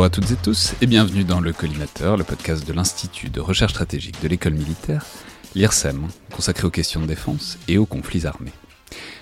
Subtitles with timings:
[0.00, 3.38] Bonjour à toutes et tous et bienvenue dans le Collimateur, le podcast de l'Institut de
[3.38, 5.04] recherche stratégique de l'école militaire,
[5.54, 8.54] l'IRSEM, consacré aux questions de défense et aux conflits armés.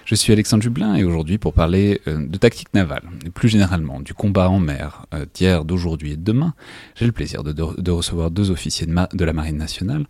[0.05, 3.99] Je suis Alexandre Jublin et aujourd'hui pour parler euh, de tactique navale, et plus généralement
[3.99, 6.55] du combat en mer euh, d'hier, d'aujourd'hui et de demain,
[6.95, 10.07] j'ai le plaisir de, recevoir deux officiers de, la Marine nationale,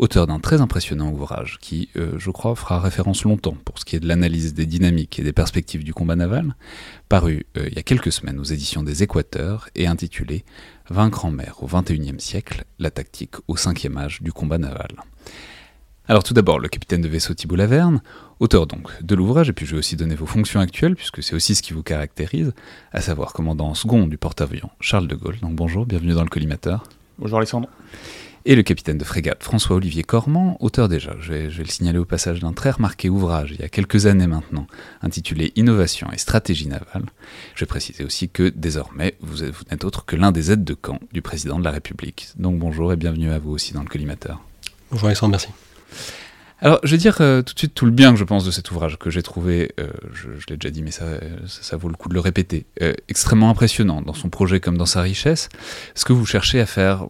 [0.00, 3.94] auteurs d'un très impressionnant ouvrage qui, euh, je crois, fera référence longtemps pour ce qui
[3.94, 6.56] est de l'analyse des dynamiques et des perspectives du combat naval,
[7.08, 10.44] paru il y a quelques semaines aux éditions des Équateurs et intitulé
[10.88, 14.90] Vaincre en mer au XXIe siècle, la tactique au cinquième âge du combat naval.
[16.08, 18.02] Alors tout d'abord, le capitaine de vaisseau Thibault Laverne,
[18.40, 21.36] auteur donc de l'ouvrage, et puis je vais aussi donner vos fonctions actuelles, puisque c'est
[21.36, 22.52] aussi ce qui vous caractérise,
[22.92, 25.38] à savoir commandant second du porte-avions Charles de Gaulle.
[25.40, 26.82] Donc bonjour, bienvenue dans le collimateur.
[27.18, 27.68] Bonjour Alexandre.
[28.46, 32.40] Et le capitaine de frégate François-Olivier Cormand, auteur déjà, je vais, le signaler au passage
[32.40, 34.66] d'un très remarqué ouvrage il y a quelques années maintenant,
[35.02, 37.04] intitulé Innovation et stratégie navale.
[37.54, 40.72] Je vais préciser aussi que désormais, vous, vous n'êtes autre que l'un des aides de
[40.72, 42.28] camp du président de la République.
[42.36, 44.40] Donc bonjour et bienvenue à vous aussi dans le collimateur.
[44.90, 45.48] Bonjour Alexandre, merci.
[46.62, 48.50] Alors, je vais dire euh, tout de suite tout le bien que je pense de
[48.50, 52.10] cet ouvrage, que j'ai trouvé, euh, je, l'ai déjà dit, mais ça, vaut le coup
[52.10, 55.48] de le répéter, euh, extrêmement impressionnant dans son projet comme dans sa richesse.
[55.94, 57.06] Ce que vous cherchez à faire,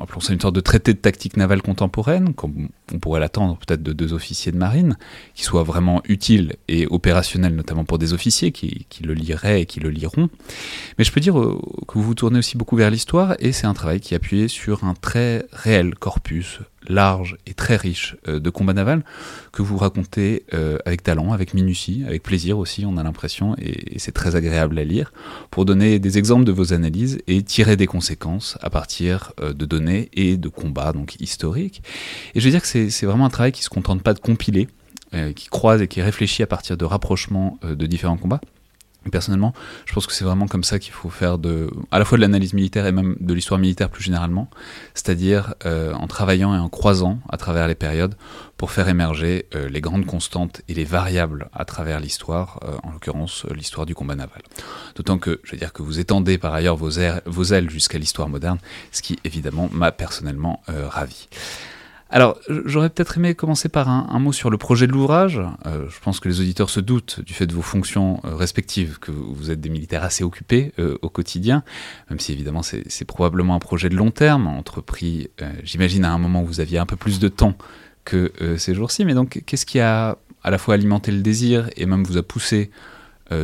[0.00, 3.82] appelons ça une sorte de traité de tactique navale contemporaine, comme on pourrait l'attendre peut-être
[3.82, 4.96] de deux officiers de marine,
[5.34, 9.66] qui soit vraiment utile et opérationnel, notamment pour des officiers qui, qui le liraient et
[9.66, 10.30] qui le liront.
[10.96, 13.74] Mais je peux dire que vous vous tournez aussi beaucoup vers l'histoire, et c'est un
[13.74, 18.50] travail qui est appuyé sur un très réel corpus large et très riche euh, de
[18.50, 19.04] combat naval
[19.52, 23.98] que vous racontez euh, avec talent, avec minutie, avec plaisir aussi, on a l'impression, et,
[23.98, 25.12] c'est très agréable à lire,
[25.50, 29.64] pour donner des exemples de vos analyses et tirer des conséquences à partir euh, de
[29.64, 31.82] données et de combats donc historiques.
[32.34, 34.20] Et je veux dire que c'est vraiment un travail qui ne se contente pas de
[34.20, 34.68] compiler,
[35.36, 38.40] qui croise et qui réfléchit à partir de rapprochements de différents combats,
[39.10, 39.52] Personnellement,
[39.86, 42.22] je pense que c'est vraiment comme ça qu'il faut faire de, à la fois de
[42.22, 44.48] l'analyse militaire et même de l'histoire militaire plus généralement,
[44.94, 48.14] c'est-à-dire euh, en travaillant et en croisant à travers les périodes
[48.56, 52.92] pour faire émerger euh, les grandes constantes et les variables à travers l'histoire, euh, en
[52.92, 54.42] l'occurrence l'histoire du combat naval.
[54.96, 56.90] D'autant que, je veux dire que vous étendez par ailleurs vos,
[57.26, 58.58] vos ailes jusqu'à l'histoire moderne,
[58.92, 61.28] ce qui évidemment m'a personnellement ravi.
[62.10, 65.40] Alors, j'aurais peut-être aimé commencer par un, mot sur le projet de l'ouvrage.
[65.66, 68.98] Euh, je pense que les auditeurs se doutent du fait de vos fonctions euh, respectives,
[68.98, 71.64] que vous êtes des militaires assez occupés euh, au quotidien,
[72.10, 75.28] même si évidemment c'est probablement un projet de long terme, entrepris,
[75.62, 77.56] j'imagine, à un moment où vous aviez un peu plus de temps
[78.04, 79.04] que ces jours-ci.
[79.04, 82.22] Mais donc, qu'est-ce qui a à la fois alimenté le désir et même vous a
[82.22, 82.70] poussé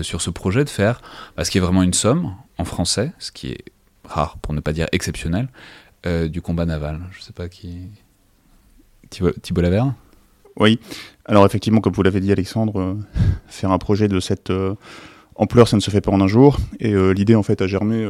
[0.02, 1.00] sur ce projet de faire
[1.36, 3.64] bah, ce qui est vraiment une somme en français, ce qui est
[4.04, 5.48] rare pour ne pas dire exceptionnel,
[6.04, 7.00] du combat naval?
[7.10, 7.88] Je ne sais pas qui...
[9.10, 9.94] Thibault Laverne
[10.56, 10.78] Oui.
[11.26, 12.94] Alors effectivement, comme vous l'avez dit Alexandre, euh,
[13.48, 14.74] faire un projet de cette euh,
[15.34, 16.58] ampleur, ça ne se fait pas en un jour.
[16.78, 18.02] Et euh, l'idée en fait a germé,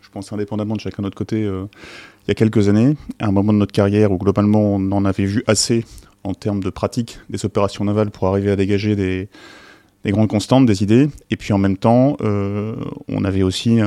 [0.00, 3.32] je pense indépendamment de chacun de notre côté, il y a quelques années, à un
[3.32, 5.84] moment de notre carrière où globalement on en avait vu assez
[6.24, 9.28] en termes de pratique des opérations navales pour arriver à dégager des,
[10.04, 11.08] des grandes constantes, des idées.
[11.30, 13.80] Et puis en même temps, on avait aussi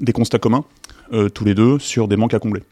[0.00, 0.64] des constats communs,
[1.34, 2.62] tous les deux, sur des manques à combler.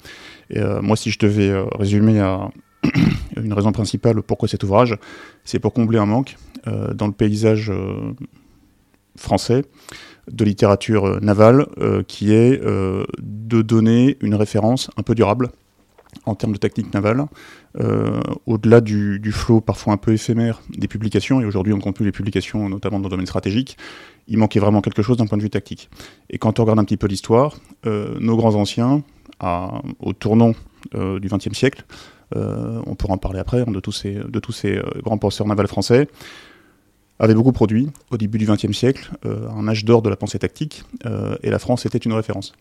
[0.50, 2.50] Et, moi, si je devais résumer à
[3.36, 4.96] une raison principale pourquoi cet ouvrage,
[5.44, 6.36] c'est pour combler un manque
[6.66, 8.12] euh, dans le paysage euh,
[9.16, 9.64] français
[10.30, 11.66] de littérature euh, navale,
[12.08, 15.50] qui est de donner une référence un peu durable
[16.24, 17.26] en termes de technique navale,
[18.46, 22.12] au-delà du, flot parfois un peu éphémère des publications, et aujourd'hui on compte plus les
[22.12, 23.76] publications, notamment dans le domaine stratégique,
[24.26, 25.90] il manquait vraiment quelque chose d'un point de vue tactique.
[26.30, 29.02] Et quand on regarde un petit peu l'histoire, nos grands anciens,
[30.00, 30.54] au tournant
[30.92, 31.84] du XXe siècle,
[32.34, 35.18] euh, on pourra en parler après, hein, de tous ces, de tous ces euh, grands
[35.18, 36.08] penseurs navals français,
[37.18, 40.38] avait beaucoup produit au début du XXe siècle, euh, un âge d'or de la pensée
[40.38, 40.82] tactique,
[41.42, 42.52] et la France était une référence.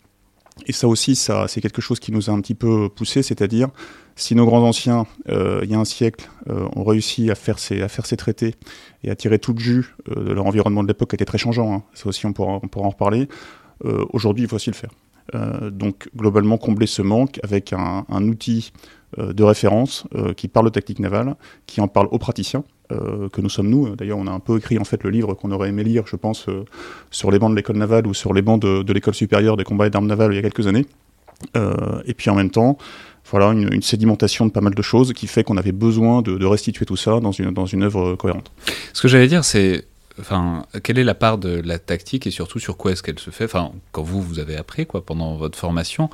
[0.66, 3.68] Et ça aussi, ça, c'est quelque chose qui nous a un petit peu poussé, c'est-à-dire
[4.14, 7.88] si nos grands anciens, il y a un siècle, ont réussi à faire ces, à
[7.88, 8.54] faire ces traités
[9.04, 11.74] et à tirer tout le jus de leur environnement de l'époque qui était très changeant,
[11.74, 13.28] hein, ça aussi on pourra, on pourra en reparler,
[13.84, 14.90] aujourd'hui il faut aussi le faire.
[15.32, 18.72] Donc globalement combler ce manque avec un, outil
[19.18, 21.36] euh, de référence euh, qui parle de tactique navale,
[21.66, 23.94] qui en parle aux praticiens, euh, que nous sommes nous.
[23.94, 26.16] D'ailleurs, on a un peu écrit en fait le livre qu'on aurait aimé lire, je
[26.16, 26.46] pense,
[27.12, 29.86] sur les bancs de l'école navale ou sur les bancs de, l'école supérieure des combats
[29.86, 30.86] et d'armes navales il y a quelques années.
[31.54, 32.78] et puis en même temps,
[33.30, 36.84] voilà, une, sédimentation de pas mal de choses qui fait qu'on avait besoin de, restituer
[36.84, 38.50] tout ça dans une, dans une œuvre cohérente.
[38.92, 39.86] Ce que j'allais dire, c'est
[40.20, 43.30] enfin, quelle est la part de la tactique et surtout sur quoi est-ce qu'elle se
[43.30, 43.44] fait?
[43.44, 46.10] Enfin, quand vous vous avez appris quoi pendant votre formation,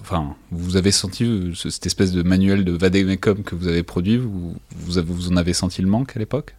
[0.00, 4.16] enfin, vous avez senti euh, cette espèce de manuel de vademecum que vous avez produit,
[4.16, 6.54] vous, vous, en avez senti le manque à l'époque?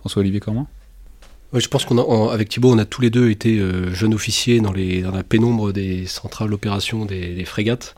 [0.00, 0.66] François-Olivier comment?
[1.52, 4.72] Je pense qu'on avec Thibault, on a tous les deux été euh, jeunes officiers dans
[4.72, 7.96] la pénombre des centrales d'opération des, frégates,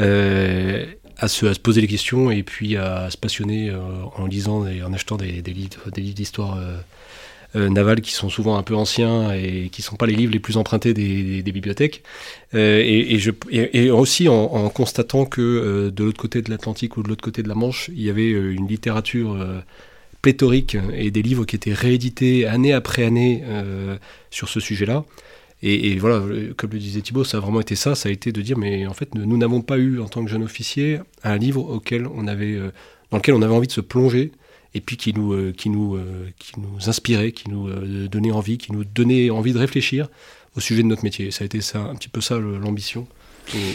[0.00, 0.84] euh,
[1.18, 3.80] à, se, poser les questions et puis à se passionner euh,
[4.16, 6.58] en lisant et en achetant des, livres des livres d'histoire
[7.54, 10.40] navale qui sont souvent un peu anciens et qui ne sont pas les livres les
[10.40, 12.02] plus empruntés des, bibliothèques.
[12.52, 17.48] Et, aussi en, constatant que de l'autre côté de l'Atlantique ou de l'autre côté de
[17.48, 19.36] la Manche, il y avait une littérature
[20.24, 23.98] pléthorique et des livres qui étaient réédités année après année euh,
[24.30, 25.04] sur ce sujet-là.
[25.66, 26.22] Et, voilà,
[26.58, 28.86] comme le disait Thibault, ça a vraiment été ça, ça a été de dire, mais
[28.86, 32.26] en fait, nous n'avons pas eu, en tant que jeune officier, un livre auquel on
[32.26, 32.70] avait, euh,
[33.10, 34.32] dans lequel on avait envie de se plonger,
[34.74, 35.98] et puis qui nous, euh, qui nous,
[36.38, 37.70] qui nous inspirait, qui nous
[38.08, 40.08] donnait envie, qui nous donnait envie de réfléchir
[40.54, 41.30] au sujet de notre métier.
[41.30, 43.08] Ça a été un petit peu ça l'ambition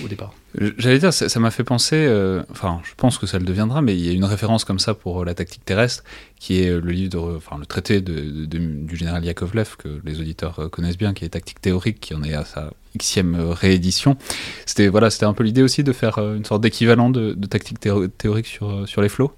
[0.04, 0.34] au, départ.
[0.78, 3.96] J'allais dire, ça m'a fait penser, euh, enfin, je pense que ça le deviendra, mais
[3.96, 6.04] il y a une référence comme ça pour euh, la tactique terrestre,
[6.40, 10.98] qui est le livre, enfin, le traité du général Yakovlev, que les auditeurs euh, connaissent
[10.98, 14.18] bien, qui est tactique théorique, qui en est à sa xème réédition.
[14.66, 18.88] C'était voilà, un peu l'idée aussi de faire une sorte d'équivalent de, tactique théorique sur,
[18.88, 19.32] sur les flots.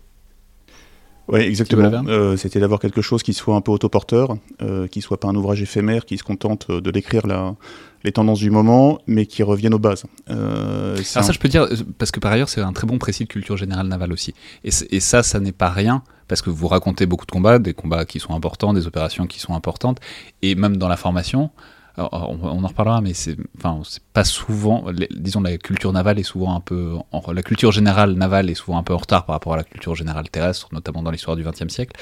[1.31, 2.36] Oui, exactement.
[2.38, 5.62] C'était d'avoir quelque chose qui soit un peu autoporteur, euh, qui soit pas un ouvrage
[5.62, 7.56] éphémère, qui se contente de décrire la,
[8.04, 10.04] les tendances du moment, mais qui reviennent aux bases.
[10.30, 11.68] Euh, Alors ça, je peux dire,
[11.98, 14.33] parce que par ailleurs, c'est un très bon précis de culture générale navale aussi.
[14.63, 17.74] Et, et ça, ça n'est pas rien, parce que vous racontez beaucoup de combats, des
[17.74, 20.00] combats qui sont importants, des opérations qui sont importantes,
[20.42, 21.50] et même dans la formation,
[21.98, 23.82] on, en reparlera, mais c'est, enfin,
[24.14, 24.86] pas souvent.
[25.12, 26.96] disons, la culture navale est souvent un peu,
[27.34, 29.96] la culture générale navale est souvent un peu en retard par rapport à la culture
[29.96, 31.96] générale terrestre, notamment dans l'histoire du XXe siècle.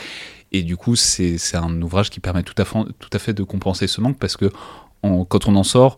[0.52, 3.44] Et du coup, c'est, un ouvrage qui permet tout à fait, tout à fait de
[3.44, 4.52] compenser ce manque parce que
[5.02, 5.98] quand on en sort,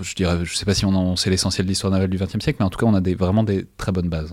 [0.00, 2.40] je dirais, je sais pas si on en sait l'essentiel de l'histoire navale du XXe
[2.40, 4.32] siècle, mais en tout cas, on a des, vraiment des très bonnes bases.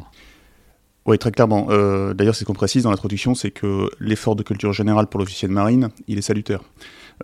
[1.06, 1.68] Oui, très clairement.
[1.70, 5.48] Euh, d'ailleurs, ce qu'on précise dans l'introduction, c'est que l'effort de culture générale pour l'officier
[5.48, 6.62] de marine, il est salutaire.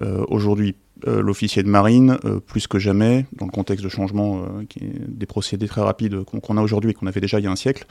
[0.02, 0.76] Euh, aujourd'hui,
[1.08, 5.26] euh, l'officier de marine, euh, plus que jamais, dans le contexte de changement est des
[5.26, 7.86] procédés très rapides qu'on a aujourd'hui et qu'on avait déjà il y a un siècle,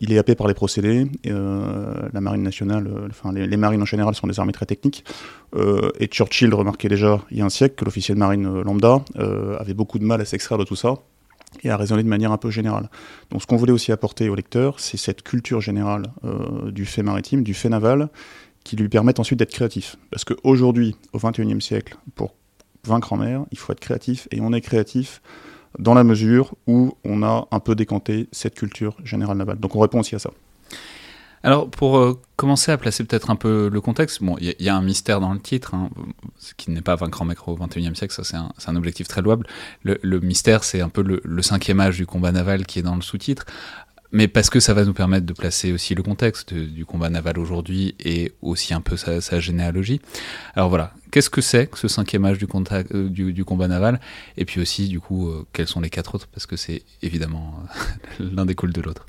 [0.00, 1.06] il est happé par les procédés.
[1.24, 5.04] la marine nationale, enfin les, marines en général sont des armées très techniques.
[5.56, 9.04] et Churchill remarquait déjà il y a un siècle que l'officier de marine lambda
[9.58, 10.96] avait beaucoup de mal à s'extraire de tout ça
[11.62, 12.88] et à raisonner de manière un peu générale.
[13.30, 16.04] Donc ce qu'on voulait aussi apporter au lecteur, c'est cette culture générale
[16.70, 18.08] du fait maritime, du fait naval,
[18.64, 19.96] qui lui permettent ensuite d'être créatif.
[20.10, 22.34] Parce qu'aujourd'hui, au XXIe siècle, pour
[22.84, 25.22] vaincre en mer, il faut être créatif, et on est créatif
[25.78, 29.58] dans la mesure où on a un peu décanté cette culture générale navale.
[29.58, 30.30] Donc on répond aussi à ça.
[31.44, 34.76] Alors, pour euh, commencer à placer peut-être un peu le contexte, bon, il y, a
[34.76, 35.90] un mystère dans le titre, hein,
[36.38, 39.22] ce qui n'est pas vaincre en mer au XXIe siècle, ça c'est un, objectif très
[39.22, 39.46] louable.
[39.82, 43.02] Le, mystère, c'est un peu le, cinquième âge du combat naval qui est dans le
[43.02, 43.44] sous-titre
[44.12, 47.38] mais parce que ça va nous permettre de placer aussi le contexte du combat naval
[47.38, 50.00] aujourd'hui et aussi un peu sa, généalogie.
[50.54, 54.00] Alors voilà, qu'est-ce que c'est que ce cinquième âge du, euh, du, combat naval?
[54.36, 56.28] Et puis aussi, du coup, euh, quels sont les quatre autres?
[56.28, 57.54] Parce que c'est évidemment
[58.20, 59.06] euh, l'un découle de l'autre.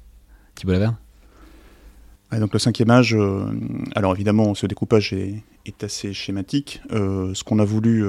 [0.56, 0.96] Thibault Laverne?
[2.32, 3.16] Donc le cinquième âge,
[3.94, 6.82] alors évidemment ce découpage est assez schématique.
[6.89, 8.04] ce qu'on a voulu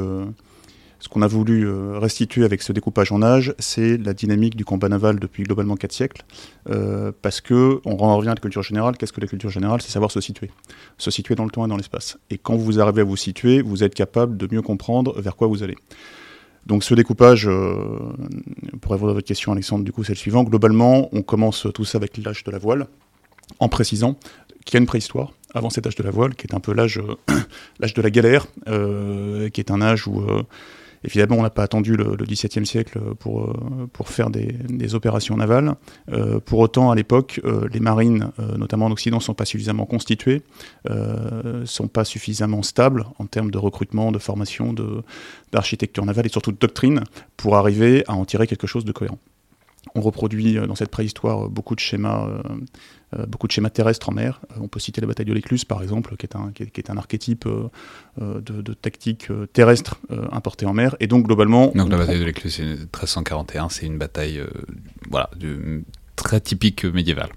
[1.04, 4.64] ce qu'on a voulu euh, restituer avec ce découpage en âge, c'est la dynamique du
[4.64, 6.22] combat naval depuis globalement 4 siècles,
[6.70, 8.96] euh, parce que on revient à la culture générale.
[8.96, 9.82] Qu'est-ce que la culture générale?
[9.82, 10.50] C'est savoir se situer,
[10.96, 12.16] se situer dans le temps et dans l'espace.
[12.30, 15.46] Et quand vous arrivez à vous situer, vous êtes capable de mieux comprendre vers quoi
[15.46, 15.76] vous allez.
[16.64, 17.74] Donc ce découpage, euh,
[18.80, 20.42] pour répondre à votre question Alexandre, du coup c'est le suivant.
[20.42, 22.86] Globalement, on commence tout ça avec l'âge de la voile,
[23.58, 24.16] en précisant
[24.64, 26.72] qu'il y a une préhistoire avant cet âge de la voile, qui est un peu
[26.72, 26.98] l'âge
[27.78, 30.24] de la galère, qui est un âge où
[31.04, 35.74] Évidemment, on n'a pas attendu le, XVIIe siècle pour, euh, pour faire des, opérations navales.
[36.12, 39.86] Euh, pour autant, à l'époque, euh, les marines, notamment en Occident, ne sont pas suffisamment
[39.86, 40.42] constituées,
[40.88, 44.74] ne sont pas suffisamment stables en termes de recrutement, de formation,
[45.52, 47.04] d'architecture navale et surtout de doctrine
[47.36, 49.18] pour arriver à en tirer quelque chose de cohérent.
[49.94, 52.26] On reproduit dans cette préhistoire beaucoup de schémas
[53.28, 54.40] beaucoup de schémas terrestres en mer.
[54.50, 56.90] Euh, on peut citer la bataille de l'Écluse, par exemple, qui est un, qui est,
[56.90, 59.96] un archétype euh, de, tactique terrestre
[60.32, 60.96] importée en mer.
[61.00, 61.72] Et donc, globalement.
[61.74, 64.42] Donc, la bataille de l'Écluse, c'est 1341, c'est une bataille
[65.10, 65.30] voilà,
[66.16, 67.30] très typique médiévale.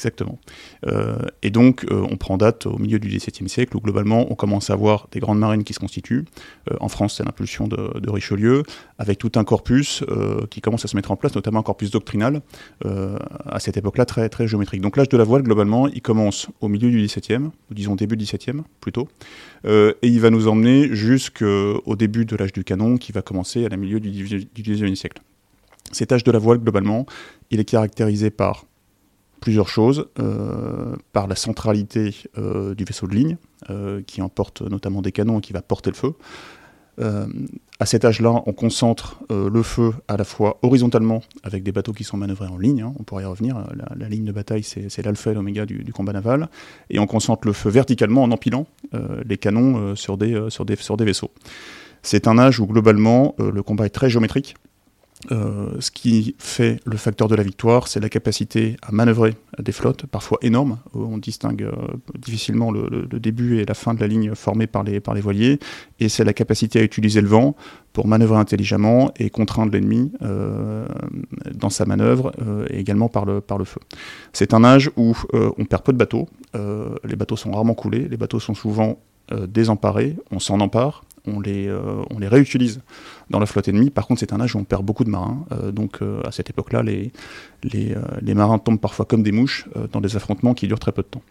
[0.00, 0.38] Exactement.
[0.86, 4.34] Euh, et donc, euh, on prend date au milieu du XVIIe siècle où globalement, on
[4.34, 6.24] commence à avoir des grandes marines qui se constituent.
[6.70, 8.62] Euh, en France, c'est l'impulsion de, Richelieu,
[8.98, 10.02] avec tout un corpus
[10.50, 12.40] qui commence à se mettre en place, notamment un corpus doctrinal,
[12.84, 14.80] à cette époque-là très, très géométrique.
[14.80, 18.16] Donc, l'âge de la voile, globalement, il commence au milieu du XVIIe, ou disons début
[18.16, 19.08] du XVIIe plutôt,
[19.64, 23.68] et il va nous emmener jusqu'au début de l'âge du canon, qui va commencer à
[23.68, 25.22] la milieu du XIXe siècle.
[25.92, 27.06] Cet âge de la voile, globalement,
[27.50, 28.64] il est caractérisé par
[29.40, 30.06] Plusieurs choses,
[31.12, 33.36] par la centralité du vaisseau de ligne,
[34.06, 36.14] qui emporte notamment des canons et qui va porter le feu.
[37.78, 42.04] à cet âge-là, on concentre le feu à la fois horizontalement avec des bateaux qui
[42.04, 43.56] sont manœuvrés en ligne, hein, on pourrait y revenir,
[43.96, 46.48] la, ligne de bataille c'est l'alpha et l'oméga du, combat naval,
[46.90, 48.66] et on concentre le feu verticalement en empilant
[49.24, 51.30] les canons sur des vaisseaux.
[52.02, 54.56] C'est un âge où globalement le combat est très géométrique,
[55.32, 59.72] euh, ce qui fait le facteur de la victoire, c'est la capacité à manœuvrer des
[59.72, 60.78] flottes, parfois énormes.
[60.94, 61.72] On distingue euh,
[62.18, 65.58] difficilement le, début et la fin de la ligne formée par les, voiliers.
[65.98, 67.54] Et c'est la capacité à utiliser le vent
[67.92, 70.86] pour manœuvrer intelligemment et contraindre l'ennemi euh,
[71.54, 72.32] dans sa manœuvre,
[72.70, 73.80] et également par le, feu.
[74.32, 76.28] C'est un âge où on perd peu de bateaux.
[76.54, 78.08] les bateaux sont rarement coulés.
[78.08, 78.98] Les bateaux sont souvent
[79.48, 80.16] désemparés.
[80.30, 82.80] On s'en empare euh, on les réutilise
[83.30, 83.90] dans la flotte ennemie.
[83.90, 85.44] Par contre, c'est un âge où on perd beaucoup de marins.
[85.52, 87.12] Euh, donc, euh, à cette époque-là, les,
[87.62, 91.08] les, marins tombent parfois comme des mouches dans des affrontements qui durent très peu de
[91.08, 91.22] temps.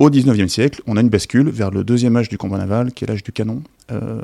[0.00, 3.04] Au XIXe siècle, on a une bascule vers le deuxième âge du combat naval, qui
[3.04, 3.62] est l'âge du canon.
[3.92, 4.22] Euh,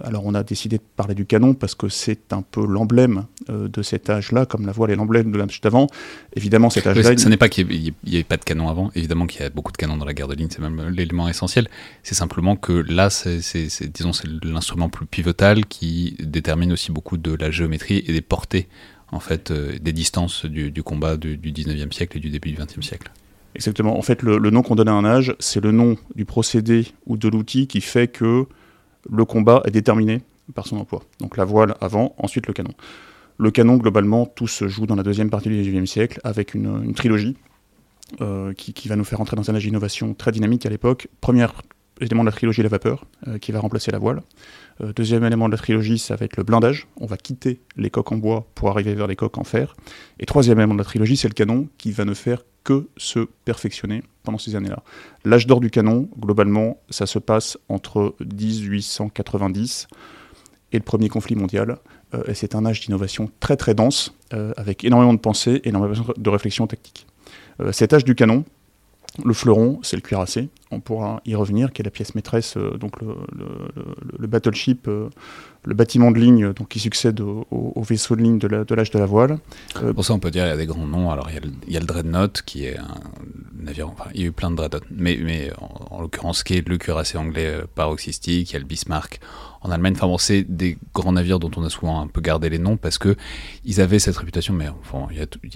[0.00, 3.68] alors on a décidé de parler du canon parce que c'est un peu l'emblème euh,
[3.68, 5.86] de cet âge-là, comme la voile est l'emblème de l'âge d'avant.
[6.34, 7.16] Évidemment, cet âge-là...
[7.16, 9.70] Ce n'est pas qu'il n'y ait pas de canon avant, évidemment qu'il y a beaucoup
[9.70, 11.68] de canons dans la guerre de ligne, c'est même l'élément essentiel.
[12.02, 13.38] C'est simplement que là, c'est,
[13.94, 18.66] disons, c'est l'instrument plus pivotal qui détermine aussi beaucoup de la géométrie et des portées,
[19.12, 22.56] en fait, euh, des distances du, combat du, du 19e siècle et du début du
[22.56, 23.12] 20e siècle.
[23.54, 23.98] Exactement.
[23.98, 27.16] En fait, le, nom qu'on donne à un âge, c'est le nom du procédé ou
[27.16, 28.46] de l'outil qui fait que
[29.10, 30.22] le combat est déterminé
[30.54, 31.02] par son emploi.
[31.20, 32.72] Donc la voile avant, ensuite le canon.
[33.38, 36.94] Le canon, globalement, tout se joue dans la deuxième partie du XIXe siècle avec une,
[36.94, 37.36] trilogie
[38.20, 41.08] euh, qui, va nous faire entrer dans un âge d'innovation très dynamique à l'époque.
[41.20, 41.62] Première
[42.00, 44.22] élément de la trilogie, la vapeur, euh, qui va remplacer la voile.
[44.82, 46.86] Euh, deuxième élément de la trilogie, ça va être le blindage.
[46.96, 49.76] On va quitter les coques en bois pour arriver vers les coques en fer.
[50.18, 53.26] Et troisième élément de la trilogie, c'est le canon qui va ne faire que se
[53.44, 54.82] perfectionner pendant ces années-là.
[55.24, 59.88] L'âge d'or du canon, globalement, ça se passe entre 1890
[60.72, 61.78] et le premier conflit mondial.
[62.14, 66.06] Euh, et c'est un âge d'innovation très très dense, euh, avec énormément de pensée énormément
[66.16, 67.06] de réflexion tactique.
[67.70, 68.44] cet âge du canon,
[69.24, 70.48] le fleuron, c'est le cuirassé.
[70.70, 75.10] On pourra y revenir, qui est la pièce maîtresse, euh, donc le, battleship, euh,
[75.64, 77.46] le bâtiment de ligne donc, qui succède au,
[77.82, 79.38] vaisseau de ligne de l'âge de, la voile.
[79.82, 81.10] Euh, Pour ça, on peut dire qu'il y a des grands noms.
[81.10, 81.34] Alors, il
[81.72, 83.02] y, a le, Dreadnought, qui est un
[83.54, 83.90] navire.
[83.90, 85.52] Enfin, il y a eu plein de Dreadnoughts, mais, mais
[85.90, 88.50] en, l'occurrence, qui est le cuirassé anglais paroxystique.
[88.50, 89.20] Il y a le Bismarck
[89.62, 89.94] en Allemagne.
[89.96, 92.76] Enfin bon, c'est des grands navires dont on a souvent un peu gardé les noms
[92.76, 93.16] parce que
[93.64, 94.54] ils avaient cette réputation.
[94.54, 95.06] Mais enfin,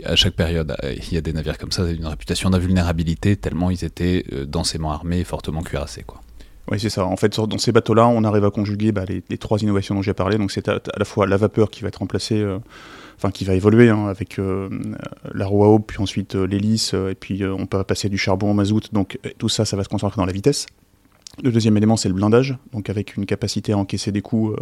[0.04, 3.84] à chaque période, il y a des navires comme ça, une réputation d'invulnérabilité tellement ils
[3.84, 6.20] étaient densément armés et fortement cuirassés, quoi.
[6.70, 7.06] Oui, c'est ça.
[7.06, 10.14] En fait, dans ces bateaux-là, on arrive à conjuguer bah, les, trois innovations dont j'ai
[10.14, 10.36] parlé.
[10.36, 12.58] Donc, c'est à, la fois la vapeur qui va être remplacée, euh,
[13.16, 14.68] enfin, qui va évoluer hein, avec euh,
[15.32, 18.50] la roue à eau, puis ensuite euh, l'hélice, et puis on peut passer du charbon
[18.50, 18.92] au mazout.
[18.92, 20.66] Donc, tout ça, ça va se concentrer dans la vitesse.
[21.42, 24.56] Le deuxième élément, c'est le blindage, donc avec une capacité à encaisser des coups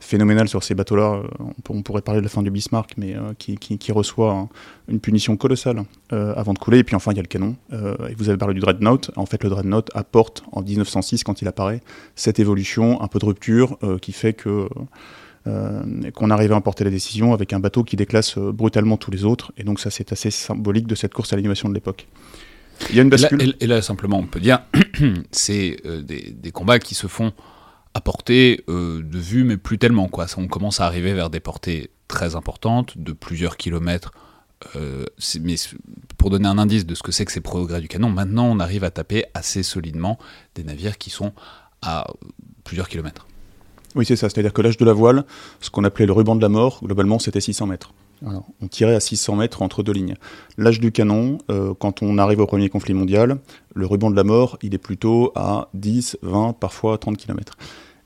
[0.00, 1.22] phénoménal sur ces bateaux-là.
[1.22, 4.48] Euh, on, pourrait parler de la fin du Bismarck, mais euh, qui, reçoit
[4.88, 6.78] une punition colossale euh, avant de couler.
[6.78, 7.54] Et puis enfin, il y a le canon.
[7.70, 9.10] vous avez parlé du Dreadnought.
[9.16, 11.82] En fait, le Dreadnought apporte en 1906, quand il apparaît,
[12.16, 14.68] cette évolution, un peu de rupture, qui fait que
[16.14, 19.52] qu'on arrive à emporter la décision avec un bateau qui déclasse brutalement tous les autres.
[19.56, 22.06] Et donc ça, c'est assez symbolique de cette course à l'animation de l'époque.
[22.88, 23.54] Il y a une bascule.
[23.60, 24.60] Et là, simplement, on peut dire,
[25.30, 27.32] c'est des, des, combats qui se font
[27.94, 30.08] à portée euh, de vue, mais plus tellement.
[30.08, 30.26] Quoi.
[30.36, 34.12] On commence à arriver vers des portées très importantes, de plusieurs kilomètres.
[34.76, 35.06] Euh,
[35.40, 35.54] mais
[36.18, 38.60] pour donner un indice de ce que c'est que ces progrès du canon, maintenant on
[38.60, 40.18] arrive à taper assez solidement
[40.54, 41.32] des navires qui sont
[41.80, 42.06] à
[42.62, 43.26] plusieurs kilomètres.
[43.94, 44.28] Oui, c'est ça.
[44.28, 45.24] C'est-à-dire que l'âge de la voile,
[45.60, 47.92] ce qu'on appelait le ruban de la mort, globalement, c'était 600 mètres.
[48.22, 50.16] On tirait à 600 mètres entre deux lignes.
[50.58, 53.38] L'âge du canon, euh, quand on arrive au premier conflit mondial,
[53.74, 57.56] le ruban de la mort, il est plutôt à 10, 20, parfois 30 km.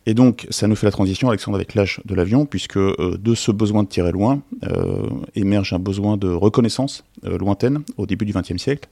[0.06, 3.34] Et donc, ça nous fait la transition, Alexandre, avec l'âge de l'avion, puisque euh, de
[3.34, 8.32] ce besoin de tirer loin euh, émerge un besoin de reconnaissance lointaine au début du
[8.32, 8.88] XXe siècle,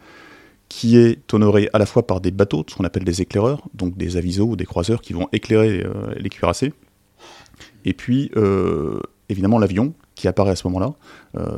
[0.69, 3.97] qui est honoré à la fois par des bateaux, ce qu'on appelle des éclaireurs, donc
[3.97, 5.85] des avisos ou des croiseurs qui vont éclairer
[6.17, 6.73] les cuirassés,
[7.85, 8.31] et puis
[9.29, 10.93] évidemment l'avion qui apparaît à ce moment-là,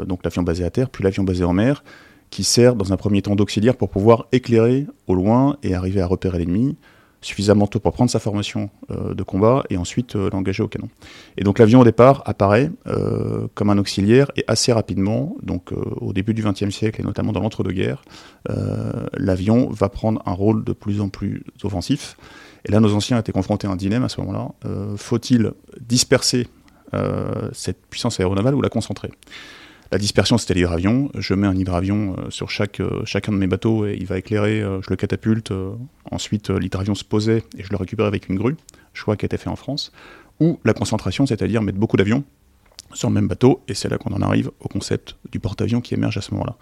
[0.05, 1.83] donc l'avion basé à terre, puis l'avion basé en mer,
[2.31, 6.07] qui sert dans un premier temps d'auxiliaire pour pouvoir éclairer au loin et arriver à
[6.07, 6.77] repérer l'ennemi
[7.25, 10.89] suffisamment tôt pour prendre sa formation euh, de combat et ensuite euh, l'engager au canon.
[11.37, 16.13] Et donc l'avion au départ apparaît euh, comme un auxiliaire et assez rapidement, donc au
[16.13, 18.03] début du XXe siècle et notamment dans l'entre-deux-guerres,
[19.15, 22.17] l'avion va prendre un rôle de plus en plus offensif.
[22.67, 24.49] Et là, nos anciens étaient confrontés à un dilemme à ce moment-là.
[24.97, 26.47] faut-il disperser
[27.53, 29.11] cette puissance aéronavale ou la concentrer
[29.93, 31.11] La dispersion, c'était l'hydravion.
[31.17, 34.91] Je mets un hydravion sur chaque, chacun de mes bateaux et il va éclairer, je
[34.91, 35.53] le catapulte.
[36.11, 38.57] ensuite, l'hydravion se posait et je le récupère avec une grue,
[38.93, 39.93] choix qui a été fait en France.
[40.41, 42.25] Ou la concentration, c'est-à-dire mettre beaucoup d'avions
[42.95, 45.95] sur le même bateau, et c'est là qu'on en arrive au concept du porte-avions qui
[45.95, 46.57] émerge à ce moment-là.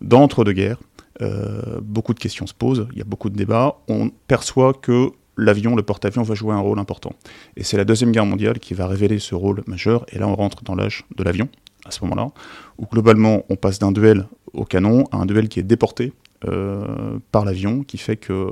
[0.00, 0.78] Dans l'entre-deux-guerres,
[1.22, 5.10] euh, beaucoup de questions se posent, il y a beaucoup de débats, on perçoit que
[5.38, 7.12] l'avion, le porte-avions va jouer un rôle important.
[7.56, 10.34] Et c'est la Deuxième Guerre mondiale qui va révéler ce rôle majeur, et là on
[10.34, 11.48] rentre dans l'âge de l'avion,
[11.86, 12.30] à ce moment-là,
[12.76, 16.12] où globalement on passe d'un duel au canon à un duel qui est déporté
[16.46, 18.48] euh, par l'avion, qui fait que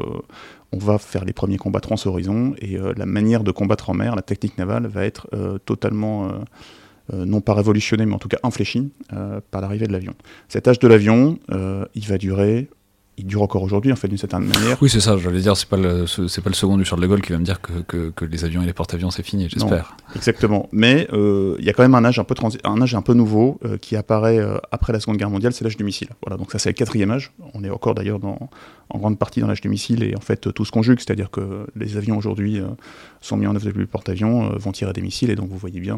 [0.73, 4.16] on va faire les premiers combats trans-horizon, et euh, la manière de combattre en mer,
[4.16, 5.28] la technique navale, va être
[5.64, 6.31] totalement
[7.14, 10.14] euh, non pas révolutionné, mais en tout cas infléchi euh, par l'arrivée de l'avion.
[10.49, 12.69] Cet âge de l'avion, euh, il va durer
[13.19, 14.77] il dure encore aujourd'hui, en fait, d'une certaine manière.
[14.83, 17.07] Oui, c'est ça, j'allais dire, c'est pas, le, c'est pas le second du Charles de
[17.07, 19.97] Gaulle qui va me dire que, que, les avions et les porte-avions, c'est fini, j'espère.
[20.15, 20.69] Exactement.
[20.73, 23.59] Mais il y a quand même un âge un peu, un âge un peu nouveau
[23.81, 26.09] qui apparaît après la Seconde Guerre mondiale, c'est l'âge du missile.
[26.23, 27.33] Voilà, donc ça, c'est le quatrième âge.
[27.55, 30.65] On est encore d'ailleurs en grande partie dans l'âge du missile, et en fait, tout
[30.65, 32.61] se conjugue, c'est-à-dire que les avions aujourd'hui
[33.21, 35.81] sont mis en œuvre depuis le porte-avions, vont tirer des missiles, et donc vous voyez
[35.81, 35.97] bien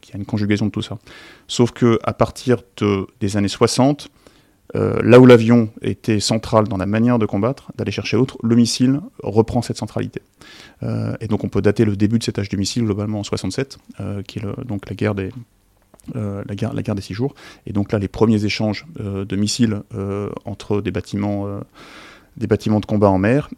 [0.00, 0.98] qu'il y a une conjugaison de tout ça.
[1.46, 4.08] Sauf que à partir de, des années 60,
[4.76, 8.54] euh, là où l'avion était central dans la manière de combattre, d'aller chercher autre, le
[8.54, 10.20] missile reprend cette centralité.
[10.82, 13.24] Euh, et donc on peut dater le début de cet âge du missile globalement en
[13.24, 15.30] 67, euh, qui est donc la guerre des,
[17.00, 17.34] six jours.
[17.66, 19.82] Et donc là, les premiers échanges de missiles
[20.44, 21.60] entre des bâtiments
[22.36, 23.48] de combat en mer.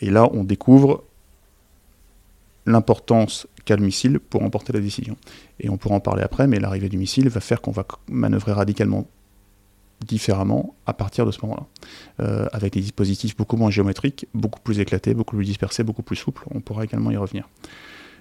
[0.00, 1.04] et là, on découvre
[2.66, 5.16] l'importance qu'a le missile pour emporter la décision.
[5.58, 8.52] Et on pourra en parler après, mais l'arrivée du missile va faire qu'on va manœuvrer
[8.52, 9.06] radicalement
[10.06, 11.66] différemment à partir de ce moment-là,
[12.20, 16.16] euh, avec des dispositifs beaucoup moins géométriques, beaucoup plus éclatés, beaucoup plus dispersés, beaucoup plus
[16.16, 16.44] souples.
[16.54, 17.48] On pourra également y revenir.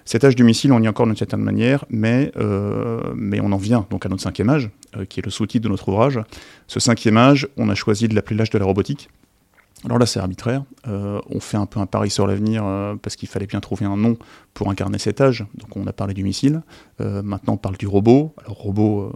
[0.06, 3.52] Cet âge du missile, on y est encore d'une certaine manière, mais, euh, mais on
[3.52, 6.20] en vient donc à notre cinquième âge, euh, qui est le sous-titre de notre ouvrage.
[6.68, 9.10] Ce cinquième âge, on a choisi de l'appeler l'âge de la robotique.
[9.86, 10.63] Alors là, c'est arbitraire.
[10.86, 12.63] on fait un peu un pari sur l'avenir
[13.02, 14.18] parce qu'il fallait bien trouver un nom
[14.54, 15.46] pour incarner cet âge.
[15.56, 16.63] Donc on a parlé du missile.
[17.00, 18.34] maintenant, on parle du robot.
[18.44, 19.13] Alors robot,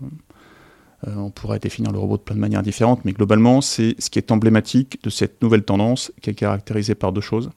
[1.06, 4.20] on pourrait définir le robot de plein de manières différentes, mais globalement, c'est ce qui
[4.20, 7.50] est emblématique de cette nouvelle tendance qui est caractérisée par deux choses.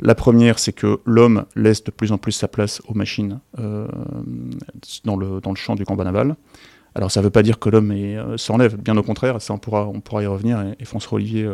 [0.00, 3.86] La première, c'est que l'homme laisse de plus en plus sa place aux machines euh,
[5.04, 6.36] dans, le, champ du combat naval.
[6.94, 9.58] Alors ça ne veut pas dire que l'homme euh, s'enlève, bien au contraire, ça on
[9.58, 11.50] pourra, y revenir, et, François Olivier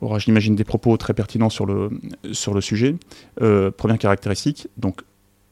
[0.00, 2.96] aura, j'imagine, des propos très pertinents sur le sujet.
[3.36, 5.02] première caractéristique, donc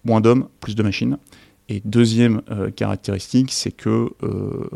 [0.05, 1.19] moins d'hommes, plus de machines.
[1.69, 4.69] Et deuxième euh, caractéristique, c'est que euh,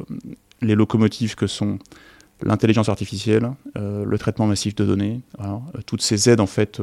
[0.60, 1.78] les locomotives que sont
[2.42, 5.20] l'intelligence artificielle, euh, le traitement massif de données,
[5.86, 6.82] toutes ces aides en fait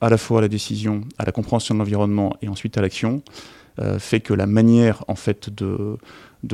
[0.00, 3.22] à la fois à la décision, à la compréhension de l'environnement et ensuite à l'action,
[3.98, 5.98] fait que la manière en fait de,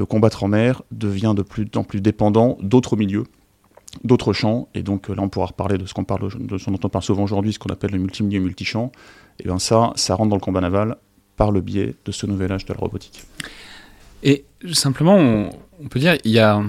[0.09, 3.24] combattre en mer devient de plus en plus dépendant d'autres milieux,
[4.02, 6.81] d'autres champs, et donc là on pourra reparler de ce qu'on parle, de ce dont
[6.83, 8.90] on parle souvent aujourd'hui, ce qu'on appelle le multimilieu multichamp,
[9.38, 10.96] et bien ça, ça rentre dans le combat naval
[11.37, 13.25] par le biais de ce nouvel âge de la robotique.
[14.23, 16.62] Et simplement, on, peut dire, il y a,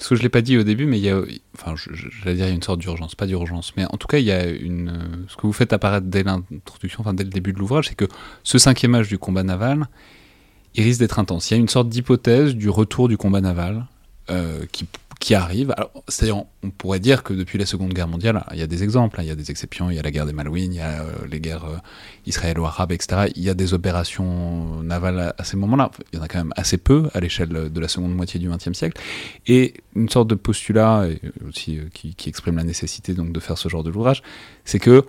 [0.00, 1.20] ce que je ne l'ai pas dit au début, mais il y a,
[1.54, 4.18] enfin, j'allais dire, il y a une sorte d'urgence, pas d'urgence, mais en tout cas,
[4.18, 7.52] il y a une, ce que vous faites apparaître dès l'introduction, enfin, dès le début
[7.52, 8.08] de l'ouvrage, c'est que
[8.42, 9.86] ce cinquième âge du combat naval,
[10.74, 11.50] il risque d'être intense.
[11.50, 13.86] Il y a une sorte d'hypothèse du retour du combat naval
[14.30, 14.86] euh, qui
[15.22, 15.72] qui arrive.
[16.08, 19.20] C'est-à-dire, on pourrait dire que depuis la Seconde Guerre mondiale, il y a des exemples,
[19.20, 19.22] hein.
[19.22, 21.02] il y a des exceptions, il y a la guerre des Malouines, il y a
[21.02, 21.76] euh, les guerres euh,
[22.26, 23.30] israélo-arabes, etc.
[23.36, 25.92] Il y a des opérations navales à, ces moments-là.
[26.12, 28.48] Il y en a quand même assez peu à l'échelle de la seconde moitié du
[28.50, 29.00] XXe siècle.
[29.46, 31.06] Et une sorte de postulat
[31.48, 34.22] aussi euh, qui, exprime la nécessité donc de faire ce genre de l'ouvrage,
[34.64, 35.04] c'est que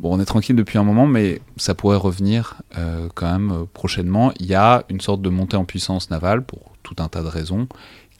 [0.00, 2.56] Bon, on est tranquille depuis un moment, mais ça pourrait revenir
[3.14, 4.32] quand même prochainement.
[4.40, 7.28] Il y a une sorte de montée en puissance navale pour tout un tas de
[7.28, 7.68] raisons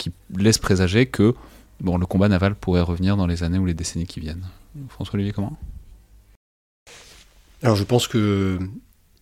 [0.03, 1.33] qui laisse présager que
[1.81, 4.45] le combat naval pourrait revenir dans les années ou les décennies qui viennent.
[4.89, 5.57] François-Olivier, comment?
[7.61, 8.59] Alors je pense qu'il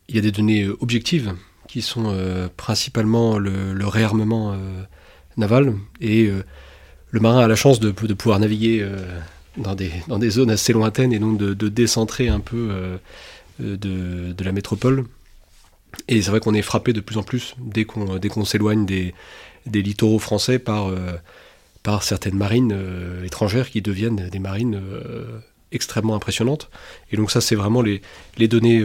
[0.10, 1.36] y a des données objectives
[1.68, 4.56] qui sont euh, principalement le, réarmement euh,
[5.38, 6.44] naval et euh,
[7.12, 8.88] le marin a la chance de, pouvoir naviguer
[9.58, 12.98] dans, des, zones assez lointaines et donc de, décentrer un peu
[13.60, 15.06] de, la métropole.
[16.08, 18.86] Et c'est vrai qu'on est frappé de plus en plus dès qu'on dès qu'on s'éloigne
[18.86, 19.14] des,
[19.66, 21.14] des littoraux français par, euh,
[21.84, 25.40] par certaines marines euh, étrangères qui deviennent des marines euh,
[25.72, 26.70] extrêmement impressionnantes.
[27.12, 28.02] Et donc ça, c'est vraiment les,
[28.38, 28.84] les, données,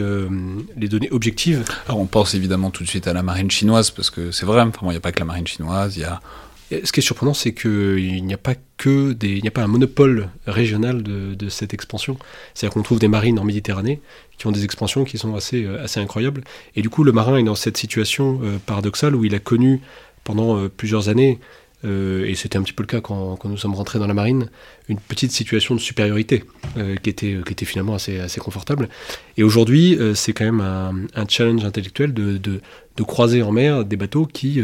[0.77, 1.65] les données objectives.
[1.85, 4.63] Alors on pense évidemment tout de suite à la marine chinoise, parce que c'est vrai,
[4.83, 6.21] il n'y a pas que la marine chinoise, il y a...
[6.69, 9.63] Ce qui est surprenant, c'est qu'il n'y a pas que des, il n'y a pas
[9.63, 12.17] un monopole régional de, de cette expansion.
[12.53, 14.01] C'est-à-dire qu'on trouve des marines en Méditerranée
[14.37, 16.43] qui ont des expansions qui sont assez, assez incroyables.
[16.75, 19.79] Et du coup, le marin est dans cette situation paradoxale où il a connu
[20.25, 21.39] pendant euh, plusieurs années
[21.83, 24.49] et c'était un petit peu le cas quand, nous sommes rentrés dans la marine,
[24.89, 26.43] une petite situation de supériorité
[26.75, 28.89] qui, était, qui était finalement assez, assez confortable.
[29.37, 32.59] Et aujourd'hui, c'est quand même un, challenge intellectuel de, de,
[32.97, 34.59] de, croiser en mer des bateaux qui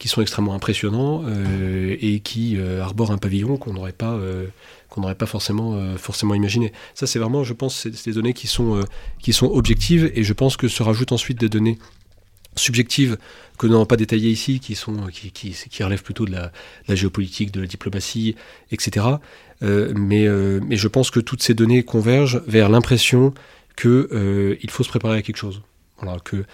[0.00, 4.46] qui sont extrêmement impressionnants euh, et qui euh, arborent un pavillon qu'on n'aurait pas, euh,
[4.88, 6.72] qu'on n'aurait pas forcément, forcément imaginé.
[6.94, 8.82] Ça, c'est vraiment, je pense, c'est des données qui sont,
[9.20, 11.78] qui sont objectives et je pense que se rajoutent ensuite des données
[12.56, 13.18] subjectives
[13.58, 16.50] que nous n'avons pas détaillées ici, qui, sont, qui, qui, relèvent plutôt de la,
[16.88, 18.34] la, géopolitique, de la diplomatie,
[18.72, 19.06] etc.
[19.60, 23.34] mais, mais je pense que toutes ces données convergent vers l'impression
[23.76, 25.60] qu'il faut se préparer à quelque chose.
[26.00, 26.44] Voilà, que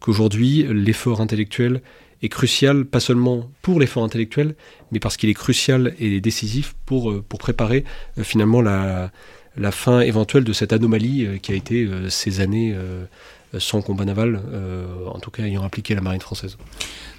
[0.00, 1.82] qu'aujourd'hui, l'effort intellectuel
[2.22, 4.54] est crucial, pas seulement pour l'effort intellectuel,
[4.90, 7.84] mais parce qu'il est crucial et décisif pour, euh, pour préparer
[8.18, 9.10] euh, finalement la,
[9.56, 12.74] la fin éventuelle de cette anomalie euh, qui a été ces années
[13.58, 14.40] sans combat naval,
[15.06, 16.56] en tout cas ayant impliqué la marine française.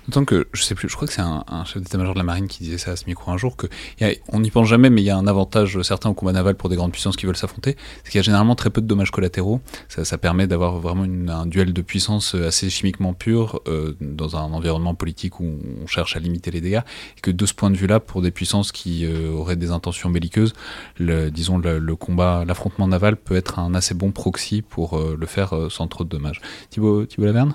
[0.07, 2.91] D'autant que, je crois que c'est un, chef d'état-major de la marine qui disait ça
[2.91, 3.67] à ce micro un jour, que
[4.29, 6.69] on n'y pense jamais, mais il y a un avantage certain au combat naval pour
[6.69, 9.11] des grandes puissances qui veulent s'affronter, c'est qu'il y a généralement très peu de dommages
[9.11, 9.61] collatéraux.
[9.87, 14.95] Ça, permet d'avoir vraiment un duel de puissance assez chimiquement pur euh, dans un environnement
[14.95, 16.81] politique où on cherche à limiter les dégâts.
[17.17, 20.09] Et que de ce point de vue-là, pour des puissances qui euh, auraient des intentions
[20.09, 20.53] belliqueuses,
[20.99, 25.53] disons le, combat, l'affrontement naval peut être un assez bon proxy pour euh, le faire
[25.69, 26.41] sans trop de dommages.
[26.69, 27.53] Thibaut, Thibaut Laverne?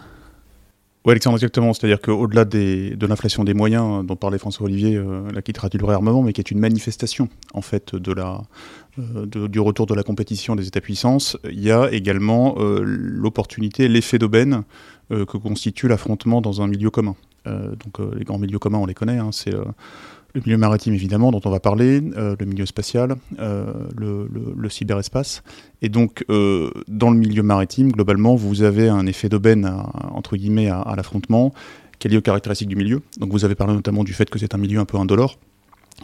[1.05, 1.73] Oui, Alexandre, exactement.
[1.73, 5.87] C'est-à-dire qu'au-delà de l'inflation des moyens dont parlait François Olivier, euh, la qui traduit le
[5.87, 10.67] réarmement, mais qui est une manifestation en fait euh, du retour de la compétition des
[10.67, 14.65] États-puissances, il y a également euh, l'opportunité, l'effet d'aubaine
[15.11, 17.17] que constitue l'affrontement dans un milieu commun.
[17.47, 19.17] donc les grands milieux communs, on les connaît.
[19.17, 19.55] Hein, c'est
[20.35, 25.43] le milieu maritime évidemment dont on va parler, euh, le milieu spatial, euh, le, cyberespace.
[25.83, 29.71] Et donc euh, dans le milieu maritime, globalement, vous avez un effet d'aubaine
[30.13, 31.53] entre guillemets à, l'affrontement
[31.99, 33.01] qui est lié aux caractéristiques du milieu.
[33.19, 35.39] Donc vous avez parlé notamment du fait que c'est un milieu un peu indolore.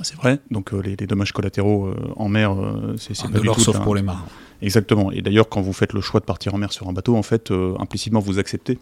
[0.03, 2.55] C'est vrai, donc les, dommages collatéraux en mer,
[2.99, 4.25] c'est pas du tout sauf pour les marins.
[4.65, 5.13] Exactement.
[5.13, 7.23] Et d'ailleurs, quand vous faites le choix de partir en mer sur un bateau, en
[7.23, 8.79] fait, euh, implicitement, vous acceptez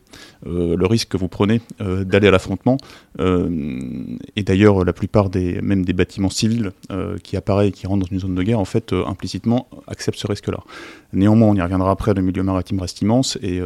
[0.47, 2.77] euh, le risque que vous prenez euh, d'aller à l'affrontement.
[3.19, 6.73] et d'ailleurs, la plupart des, même des bâtiments civils
[7.23, 10.27] qui apparaissent et qui rentrent dans une zone de guerre, en fait, implicitement, acceptent ce
[10.27, 10.61] risque-là.
[11.13, 13.61] Néanmoins, on y reviendra après, le milieu maritime reste immense et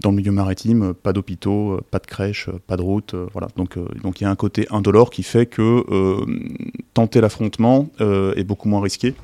[0.00, 3.48] dans le milieu maritime, pas d'hôpitaux, pas de crèches, pas de routes, voilà.
[3.56, 5.84] Donc, donc il y a un côté indolore qui fait que
[6.94, 9.14] tenter l'affrontement est beaucoup moins risqué.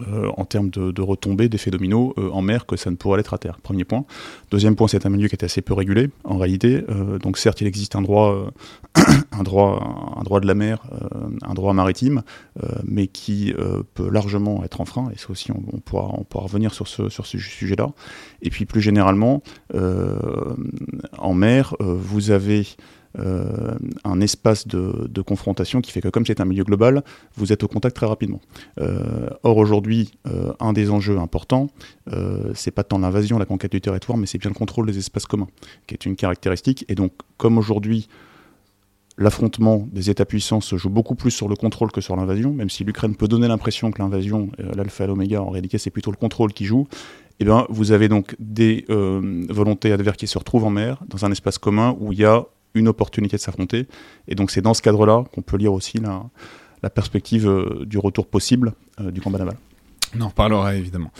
[0.00, 3.34] Euh, en termes de, retombées, d'effets dominos euh, en mer que ça ne pourrait l'être
[3.34, 3.58] à terre.
[3.62, 4.04] Premier point.
[4.50, 6.84] Deuxième point, c'est un milieu qui est assez peu régulé en réalité.
[6.88, 8.50] Euh, donc certes, il existe un droit,
[9.32, 10.82] un droit, un droit de la mer,
[11.42, 12.22] un droit maritime,
[12.84, 13.54] mais qui
[13.94, 15.10] peut largement être enfreint.
[15.14, 17.90] Et ça aussi, on, pourra, on pourra revenir sur ce, sur ce sujet-là.
[18.40, 19.42] Et puis plus généralement,
[21.18, 22.66] en mer, vous avez
[23.18, 27.02] euh, un espace de, confrontation qui fait que comme c'est un milieu global,
[27.36, 28.40] vous êtes au contact très rapidement.
[28.80, 31.68] Euh, or aujourd'hui, euh, un des enjeux importants,
[32.54, 35.26] c'est pas tant l'invasion, la conquête du territoire, mais c'est bien le contrôle des espaces
[35.26, 35.48] communs,
[35.86, 36.84] qui est une caractéristique.
[36.88, 38.08] Et donc, comme aujourd'hui,
[39.16, 42.82] l'affrontement des États-puissants se joue beaucoup plus sur le contrôle que sur l'invasion, même si
[42.84, 46.52] l'Ukraine peut donner l'impression que l'invasion, l'alpha et l'oméga, en réalité c'est plutôt le contrôle
[46.52, 46.88] qui joue,
[47.38, 51.30] eh bien, vous avez donc des volontés adverses qui se retrouvent en mer, dans un
[51.30, 53.86] espace commun où il y a une opportunité de s'affronter.
[54.28, 58.26] Et donc c'est dans ce cadre-là qu'on peut lire aussi la, perspective euh, du retour
[58.26, 59.56] possible euh, du combat naval.
[60.16, 61.10] On en reparlera évidemment,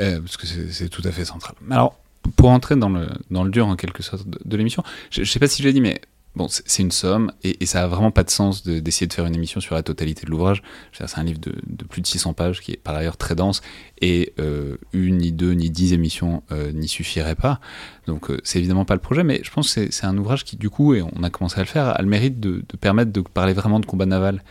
[0.00, 1.54] euh, parce que c'est tout à fait central.
[1.70, 1.98] Alors,
[2.36, 5.38] pour entrer dans le, dans le dur en quelque sorte de, l'émission, je ne sais
[5.38, 6.00] pas si je l'ai dit, mais
[6.36, 9.34] Bon, c'est une somme, et, ça a vraiment pas de sens d'essayer de, faire une
[9.34, 10.62] émission sur la totalité de l'ouvrage.
[10.92, 11.52] C'est un livre de,
[11.84, 13.62] plus de 600 pages, qui est par ailleurs très dense,
[14.00, 17.60] et euh, une, ni deux, ni dix émissions euh, n'y suffiraient pas.
[18.06, 20.56] Donc euh, c'est évidemment pas le projet, mais je pense que c'est un ouvrage qui,
[20.56, 23.10] du coup, et on a commencé à le faire, a le mérite de, de permettre
[23.10, 24.44] de parler vraiment de combat naval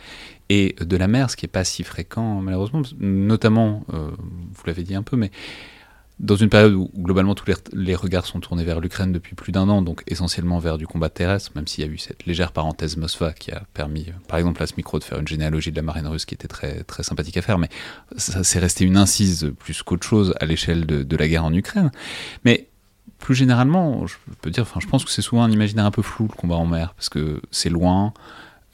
[0.50, 4.96] et de la mer, ce qui n'est pas si fréquent malheureusement, notamment, vous l'avez dit
[4.96, 5.30] un peu, mais
[6.20, 9.68] dans une période où globalement tous les, regards sont tournés vers l'Ukraine depuis plus d'un
[9.70, 12.98] an, donc essentiellement vers du combat terrestre, même s'il y a eu cette légère parenthèse
[12.98, 15.82] Mosfa qui a permis, par exemple à ce micro, de faire une généalogie de la
[15.82, 17.70] marine russe qui était très, très sympathique à faire, mais
[18.18, 21.54] ça s'est resté une incise plus qu'autre chose à l'échelle de, de, la guerre en
[21.54, 21.90] Ukraine.
[22.44, 22.68] Mais
[23.18, 26.02] plus généralement, je peux dire, enfin, je pense que c'est souvent un imaginaire un peu
[26.02, 28.12] flou le combat en mer, parce que c'est loin,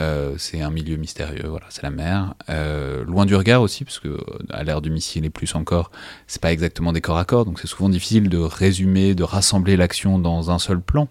[0.03, 2.35] euh, c'est un milieu mystérieux, voilà, c'est la mer.
[2.51, 4.19] Euh, loin du regard aussi, parce que
[4.51, 5.91] à l'ère du missile et plus encore,
[6.27, 9.77] c'est pas exactement des corps à corps, donc c'est souvent difficile de résumer, de rassembler
[9.77, 11.09] l'action dans un seul plan.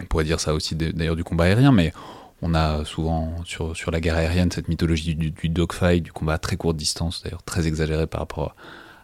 [0.00, 1.92] On pourrait dire ça aussi d'ailleurs du combat aérien, mais
[2.40, 6.38] on a souvent sur, sur la guerre aérienne cette mythologie du, dogfight, du combat à
[6.38, 8.54] très courte distance, d'ailleurs très exagéré par rapport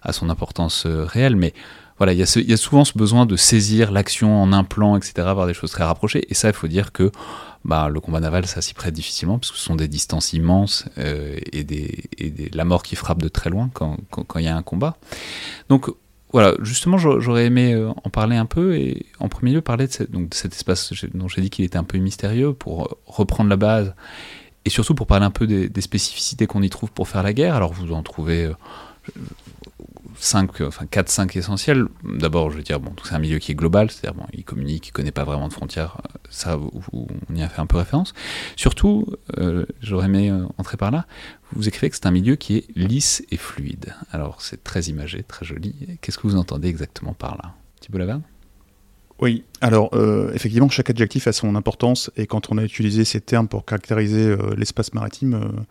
[0.03, 1.53] à son importance réelle, mais
[1.99, 5.47] voilà, il y, a souvent ce besoin de saisir l'action en un plan, etc., par
[5.47, 6.27] des choses très rapprochées.
[6.29, 7.13] Et ça, il faut dire que
[7.65, 10.87] bah, le combat naval, ça s'y prête difficilement, parce que ce sont des distances immenses
[10.99, 11.65] euh, et,
[12.53, 13.97] la mort qui frappe de très loin quand
[14.37, 14.97] il y a un combat.
[15.69, 15.89] Donc
[16.35, 20.29] voilà, justement, j'aurais aimé euh, en parler un peu, et en premier lieu parler de,
[20.33, 23.95] cet espace dont j'ai dit qu'il était un peu mystérieux, pour reprendre la base,
[24.65, 27.55] et surtout pour parler un peu des, spécificités qu'on y trouve pour faire la guerre.
[27.55, 28.51] Alors vous en trouvez...
[30.15, 31.87] Euh, 5, enfin 4, 5 essentiels.
[32.05, 34.89] D'abord, je veux dire, bon, c'est un milieu qui est global, c'est-à-dire, bon, il communique,
[34.89, 36.59] il connaît pas vraiment de frontières, euh, ça,
[36.93, 38.15] on y a fait un peu référence.
[38.57, 39.07] Surtout,
[39.39, 41.07] euh, j'aurais aimé euh, entrer par là,
[41.53, 43.95] vous écrivez que c'est un milieu qui est lisse et fluide.
[44.13, 45.75] Alors, c'est très imagé, très joli.
[46.01, 47.55] Qu'est-ce que vous entendez exactement par là?
[47.81, 48.23] Thibault Laverne?
[49.21, 49.91] Oui, alors
[50.35, 54.37] effectivement, chaque adjectif a son importance et quand on a utilisé ces termes pour caractériser
[54.57, 55.65] l'espace maritime,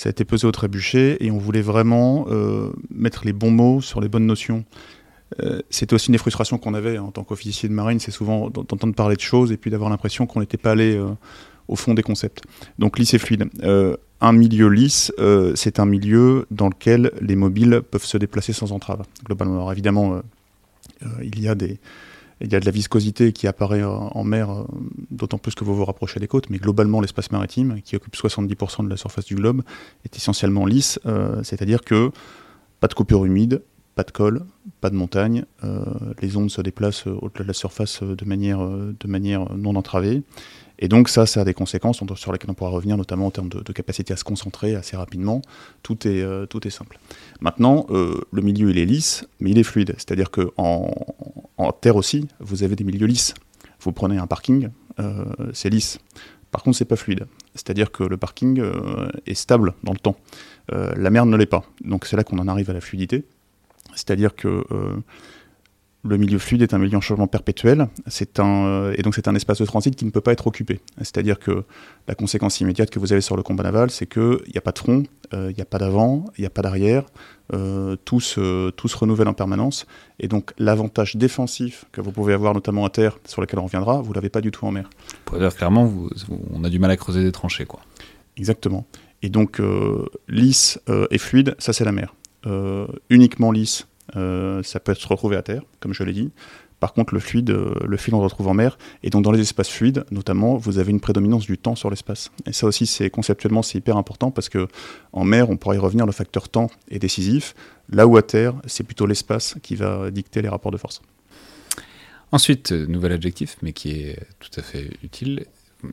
[0.00, 3.82] ça a été pesé au trébuchet et on voulait vraiment euh, mettre les bons mots
[3.82, 4.64] sur les bonnes notions.
[5.42, 8.48] Euh, c'était aussi une des frustrations qu'on avait en tant qu'officier de marine, c'est souvent
[8.48, 11.10] d'entendre parler de choses et puis d'avoir l'impression qu'on n'était pas allé euh,
[11.68, 12.44] au fond des concepts.
[12.78, 13.50] Donc lisse et fluide.
[14.22, 15.12] un milieu lisse,
[15.54, 19.56] c'est un milieu dans lequel les mobiles peuvent se déplacer sans entrave, globalement.
[19.56, 20.22] Alors évidemment,
[21.22, 21.78] il y a des,
[22.40, 24.64] il y a de la viscosité qui apparaît en mer, euh,
[25.10, 28.84] d'autant plus que vous vous rapprochez des côtes, mais globalement l'espace maritime, qui occupe 70%
[28.84, 29.62] de la surface du globe,
[30.04, 32.10] est essentiellement lisse, euh, c'est-à-dire que
[32.80, 33.62] pas de coupure humide,
[33.94, 34.44] pas de col,
[34.80, 35.84] pas de montagne, euh,
[36.22, 40.22] les ondes se déplacent au-delà de la surface de manière non entravée,
[40.80, 43.50] et donc ça, ça a des conséquences sur lesquelles on pourra revenir, notamment en termes
[43.50, 45.42] de, capacité à se concentrer assez rapidement.
[45.82, 46.98] Tout est, euh, tout est simple.
[47.40, 49.94] Maintenant, euh, le milieu, il est lisse, mais il est fluide.
[49.98, 50.90] C'est-à-dire qu'en
[51.58, 53.34] en, terre aussi, vous avez des milieux lisses.
[53.80, 55.98] Vous prenez un parking, euh, c'est lisse.
[56.50, 57.26] Par contre, c'est pas fluide.
[57.54, 58.62] C'est-à-dire que le parking
[59.26, 60.16] est stable dans le temps.
[60.70, 61.62] la mer ne l'est pas.
[61.84, 63.24] Donc c'est là qu'on en arrive à la fluidité.
[63.94, 64.64] C'est-à-dire que
[66.02, 67.88] le milieu fluide est un milieu en changement perpétuel,
[68.38, 70.80] un, euh, et donc c'est un espace de transit qui ne peut pas être occupé.
[70.98, 71.64] C'est-à-dire que
[72.08, 74.72] la conséquence immédiate que vous avez sur le combat naval, c'est qu'il n'y a pas
[74.72, 75.02] de front,
[75.34, 77.04] euh, il n'y a pas d'avant, il n'y a pas d'arrière,
[77.52, 79.86] euh, tout, se, tout, se, renouvelle en permanence,
[80.18, 84.00] et donc l'avantage défensif que vous pouvez avoir notamment à terre, sur lequel on reviendra,
[84.00, 84.88] vous ne l'avez pas du tout en mer.
[85.26, 85.92] Pour dire clairement,
[86.50, 87.66] on a du mal à creuser des tranchées.
[87.66, 87.80] Quoi.
[88.38, 88.86] Exactement.
[89.22, 89.60] Et donc
[90.28, 92.14] lisse et fluide, ça c'est la mer.
[93.10, 96.30] uniquement lisse, ça peut se retrouver à terre, comme je l'ai dit.
[96.80, 98.78] Par contre, le fluide, euh, le fluide, on le retrouve en mer.
[99.02, 102.32] Et donc, dans les espaces fluides, notamment, vous avez une prédominance du temps sur l'espace.
[102.46, 104.66] Et ça aussi, c'est conceptuellement, c'est hyper important parce que
[105.12, 107.54] en mer, on pourrait y revenir, le facteur temps est décisif.
[107.90, 111.02] Là où à terre, c'est plutôt l'espace qui va dicter les rapports de force.
[112.32, 115.44] Ensuite, euh, nouvel adjectif, mais qui est tout à fait utile,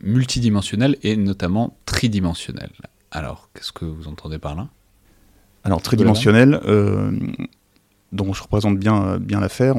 [0.02, 2.70] multidimensionnel et notamment tridimensionnel.
[3.12, 4.70] Alors, qu'est-ce que vous entendez par là?
[5.64, 6.62] Alors, tridimensionnel,
[8.12, 9.76] dont je représente bien, bien l'affaire,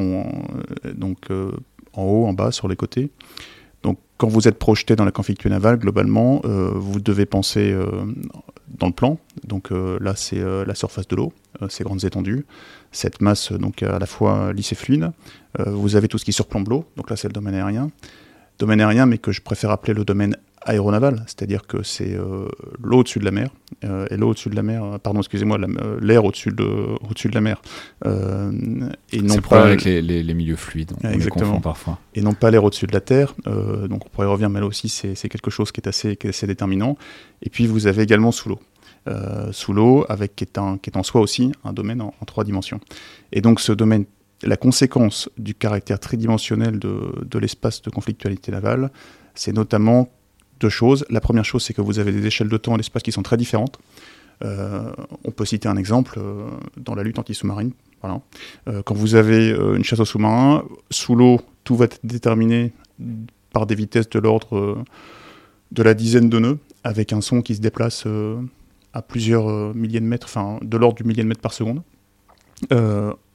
[0.94, 1.52] donc euh,
[1.92, 3.10] en haut, en bas, sur les côtés.
[3.82, 7.86] Donc quand vous êtes projeté dans la conflictuelle navale, globalement, euh, vous devez penser euh,
[8.68, 9.18] dans le plan.
[9.44, 11.32] Donc là, c'est la surface de l'eau,
[11.68, 12.44] ces grandes étendues,
[12.92, 15.10] cette masse donc à la fois lisse et fluide.
[15.58, 17.90] vous avez tout ce qui surplombe l'eau, donc là c'est le domaine aérien.
[18.58, 20.36] Domaine aérien, mais que je préfère appeler le domaine
[20.68, 22.48] aéronaval, c'est-à-dire que c'est euh,
[22.82, 23.48] l'eau au-dessus de la mer,
[23.84, 25.58] euh, et l'eau au-dessus de la mer, euh, pardon, excusez-moi,
[26.00, 26.64] l'air au-dessus de,
[27.08, 27.60] au-dessus de la mer.
[28.04, 31.60] et non pas avec les, les, milieux fluides, on exactement.
[31.60, 31.98] parfois.
[32.14, 34.88] Et non pas l'air au-dessus de la terre, donc on pourrait revenir, mais là aussi
[34.88, 36.96] c'est, quelque chose qui est, assez, qui est assez déterminant.
[37.42, 38.60] Et puis vous avez également sous l'eau.
[39.52, 42.24] sous l'eau, avec qui est, un, qui est en soi aussi un domaine en, en
[42.26, 42.80] trois dimensions.
[43.32, 44.04] Et donc ce domaine
[44.44, 48.92] la conséquence du caractère tridimensionnel de, de l'espace de conflictualité navale,
[49.34, 50.08] c'est notamment
[50.60, 51.04] deux choses.
[51.10, 53.22] La première chose, c'est que vous avez des échelles de temps et d'espace qui sont
[53.22, 53.78] très différentes.
[54.44, 54.92] Euh,
[55.24, 57.72] on peut citer un exemple euh, dans la lutte anti-sous-marine.
[58.04, 62.72] Euh, quand vous avez une chasse au sous-marin, sous l'eau, tout va être déterminé
[63.52, 64.84] par des vitesses de l'ordre
[65.72, 68.06] de la dizaine de nœuds, avec un son qui se déplace
[68.92, 71.82] à plusieurs milliers de mètres, enfin de l'ordre du millier de mètre par seconde.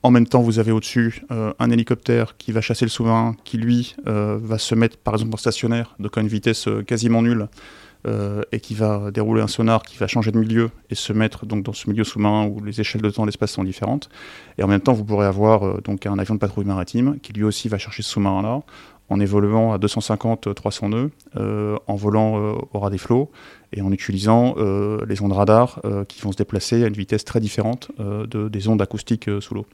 [0.05, 3.57] En même temps, vous avez au-dessus euh, un hélicoptère qui va chasser le sous-marin, qui
[3.57, 7.21] lui euh, va se mettre par exemple en stationnaire, donc à une vitesse euh, quasiment
[7.21, 7.47] nulle,
[8.51, 11.63] et qui va dérouler un sonar qui va changer de milieu et se mettre donc
[11.63, 14.09] dans ce milieu sous-marin où les échelles de temps et d'espace sont différentes.
[14.57, 17.45] Et en même temps, vous pourrez avoir donc un avion de patrouille maritime qui lui
[17.45, 18.59] aussi va chercher ce sous-marin-là
[19.07, 21.11] en évoluant à 250-300 nœuds,
[21.87, 23.31] en volant au ras des flots
[23.73, 24.55] et en utilisant
[25.07, 28.81] les ondes radar qui vont se déplacer à une vitesse très différente de, des ondes
[28.81, 29.65] acoustiques sous l'eau.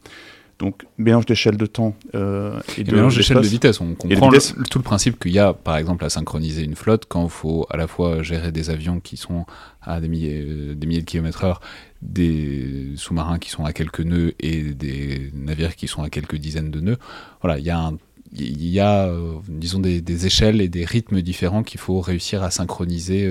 [0.60, 3.80] Donc mélange d'échelle de temps euh, et, de mélange d'échelle de vitesse.
[3.80, 4.30] On comprend
[4.70, 7.66] tout le principe qu'il y a, par exemple, à synchroniser une flotte quand il faut
[7.70, 9.46] à la fois gérer des avions qui sont
[9.82, 11.62] à des milliers, euh, des milliers de kilomètres heure,
[12.02, 16.72] des sous-marins qui sont à quelques nœuds et des navires qui sont à quelques dizaines
[16.72, 17.00] de nœuds.
[17.42, 17.92] Voilà, il y a
[18.34, 22.52] il y a, euh, disons, des, échelles et des rythmes différents qu'il faut réussir à
[22.52, 23.30] synchroniser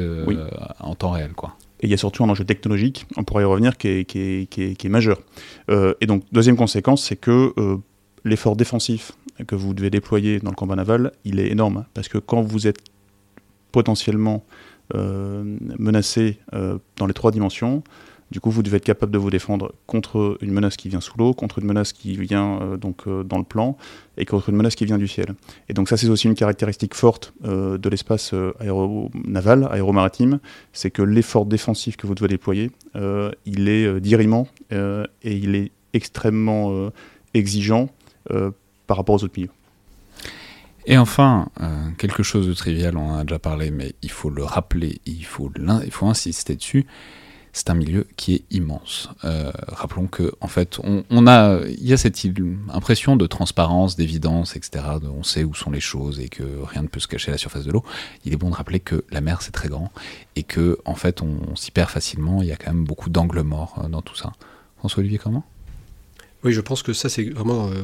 [0.81, 1.33] en temps réel.
[1.33, 1.57] Quoi.
[1.81, 4.19] Et il y a surtout un enjeu technologique, on pourrait y revenir, qui est, qui
[4.19, 5.21] est, qui est, majeur.
[5.71, 7.77] Euh, et donc, deuxième conséquence, c'est que euh,
[8.25, 9.13] l'effort défensif
[9.47, 11.85] que vous devez déployer dans le combat naval, il est énorme.
[11.95, 12.81] Parce que quand vous êtes
[13.71, 14.45] potentiellement
[14.95, 15.45] euh,
[15.79, 16.41] menacé
[16.97, 17.85] dans les trois dimensions,
[18.31, 21.17] du coup, vous devez être capable de vous défendre contre une menace qui vient sous
[21.17, 23.77] l'eau, contre une menace qui vient euh, donc euh, dans le plan,
[24.19, 25.35] et contre une menace qui vient du ciel.
[25.69, 30.41] Et donc ça, c'est aussi une caractéristique forte euh, de l'espace aéronaval, aéromaritime,
[30.73, 32.71] c'est que l'effort défensif que vous devez déployer,
[33.47, 36.91] il est diriment et il est extrêmement
[37.35, 37.89] exigeant
[38.87, 39.51] par rapport aux autres milieux.
[40.87, 41.49] Et enfin,
[41.99, 45.25] quelque chose de trivial, on en a déjà parlé, mais il faut le rappeler, il
[45.25, 45.51] faut,
[45.85, 46.87] il faut insister dessus
[47.53, 49.09] c'est un milieu qui est immense.
[49.25, 52.19] Euh, rappelons que, en fait, on, a, il y a cette
[52.71, 54.85] impression de transparence, d'évidence, etc.
[55.05, 57.39] on sait où sont les choses et que rien ne peut se cacher à la
[57.39, 57.85] surface de l'eau.
[58.25, 59.91] Il est bon de rappeler que la mer c'est très grand
[60.37, 62.43] et que, en fait, on, s'y perd facilement.
[62.43, 64.33] Il y a quand même beaucoup d'angles morts euh, dans tout ça.
[64.79, 65.45] François Olivier, comment?
[66.45, 67.69] Oui, je pense que ça c'est vraiment.
[67.69, 67.83] Euh,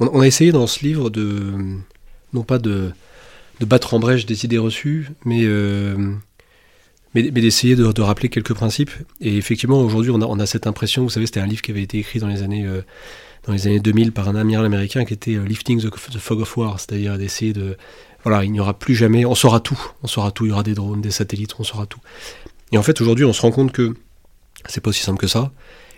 [0.00, 1.54] on, a essayé dans ce livre de,
[2.32, 2.90] non pas de,
[3.60, 5.44] de battre en brèche des idées reçues, mais
[7.14, 8.90] mais, d'essayer de, rappeler quelques principes.
[9.20, 11.98] Et effectivement, aujourd'hui, on a, cette impression, vous savez, c'était un livre qui avait été
[11.98, 12.82] écrit dans les années, euh,
[13.46, 16.56] dans les années 2000 par un amiral américain qui était euh, Lifting the, Fog of
[16.56, 17.76] War, c'est-à-dire d'essayer de...
[18.24, 20.62] Voilà, il n'y aura plus jamais, on saura tout, on saura tout, il y aura
[20.62, 21.98] des drones, des satellites, on saura tout.
[22.70, 23.94] Et en fait, aujourd'hui, on se rend compte que
[24.68, 25.50] c'est pas aussi simple que ça.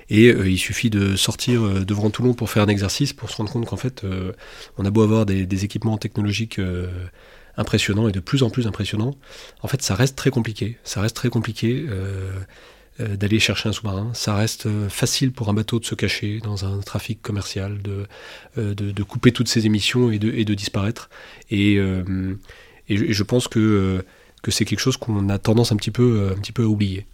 [0.08, 3.52] Et euh, il suffit de sortir devant Toulon pour faire un exercice pour se rendre
[3.52, 4.04] compte qu'en fait,
[4.78, 6.58] on a beau avoir des équipements technologiques
[7.56, 9.14] impressionnant et de plus en plus impressionnant,
[9.62, 10.78] en fait, ça reste très compliqué.
[10.84, 12.32] Ça reste très compliqué euh,
[13.00, 14.10] euh, d'aller chercher un sous-marin.
[14.14, 18.06] Ça reste euh, facile pour un bateau de se cacher dans un trafic commercial, de,
[18.56, 21.10] de, couper toutes ses émissions et de, et de disparaître.
[21.50, 24.04] Et, et, je pense que,
[24.42, 27.06] que c'est quelque chose qu'on a tendance un petit peu, un petit peu à oublier.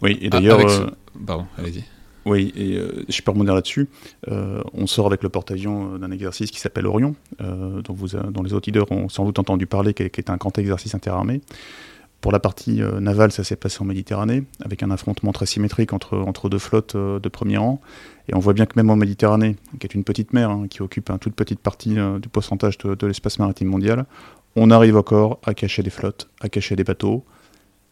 [0.00, 0.94] Oui, et d'ailleurs.
[1.26, 1.84] Pardon, allez-y.
[2.28, 3.88] Oui, et euh, je peux rebondir là-dessus.
[4.30, 8.42] Euh, on sort avec le porte-avions euh, d'un exercice qui s'appelle Orion, dont, vous, dont,
[8.42, 11.40] les autres leaders ont sans doute entendu parler, qui est, un grand exercice interarmé.
[12.20, 16.18] Pour la partie navale, ça s'est passé en Méditerranée, avec un affrontement très symétrique entre,
[16.18, 17.80] entre deux flottes de premier rang.
[18.28, 20.82] Et on voit bien que même en Méditerranée, qui est une petite mer, hein, qui
[20.82, 24.04] occupe une toute petite partie du pourcentage de l'espace maritime mondial,
[24.56, 27.24] on arrive encore à cacher des flottes, à cacher des bateaux,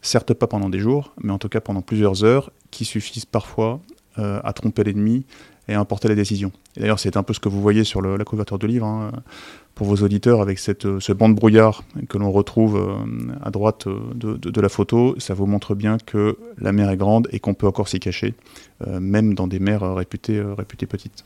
[0.01, 3.79] certes pas pendant des jours, mais en tout cas pendant plusieurs heures, qui suffisent parfois
[4.19, 5.25] euh, à tromper l'ennemi
[5.67, 6.51] et à importer les décisions.
[6.77, 9.11] D'ailleurs, c'est un peu ce que vous voyez sur la couverture du livre, hein,
[9.75, 13.51] pour vos auditeurs, avec cette, euh, ce banc de brouillard que l'on retrouve euh, à
[13.51, 15.15] droite de, la photo.
[15.19, 18.33] Ça vous montre bien que la mer est grande et qu'on peut encore s'y cacher,
[18.87, 21.23] même dans des mers réputées, réputées petites.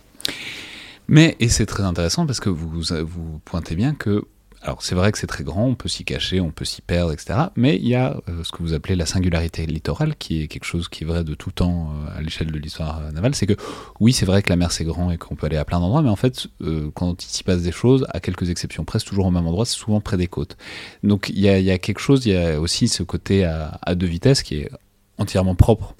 [1.08, 4.26] Mais, et c'est très intéressant parce que vous, vous pointez bien que
[4.64, 7.12] alors c'est vrai que c'est très grand, on peut s'y cacher, on peut s'y perdre,
[7.12, 7.34] etc.
[7.56, 10.66] Mais il y a euh, ce que vous appelez la singularité littorale, qui est quelque
[10.66, 13.34] chose qui est vrai de tout temps euh, à l'échelle de l'histoire euh, navale.
[13.34, 13.56] C'est que
[14.00, 16.04] oui, c'est vrai que la mer c'est grand et qu'on peut aller à plein d'endroits,
[16.04, 16.48] mais en fait,
[16.94, 19.78] quand il s'y passe des choses, à quelques exceptions presque toujours au même endroit, c'est
[19.78, 20.58] souvent près des côtes.
[21.04, 24.44] Donc il y a, quelque chose, il y a aussi ce côté à, deux vitesses
[24.44, 24.70] qui est
[25.18, 25.96] entièrement propre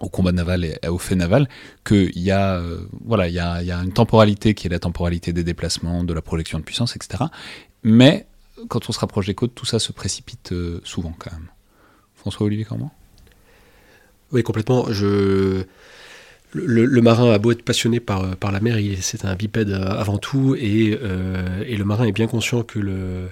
[0.00, 1.48] au combat naval et au fait naval,
[1.86, 2.32] qu'il y,
[3.04, 6.20] voilà, il y, y a une temporalité qui est la temporalité des déplacements, de la
[6.20, 7.24] projection de puissance, etc.
[7.84, 8.26] Mais
[8.68, 11.48] quand on se rapproche des côtes, tout ça se précipite euh, souvent quand même.
[12.16, 12.92] François-Olivier comment?
[14.32, 14.86] Oui, complètement.
[14.90, 15.64] Je...
[16.56, 20.54] Le, marin a beau être passionné par, par la mer, c'est un bipède avant tout,
[20.56, 23.28] et, euh, et, le marin est bien conscient que, le,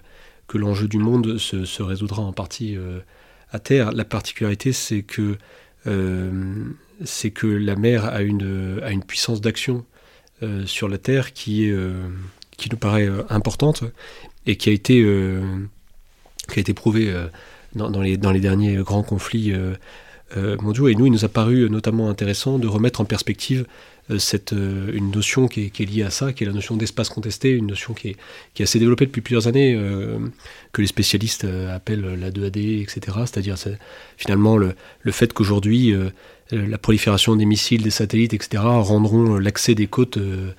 [0.48, 2.98] que l'enjeu du monde se, se, résoudra en partie euh,
[3.52, 3.92] à terre.
[3.92, 5.38] La particularité, c'est que,
[7.04, 9.84] c'est que la mer a une, a une puissance d'action
[10.66, 11.76] sur la terre qui est
[12.56, 13.84] qui nous paraît importante,
[14.46, 15.42] et qui a été, euh,
[16.50, 17.26] qui a été prouvé euh,
[17.74, 20.88] dans, dans, les, dans les derniers grands conflits euh, mondiaux.
[20.88, 23.66] Et nous, il nous a paru notamment intéressant de remettre en perspective
[24.18, 27.08] cette, une notion qui est, qui est, liée à ça, qui est la notion d'espace
[27.08, 28.16] contesté, une notion qui est,
[28.52, 29.78] qui est assez développée depuis plusieurs années,
[30.72, 33.00] que les spécialistes appellent la 2AD, etc.
[33.20, 33.56] C'est-à-dire
[34.16, 35.94] finalement le, le fait qu'aujourd'hui
[36.52, 40.52] la prolifération des missiles, des satellites, etc., rendront l'accès des côtes euh,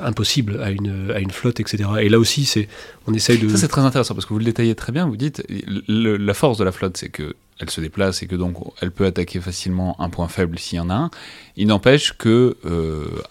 [0.00, 1.88] impossible à une, à une flotte, etc.
[2.00, 2.68] Et là aussi, c'est,
[3.06, 3.48] on essaye de...
[3.48, 5.42] Ça, c'est très intéressant, parce que vous le détaillez très bien, vous dites,
[5.88, 9.06] la force de la flotte, c'est que elle se déplace et que donc elle peut
[9.06, 11.10] attaquer facilement un point faible s'il y en a un.
[11.56, 12.54] Il n'empêche que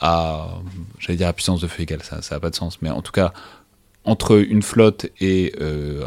[0.01, 0.59] à,
[0.97, 3.11] j'allais dire à puissance de feu égale, ça n'a pas de sens, mais en tout
[3.11, 3.33] cas,
[4.03, 5.53] entre une flotte et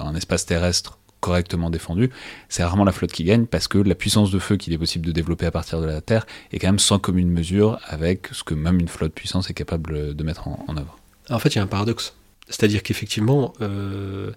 [0.03, 2.11] un espace terrestre correctement défendu,
[2.49, 5.07] c'est rarement la flotte qui gagne parce que la puissance de feu qu'il est possible
[5.07, 8.45] de développer à partir de la Terre est quand même sans commune mesure avec ce
[8.45, 10.99] que même une flotte puissance est capable de mettre en, œuvre.
[11.31, 12.15] En fait, il y a un paradoxe.
[12.49, 14.31] C'est-à-dire qu'effectivement, euh,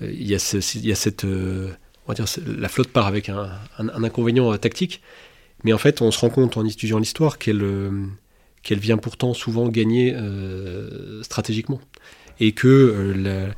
[0.00, 1.24] il, y a cette.
[1.24, 1.72] Euh,
[2.06, 5.02] on va dire, la flotte part avec un, inconvénient tactique,
[5.64, 7.90] mais en fait, on se rend compte en étudiant l'histoire qu'elle euh,
[8.70, 10.16] vient pourtant souvent gagner
[11.22, 11.80] stratégiquement.
[12.40, 13.50] Et que euh,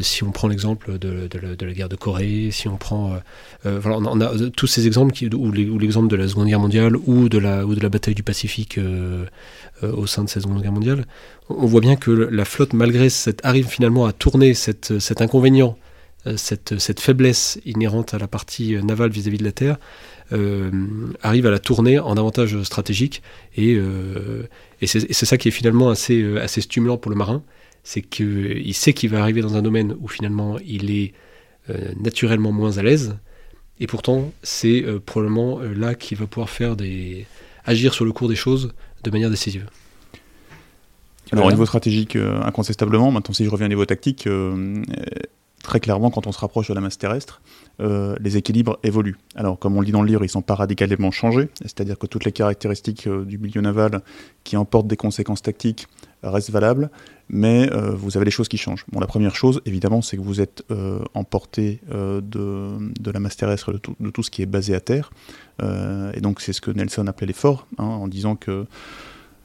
[0.00, 3.18] si on prend l'exemple de, la, guerre de Corée, si on prend, euh,
[3.66, 7.28] euh, voilà, on a tous ces exemples ou l'exemple de la Seconde Guerre mondiale ou
[7.28, 8.80] de la, bataille du Pacifique
[9.82, 11.04] au sein de cette Seconde Guerre mondiale,
[11.48, 15.78] on voit bien que la flotte, malgré cette, arrive finalement à tourner cet inconvénient,
[16.36, 19.78] cette, faiblesse inhérente à la partie navale vis-à-vis de la Terre,
[21.22, 23.22] arrive à la tourner en avantage stratégique
[23.56, 23.80] et,
[24.84, 27.44] c'est ça qui est finalement assez stimulant pour le marin,
[27.86, 31.12] c'est qu'il sait qu'il va arriver dans un domaine où finalement il est
[31.70, 33.16] euh, naturellement moins à l'aise,
[33.78, 37.26] et pourtant c'est euh, probablement euh, là qu'il va pouvoir faire des
[37.64, 38.74] agir sur le cours des choses
[39.04, 39.68] de manière décisive.
[41.30, 44.28] Alors au niveau stratégique, incontestablement, maintenant si je reviens au niveau tactique,
[45.62, 47.40] très clairement, quand on se rapproche de la masse terrestre,
[47.80, 49.16] les équilibres évoluent.
[49.34, 52.06] Alors, comme on le dit dans le livre, ils sont pas radicalement changés, c'est-à-dire que
[52.06, 54.02] toutes les caractéristiques du milieu naval
[54.44, 55.88] qui emportent des conséquences tactiques
[56.30, 56.90] restent valables,
[57.28, 58.84] mais euh, vous avez des choses qui changent.
[58.92, 63.36] Bon, la première chose, évidemment, c'est que vous êtes euh, emporté euh, de, la masse
[63.36, 65.10] terrestre, de tout, ce qui est basé à terre.
[65.62, 68.66] et donc, c'est ce que Nelson appelait l'effort, hein, en disant que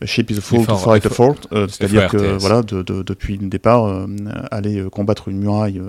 [0.03, 4.07] a ship is a fool to fight a fort, c'est-à-dire que voilà, depuis le départ,
[4.49, 5.79] aller combattre une muraille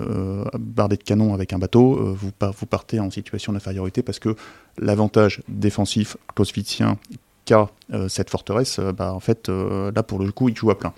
[0.59, 4.35] bardée de canons avec un bateau, vous, vous partez en situation d'infériorité parce que
[4.77, 6.99] l'avantage défensif clausewitzien
[7.45, 7.69] qu'a
[8.07, 10.93] cette forteresse, bah, en fait, là pour le coup, il joue à plein.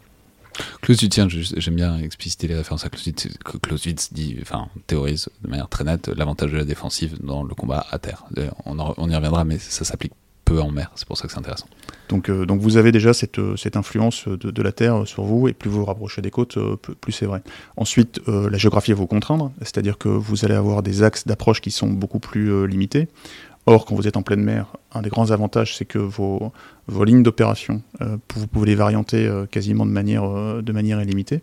[0.81, 3.27] Clausewitz, tiens, j'aime bien expliciter les références à Clausewitz.
[3.61, 7.85] Clausewitz dit, enfin, théorise de manière très nette l'avantage de la défensive dans le combat
[7.91, 8.23] à terre.
[8.65, 10.13] On, on y reviendra, mais ça s'applique
[10.45, 11.67] peu en mer, c'est pour ça que c'est intéressant.
[12.07, 15.23] Donc, euh, donc vous avez déjà cette, euh, cette influence de, de, la Terre sur
[15.23, 17.41] vous, et plus vous vous rapprochez des côtes, euh, plus c'est vrai.
[17.75, 21.71] Ensuite, la géographie va vous contraindre, c'est-à-dire que vous allez avoir des axes d'approche qui
[21.71, 23.07] sont beaucoup plus limités.
[23.68, 26.51] Or, quand vous êtes en pleine mer, un des grands avantages, c'est que vos,
[26.88, 31.01] vos lignes d'opération, euh, vous pouvez les varianter euh, quasiment de manière, euh, de manière
[31.01, 31.41] illimitée.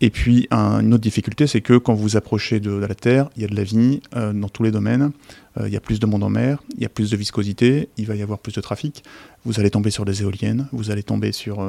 [0.00, 3.44] Et puis, une autre difficulté, c'est que quand vous approchez de, la Terre, il y
[3.44, 5.12] a de la vie dans tous les domaines,
[5.58, 8.04] il y a plus de monde en mer, il y a plus de viscosité, il
[8.04, 9.02] va y avoir plus de trafic,
[9.46, 11.64] vous allez tomber sur des éoliennes, vous allez tomber sur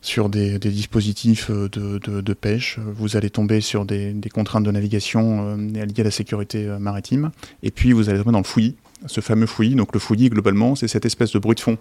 [0.00, 5.56] sur des, dispositifs euh, de, pêche, vous allez tomber sur des, contraintes de navigation euh,
[5.56, 7.30] liées à la sécurité euh, maritime,
[7.62, 8.76] et puis vous allez tomber dans le fouillis,
[9.06, 9.74] ce fameux fouillis.
[9.74, 11.78] Donc le fouillis, globalement, c'est cette espèce de bruit de fond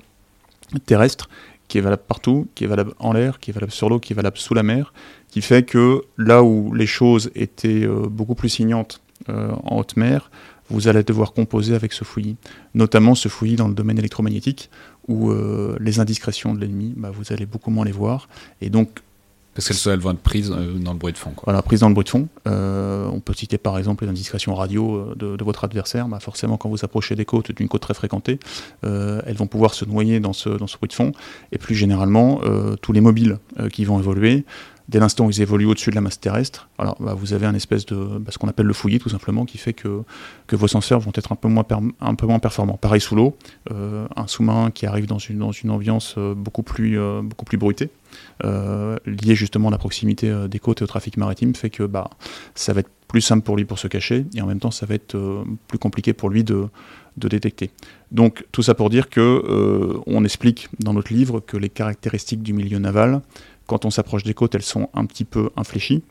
[0.86, 1.30] terrestre
[1.68, 4.14] qui est valable partout, qui est valable en l'air, qui est valable sur l'eau, qui
[4.14, 4.94] est valable sous la mer,
[5.30, 10.32] qui fait que là où les choses étaient beaucoup plus signantes en haute mer,
[10.70, 12.36] vous allez devoir composer avec ce fouillis,
[12.74, 14.70] notamment ce fouillis dans le domaine électromagnétique,
[15.08, 18.28] où euh, les indiscrétions de l'ennemi, bah, vous allez beaucoup moins les voir.
[18.62, 18.90] Et donc,
[19.54, 21.32] parce qu'elles vont être prises euh, dans le bruit de fond.
[21.32, 21.46] Quoi.
[21.46, 22.28] Voilà, prises dans le bruit de fond.
[22.48, 26.08] Euh, on peut citer par exemple les indiscrétions radio de, votre adversaire.
[26.08, 28.40] Bah, forcément, quand vous approchez des côtes, d'une côte très fréquentée,
[28.84, 31.12] elles vont pouvoir se noyer dans ce, dans ce bruit de fond.
[31.52, 32.42] Et plus généralement,
[32.82, 33.40] tous les mobiles
[33.72, 34.46] qui vont évoluer,
[34.90, 37.54] dès l'instant où ils évoluent au-dessus de la masse terrestre, alors bah, vous avez un
[37.54, 40.04] espèce de bah, ce qu'on appelle le fouillis tout simplement, qui fait que,
[40.52, 42.78] vos senseurs vont être un peu moins, performants.
[42.78, 43.38] Pareil sous l'eau,
[43.72, 47.90] euh, un sous-marin qui arrive dans une, ambiance euh, beaucoup plus, euh, beaucoup plus bruitée,
[48.44, 52.10] liée justement à la proximité des côtes et au trafic maritime, fait que bah,
[52.56, 54.86] ça va être plus simple pour lui pour se cacher, et en même temps ça
[54.86, 55.18] va être
[55.68, 56.68] plus compliqué pour lui de,
[57.20, 57.72] détecter.
[58.12, 62.54] Donc tout ça pour dire que on explique dans notre livre que les caractéristiques du
[62.54, 63.22] milieu naval
[63.68, 66.02] quand on s'approche des côtes, elles sont un petit peu infléchies.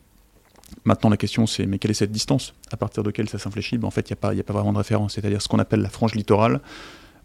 [0.85, 2.53] Maintenant, la question c'est, mais quelle est cette distance?
[2.71, 3.77] À partir de quelle ça s'infléchit?
[3.77, 5.15] Ben, En fait, il n'y a, pas vraiment de référence.
[5.15, 6.61] C'est-à-dire ce qu'on appelle la frange littorale,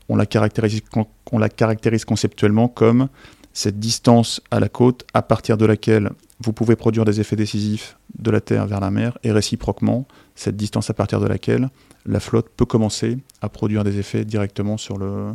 [0.08, 3.08] on la caractérise conceptuellement comme
[3.53, 7.96] cette distance à la côte à partir de laquelle vous pouvez produire des effets décisifs
[8.18, 11.70] de la terre vers la mer, et réciproquement, cette distance à partir de laquelle
[12.05, 15.34] la flotte peut commencer à produire des effets directement sur, le,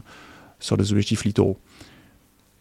[0.60, 1.58] sur les objectifs littoraux.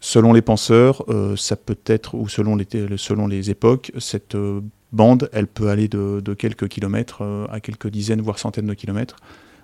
[0.00, 4.60] Selon les penseurs, euh, ça peut être, ou selon les, selon les époques, cette euh,
[4.92, 9.16] bande, elle peut aller de, quelques kilomètres euh, à quelques dizaines, voire centaines de kilomètres,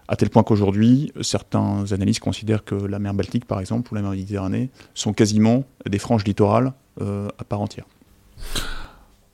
[0.09, 4.03] à tel point qu'aujourd'hui, certains analystes considèrent que la mer Baltique, par exemple, ou la
[4.03, 7.87] mer Méditerranée, sont quasiment des franges littorales à part entière.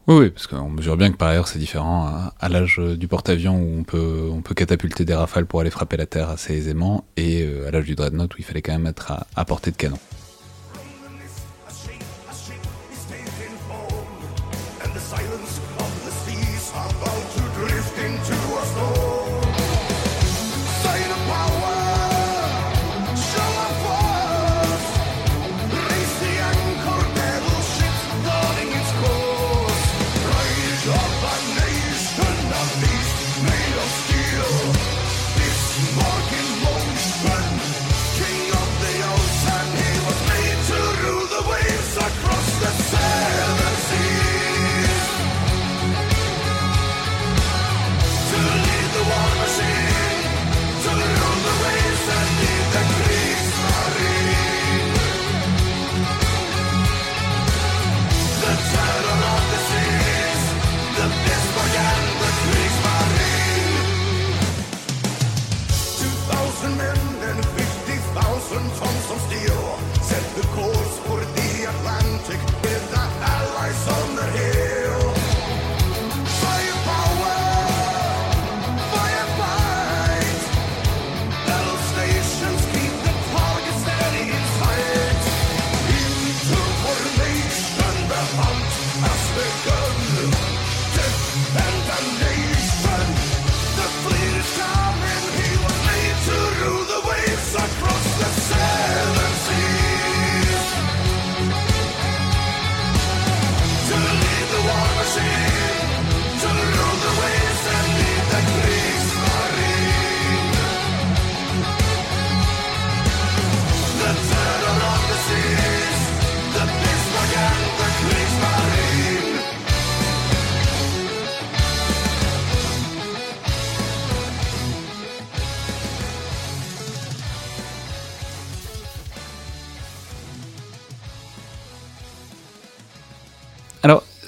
[0.06, 3.60] Oui, oui, parce qu'on mesure bien que par ailleurs c'est différent à, l'âge du porte-avions
[3.60, 7.04] où on peut, on peut catapulter des rafales pour aller frapper la Terre assez aisément,
[7.18, 9.98] et à l'âge du dreadnought où il fallait quand même être à portée de canon.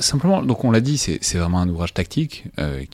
[0.00, 2.84] Simplement, donc on l'a dit, c'est vraiment un ouvrage tactique euh,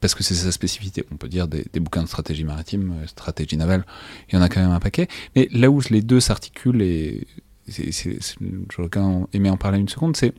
[0.00, 1.04] parce que c'est sa spécificité.
[1.12, 3.84] On peut dire des, bouquins de stratégie maritime, euh, stratégie navale,
[4.28, 5.08] il y en a quand même un paquet.
[5.36, 7.26] Mais là où les deux s'articulent et
[8.70, 10.34] j'aurais quand aimé en parler une seconde, c'est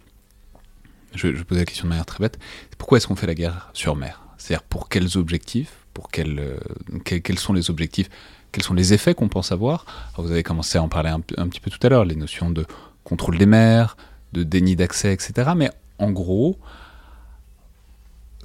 [1.15, 2.39] je, je la question de manière très bête.
[2.77, 4.21] Pourquoi est-ce qu'on fait la guerre sur mer?
[4.37, 5.73] C'est-à-dire pour quels objectifs?
[5.93, 6.57] Pour quels, euh,
[7.03, 8.09] quels, sont les objectifs?
[8.51, 9.85] Quels sont les effets qu'on pense avoir?
[10.17, 12.65] Vous avez commencé à en parler un petit peu tout à l'heure, les notions de
[13.03, 13.97] contrôle des mers,
[14.33, 15.51] de déni d'accès, etc.
[15.55, 16.57] Mais en gros,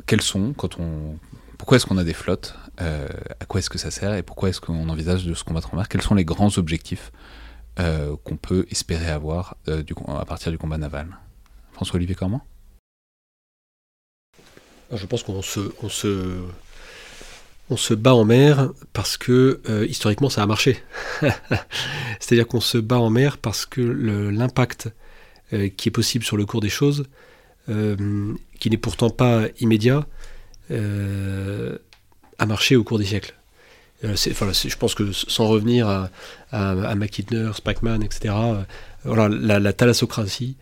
[0.06, 1.18] quels sont, quand on,
[1.58, 3.08] pourquoi est-ce qu'on a des flottes euh,
[3.40, 5.76] À quoi est-ce que ça sert Et pourquoi est-ce qu'on envisage de se combattre en
[5.76, 5.88] mer?
[5.88, 7.12] Quels sont les grands objectifs
[7.78, 11.08] euh, qu'on peut espérer avoir euh, à partir du combat naval?
[11.72, 12.42] François-Olivier Cormand?
[14.92, 16.38] Je pense qu'on se, on se,
[17.70, 20.80] on se bat en mer parce que historiquement ça a marché.
[22.20, 24.90] C'est-à-dire qu'on se bat en mer parce que l'impact
[25.52, 27.04] euh, qui est possible sur le cours des choses,
[27.68, 30.06] euh, qui n'est pourtant pas immédiat,
[30.70, 31.78] euh,
[32.38, 33.34] a marché au cours des siècles.
[34.02, 36.10] Je pense que sans revenir à,
[36.52, 38.34] à, à Spackman, etc.,
[39.04, 40.56] voilà, la, la, thalassocratie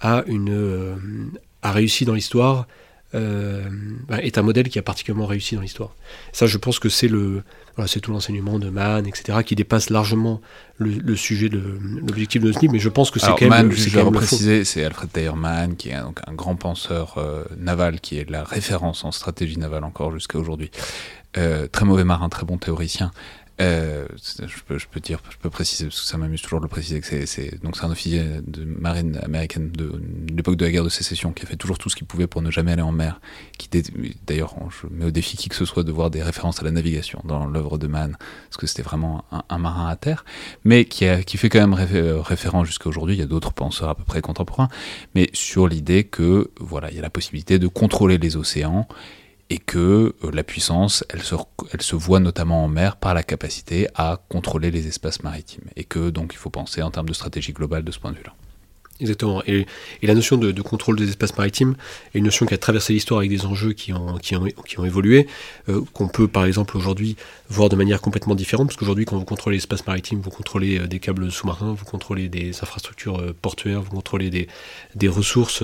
[0.00, 1.30] a, une,
[1.62, 2.66] a réussi dans l'histoire
[3.14, 3.68] euh,
[4.08, 5.94] bah, est un modèle qui a particulièrement réussi dans l'histoire.
[6.32, 7.42] Ça, je pense que c'est le,
[7.76, 10.40] voilà, c'est tout l'enseignement de Mann, etc., qui dépasse largement
[10.78, 11.60] le, sujet de
[12.06, 13.72] l'objectif de ce livre, mais je pense que c'est quand même.
[13.72, 18.00] je vais préciser, c'est Alfred Thayer Mann, qui est donc un grand penseur euh, naval,
[18.00, 20.70] qui est la référence en stratégie navale encore jusqu'à aujourd'hui.
[21.36, 23.12] Euh, très mauvais marin, très bon théoricien,
[23.60, 27.00] euh, je, peux, dire, je peux préciser, parce que ça m'amuse toujours de le préciser,
[27.00, 30.00] que c'est donc c'est un officier de marine américaine de,
[30.34, 32.40] l'époque de la guerre de sécession qui a fait toujours tout ce qu'il pouvait pour
[32.40, 33.20] ne jamais aller en mer.
[33.58, 33.68] Qui
[34.26, 36.70] d'ailleurs, je mets au défi qui que ce soit de voir des références à la
[36.70, 38.16] navigation dans l'œuvre de Mann,
[38.48, 40.24] parce que c'était vraiment un, marin à terre,
[40.64, 41.04] mais qui,
[41.36, 43.16] fait quand même euh, référent jusqu'à aujourd'hui.
[43.16, 44.68] Il y a d'autres penseurs à peu près contemporains,
[45.14, 48.88] mais sur l'idée que voilà, il y a la possibilité de contrôler les océans
[49.50, 51.34] et que euh, la puissance, elle se,
[51.72, 55.84] elle se voit notamment en mer par la capacité à contrôler les espaces maritimes, et
[55.84, 58.32] que donc il faut penser en termes de stratégie globale de ce point de vue-là.
[59.00, 59.42] Exactement.
[59.46, 59.66] Et,
[60.02, 61.74] la notion de, contrôle des espaces maritimes
[62.14, 64.78] est une notion qui a traversé l'histoire avec des enjeux qui ont, qui ont, qui
[64.78, 65.26] ont évolué,
[65.68, 67.16] euh, qu'on peut par exemple aujourd'hui
[67.48, 70.86] voir de manière complètement différente, parce qu'aujourd'hui quand vous contrôlez l'espace maritime, vous contrôlez euh,
[70.86, 74.48] des câbles sous-marins, vous contrôlez des infrastructures euh, portuaires, vous contrôlez des,
[74.94, 75.62] des ressources,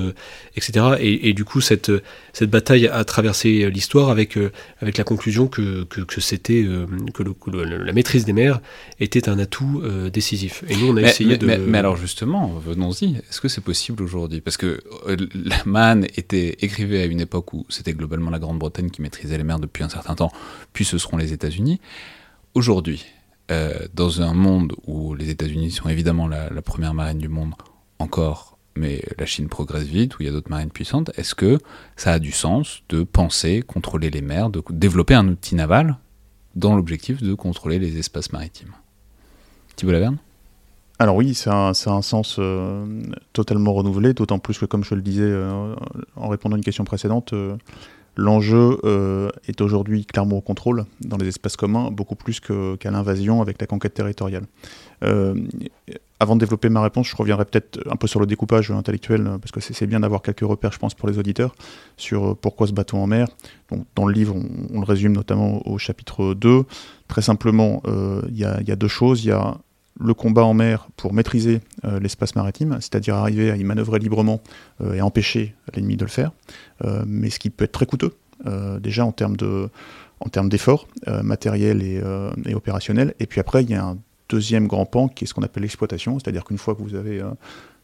[0.57, 0.97] etc.
[1.01, 1.93] Et, du coup, cette,
[2.33, 4.39] cette bataille a traversé l'histoire avec,
[4.81, 6.65] avec la conclusion que, que, c'était
[7.13, 8.61] que, le, la maîtrise des mers
[9.01, 9.83] était un atout
[10.13, 10.65] décisif.
[10.69, 11.47] Et nous, on a essayé de...
[11.47, 14.41] Mais, mais alors justement, venons-y Est-ce que c'est possible aujourd'hui?
[14.41, 18.91] Parce que euh, la Man était écrivait à une époque où c'était globalement la Grande-Bretagne
[18.91, 20.33] qui maîtrisait les mers depuis un certain temps,
[20.73, 21.81] puis ce seront les États-Unis.
[22.55, 23.05] Aujourd'hui,
[23.51, 27.55] euh, dans un monde où les États-Unis sont évidemment la, la, première marine du monde
[27.99, 31.59] encore, mais la Chine progresse vite, où il y a d'autres marines puissantes, est-ce que
[31.97, 35.99] ça a du sens de penser contrôler les mers, de développer un outil naval
[36.55, 38.73] dans l'objectif de contrôler les espaces maritimes?
[39.77, 40.19] Thibault Laverne?
[40.99, 42.87] Alors oui, c'est un, un, sens euh,
[43.35, 45.75] totalement renouvelé, d'autant plus que, comme je le disais euh,
[46.17, 47.57] en répondant à une question précédente, euh,
[48.17, 48.79] l'enjeu
[49.47, 53.67] est aujourd'hui clairement au contrôle dans les espaces communs, beaucoup plus qu'à l'invasion avec la
[53.67, 54.45] conquête territoriale.
[56.19, 59.53] Avant de développer ma réponse, je reviendrai peut-être un peu sur le découpage intellectuel, parce
[59.53, 61.55] que c'est bien d'avoir quelques repères, je pense, pour les auditeurs,
[61.99, 63.29] sur pourquoi se bateau en mer.
[63.95, 66.63] Dans le livre, on, on, le résume notamment au chapitre 2.
[67.09, 67.83] Très simplement,
[68.31, 69.25] il y, y, a deux choses.
[69.25, 69.59] Il y a
[69.99, 74.41] le combat en mer pour maîtriser euh, l'espace maritime, c'est-à-dire arriver à y manœuvrer librement
[74.81, 76.33] euh, et empêcher l'ennemi de le faire,
[76.85, 78.15] euh, mais ce qui peut être très coûteux,
[78.81, 79.71] déjà en termes de
[80.21, 80.87] en termes d'efforts
[81.23, 82.03] matériels et,
[82.47, 83.15] et, opérationnels.
[83.19, 85.63] Et puis après, il y a un deuxième grand pan qui est ce qu'on appelle
[85.63, 87.23] l'exploitation, c'est-à-dire qu'une fois que vous avez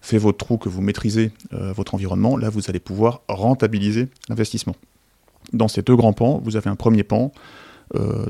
[0.03, 4.77] fait votre trou, que vous maîtrisez votre environnement, là, vous allez pouvoir rentabiliser l'investissement.
[5.53, 7.33] Dans ces deux grands pans, vous avez un premier pan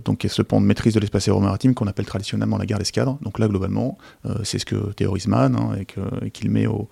[0.05, 2.79] donc qui est ce pan de maîtrise de l'espace aéromaritime qu'on appelle traditionnellement la guerre
[2.79, 3.19] d'escadre.
[3.23, 5.77] Donc là, globalement, euh, c'est ce que théorise Mann hein,
[6.25, 6.89] et qu'il met au,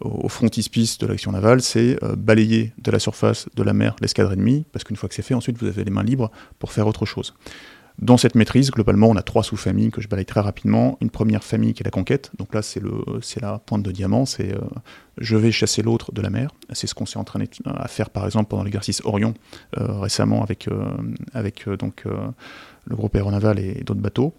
[0.00, 4.32] au frontispice de l'action navale, c'est euh, balayer de la surface de la mer l'escadre
[4.32, 6.86] ennemie, parce qu'une fois que c'est fait, ensuite vous avez les mains libres pour faire
[6.86, 7.34] autre chose.
[8.00, 10.98] Dans cette maîtrise, globalement, on a trois sous-familles que je balaye très rapidement.
[11.00, 12.82] Une première famille qui est la conquête, donc là c'est
[13.40, 14.58] la pointe de diamant, c'est euh,
[15.18, 16.50] je vais chasser l'autre de la mer.
[16.72, 19.34] C'est ce qu'on s'est entraîné à faire par exemple pendant l'exercice Orion
[19.78, 20.84] euh, récemment avec, euh,
[21.34, 24.34] avec donc, le groupe aéronaval et d'autres bateaux.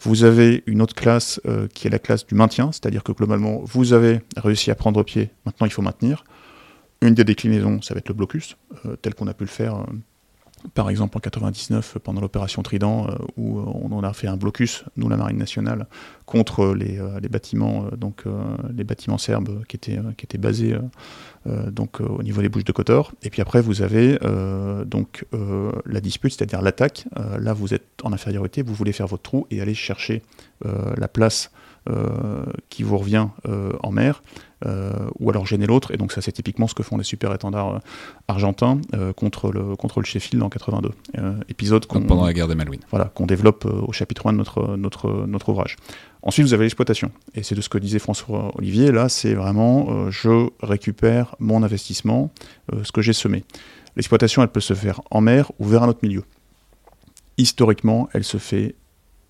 [0.00, 1.40] Vous avez une autre classe
[1.74, 5.30] qui est la classe du maintien, c'est-à-dire que globalement vous avez réussi à prendre pied,
[5.46, 6.24] maintenant il faut maintenir.
[7.00, 8.56] Une des déclinaisons, ça va être le blocus,
[9.02, 9.86] tel qu'on a pu le faire
[10.74, 15.08] par exemple en 99 pendant l'opération Trident euh, où on a fait un blocus nous
[15.08, 15.86] la marine nationale
[16.26, 18.24] contre les, euh, bâtiments euh, donc
[18.76, 20.76] les bâtiments serbes qui étaient qui étaient basés
[21.46, 24.18] donc au niveau des Bouches de Kotor et puis après vous avez
[24.86, 25.24] donc
[25.86, 27.06] la dispute c'est-à-dire l'attaque.
[27.38, 30.22] Là vous êtes en infériorité vous voulez faire votre trou et aller chercher
[30.64, 31.50] la place
[32.68, 33.28] qui vous revient
[33.82, 34.22] en mer
[34.66, 35.92] euh, ou alors gêner l'autre.
[35.92, 37.78] Et donc ça c'est typiquement ce que font les super étendards euh,
[38.26, 40.90] argentins euh, contre, le, contre le Sheffield en 82.
[41.48, 42.80] épisode qu'on, pendant la guerre des Malouines.
[42.90, 45.76] Voilà, qu'on développe au chapitre 1 de notre, notre, notre ouvrage.
[46.22, 47.12] Ensuite, vous avez l'exploitation.
[47.36, 48.90] Et c'est de ce que disait François Olivier.
[48.90, 52.32] Là, c'est vraiment je récupère mon investissement,
[52.82, 53.44] ce que j'ai semé.
[53.94, 56.24] L'exploitation, elle peut se faire en mer ou vers un autre milieu.
[57.36, 58.74] Historiquement, elle se fait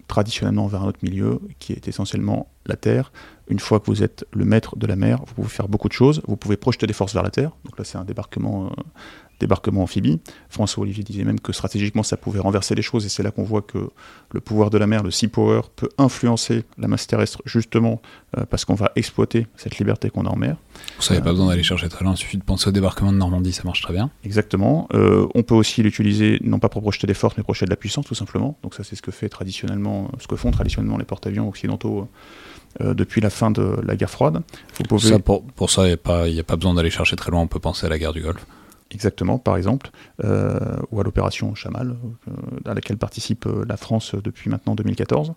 [0.09, 3.13] traditionnellement vers un autre milieu, qui est essentiellement la Terre.
[3.49, 5.95] Une fois que vous êtes le maître de la mer, vous pouvez faire beaucoup de
[5.95, 6.23] choses.
[6.27, 7.51] Vous pouvez projeter des forces vers la Terre.
[7.65, 8.83] Donc là, c'est un débarquement, euh,
[9.41, 10.21] débarquement amphibie.
[10.51, 13.07] François Olivier disait même que stratégiquement, ça pouvait renverser les choses.
[13.07, 13.89] Et c'est là qu'on voit que
[14.33, 18.03] le pouvoir de la mer, le sea power, peut influencer la masse terrestre, justement
[18.37, 20.57] euh, parce qu'on va exploiter cette liberté qu'on a en mer.
[21.01, 22.13] Vous n'avez pas besoin d'aller chercher très loin.
[22.13, 24.11] Il suffit de penser au débarquement de Normandie, ça marche très bien.
[24.25, 24.89] Exactement.
[24.93, 27.71] Euh, on peut aussi l'utiliser, non pas pour projeter des forces, mais pour projeter de
[27.71, 28.59] la puissance, tout simplement.
[28.63, 32.09] Donc ça, c'est ce que fait traditionnellement, ce que font traditionnellement les porte-avions occidentaux
[32.81, 34.43] euh, depuis la fin de la guerre froide.
[34.77, 35.09] Vous pouvez...
[35.09, 35.97] ça, pour, pour, ça, il
[36.33, 38.13] n'y a, a, pas besoin d'aller chercher très loin, on peut penser à la guerre
[38.13, 38.47] du Golfe.
[38.91, 39.91] Exactement, par exemple,
[40.25, 40.59] euh,
[40.91, 41.97] ou à l'opération Chamal,
[42.29, 42.33] euh,
[42.65, 45.35] à laquelle participe euh, la France depuis maintenant 2014.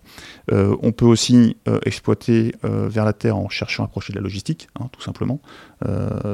[0.50, 4.68] Euh, on peut aussi exploiter vers la Terre en cherchant à approcher de la logistique,
[4.80, 5.40] hein, tout simplement.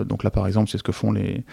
[0.06, 1.44] donc là, par exemple, c'est ce que font les,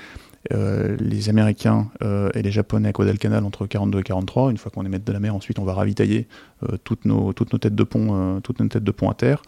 [0.54, 4.52] euh, les Américains euh, et les Japonais à Guadalcanal entre 42 et 43.
[4.52, 6.28] Une fois qu'on est maître de la mer, ensuite on va ravitailler
[6.64, 9.42] euh, toutes, nos, toutes nos têtes de pont, toutes nos têtes de pont à terre.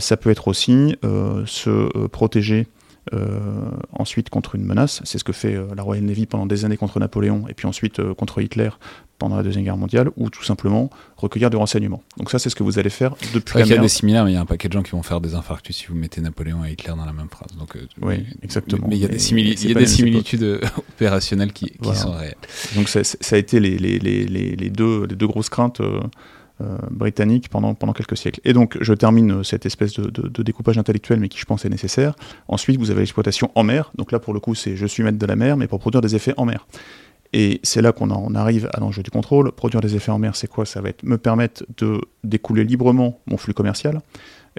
[0.00, 2.66] ça peut être aussi se protéger
[3.92, 5.00] ensuite contre une menace.
[5.04, 8.02] C'est ce que fait la Royal Navy pendant des années contre Napoléon et puis ensuite
[8.14, 8.70] contre Hitler
[9.18, 12.02] pendant la Deuxième Guerre mondiale, ou tout simplement recueillir du renseignement.
[12.16, 14.24] Donc ça, c'est ce que vous allez faire depuis la Il y a des similaires,
[14.24, 15.94] mais il y a un paquet de gens qui vont faire des infarctus si vous
[15.94, 17.56] mettez Napoléon et Hitler dans la même phrase.
[17.58, 18.86] Donc, euh, oui, exactement.
[18.88, 22.34] Mais il y a des, des similitudes euh, opérationnelles qui, sont réelles.
[22.74, 25.80] Donc ça, a été les, deux, les deux grosses craintes
[26.60, 28.40] euh, euh, britanniques pendant, pendant quelques siècles.
[28.44, 32.14] Et donc, je termine cette espèce de, découpage intellectuel, mais qui je pense est nécessaire.
[32.48, 33.90] Ensuite, vous avez l'exploitation en mer.
[33.96, 36.00] Donc là, pour le coup, c'est je suis maître de la mer, mais pour produire
[36.00, 36.66] des effets en mer.
[37.32, 39.50] Et c'est là qu'on en arrive à l'enjeu du contrôle.
[39.50, 40.64] Produire des effets en mer, c'est quoi?
[40.64, 44.00] Ça va être me permettre de découler librement mon flux commercial.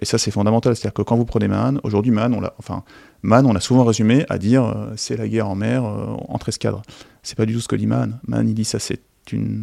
[0.01, 0.75] Et ça, c'est fondamental.
[0.75, 2.83] C'est-à-dire que quand vous prenez Man, aujourd'hui, Man, on l'a, enfin,
[3.23, 6.49] Man, on a souvent résumé à dire euh, c'est la guerre en mer euh, entre
[6.49, 6.81] escadres.
[7.23, 8.19] C'est pas du tout ce que dit Man.
[8.27, 8.99] Man, il dit ça, c'est,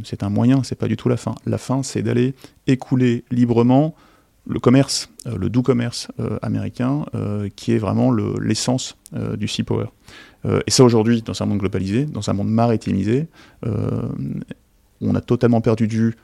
[0.05, 1.35] c'est un moyen, c'est pas du tout la fin.
[1.47, 2.35] La fin, c'est d'aller
[2.67, 3.95] écouler librement
[4.47, 6.09] le commerce, le doux commerce
[6.43, 7.05] américain,
[7.55, 8.97] qui est vraiment l'essence
[9.37, 9.87] du Sea Power.
[10.45, 13.29] et ça aujourd'hui, dans un monde globalisé, dans un monde maritimisé,
[13.63, 16.17] on a totalement perdu du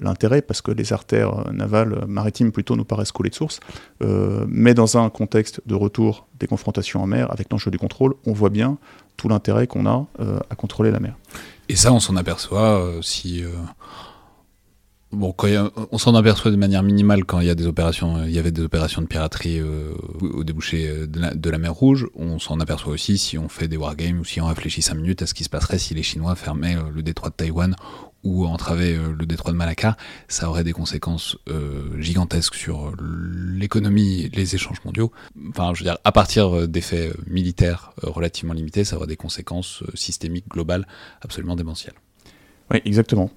[0.00, 3.60] l'intérêt, parce que les artères navales maritimes plutôt nous paraissent collées de source,
[4.02, 8.14] euh, mais dans un contexte de retour des confrontations en mer, avec l'enjeu du contrôle,
[8.26, 8.78] on voit bien
[9.16, 11.14] tout l'intérêt qu'on a euh, à contrôler la mer.
[11.72, 13.42] Et ça, on s'en aperçoit euh, si...
[15.10, 15.34] Bon,
[15.90, 18.50] on s'en aperçoit de manière minimale quand il y a des opérations, il y avait
[18.50, 19.60] des opérations de piraterie
[20.20, 22.06] au débouché de la, mer Rouge.
[22.14, 25.20] On s'en aperçoit aussi si on fait des wargames ou si on réfléchit 5 minutes
[25.22, 27.76] à ce qui se passerait si les Chinois fermaient le détroit de Taïwan
[28.24, 29.96] ou entraver euh, le détroit de Malacca,
[30.28, 35.12] ça aurait des conséquences euh, gigantesques sur l'économie, les échanges mondiaux.
[35.48, 39.82] Enfin, je veux dire, à partir euh, d'effets militaires relativement limités, ça aurait des conséquences
[39.94, 40.86] systémiques globales
[41.22, 41.94] absolument démentielles.
[42.70, 43.30] Oui, exactement.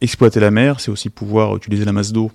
[0.00, 2.32] exploiter la mer, c'est aussi pouvoir utiliser la masse d'eau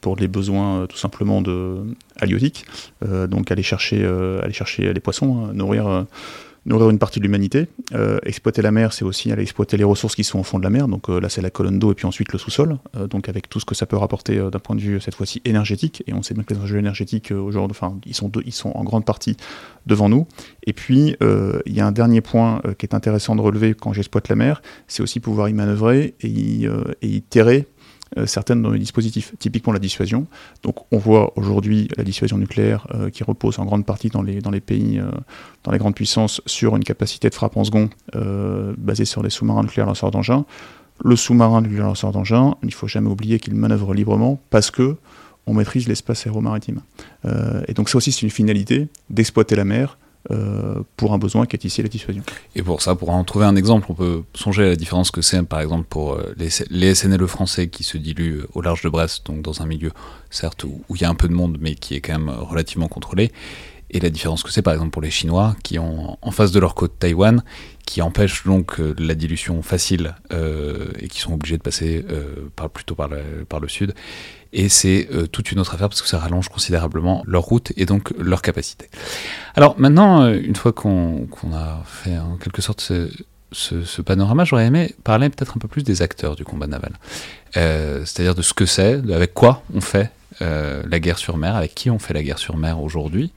[0.00, 1.84] pour les besoins tout simplement de
[2.16, 2.66] halieutiques.
[3.02, 6.06] donc aller chercher, aller chercher les poissons, hein, nourrir
[6.68, 7.66] nourrir une partie de l'humanité.
[7.94, 10.64] Euh, exploiter la mer, c'est aussi aller exploiter les ressources qui sont au fond de
[10.64, 10.86] la mer.
[10.88, 12.78] Donc euh, là, c'est la colonne d'eau et puis ensuite le sous-sol.
[12.96, 15.40] Euh, donc avec tout ce que ça peut rapporter d'un point de vue cette fois-ci
[15.44, 16.02] énergétique.
[16.06, 18.84] Et on sait bien que les enjeux énergétiques aujourd'hui, enfin, ils sont, ils sont en
[18.84, 19.36] grande partie
[19.86, 20.26] devant nous.
[20.66, 24.28] Et puis il y a un dernier point qui est intéressant de relever quand j'exploite
[24.28, 27.66] la mer, c'est aussi pouvoir y manœuvrer et y, et y terrer
[28.26, 30.26] certaines dans les dispositifs, typiquement la dissuasion.
[30.62, 34.40] Donc on voit aujourd'hui la dissuasion nucléaire euh, qui repose en grande partie dans les,
[34.40, 35.10] dans les pays, euh,
[35.64, 37.90] dans les grandes puissances, sur une capacité de frappe en second
[38.78, 40.44] basée sur des sous-marins nucléaires lanceurs d'engins.
[41.04, 44.96] Le sous-marin nucléaire lanceur d'engins, il ne faut jamais oublier qu'il manœuvre librement parce que
[45.46, 46.80] on maîtrise l'espace aéromaritime.
[47.68, 49.98] et donc ça aussi c'est une finalité d'exploiter la mer
[50.30, 52.22] euh, pour un besoin qui est ici la dissuasion.
[52.54, 55.22] Et pour ça, pour en trouver un exemple, on peut songer à la différence que
[55.22, 59.26] c'est par exemple pour euh, les, SNLE français qui se diluent au large de Brest,
[59.26, 59.90] donc dans un milieu
[60.30, 62.88] certes où, il y a un peu de monde mais qui est quand même relativement
[62.88, 63.32] contrôlé,
[63.90, 66.60] et la différence que c'est par exemple pour les Chinois qui ont en face de
[66.60, 67.42] leur côte Taïwan,
[67.88, 70.14] qui empêchent donc euh, la dilution facile
[71.00, 72.04] et qui sont obligés de passer
[72.54, 73.94] par, plutôt par, le sud
[74.52, 77.84] et c'est euh, toute une autre affaire parce que ça rallonge considérablement leur route et
[77.84, 78.88] donc leur capacité.
[79.54, 82.80] Alors maintenant, euh, une fois qu'on a fait en quelque sorte
[83.52, 86.92] ce, panorama, j'aurais aimé parler peut-être un peu plus des acteurs du combat naval,
[87.56, 90.10] euh, c'est-à-dire de ce que c'est, avec quoi on fait
[90.40, 93.32] la guerre sur mer, avec qui on fait la guerre sur mer aujourd'hui.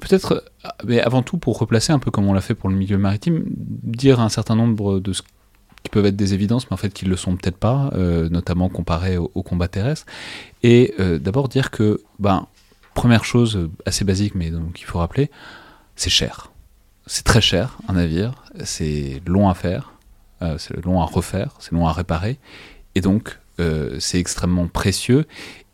[0.00, 0.44] Peut-être,
[0.84, 3.44] mais avant tout, pour replacer un peu comme on l'a fait pour le milieu maritime,
[3.48, 5.22] dire un certain nombre de ce
[5.86, 8.28] qui peuvent être des évidences, mais en fait qui ne le sont peut-être pas, euh,
[8.28, 10.04] notamment comparé au, combat terrestre.
[10.62, 12.46] Et euh, d'abord dire que, ben,
[12.94, 15.30] première chose assez basique, mais donc il faut rappeler,
[15.94, 16.50] c'est cher.
[17.06, 19.92] C'est très cher un navire, c'est long à faire,
[20.42, 22.38] euh, c'est long à refaire, c'est long à réparer,
[22.94, 23.38] et donc
[23.98, 25.24] c'est extrêmement précieux.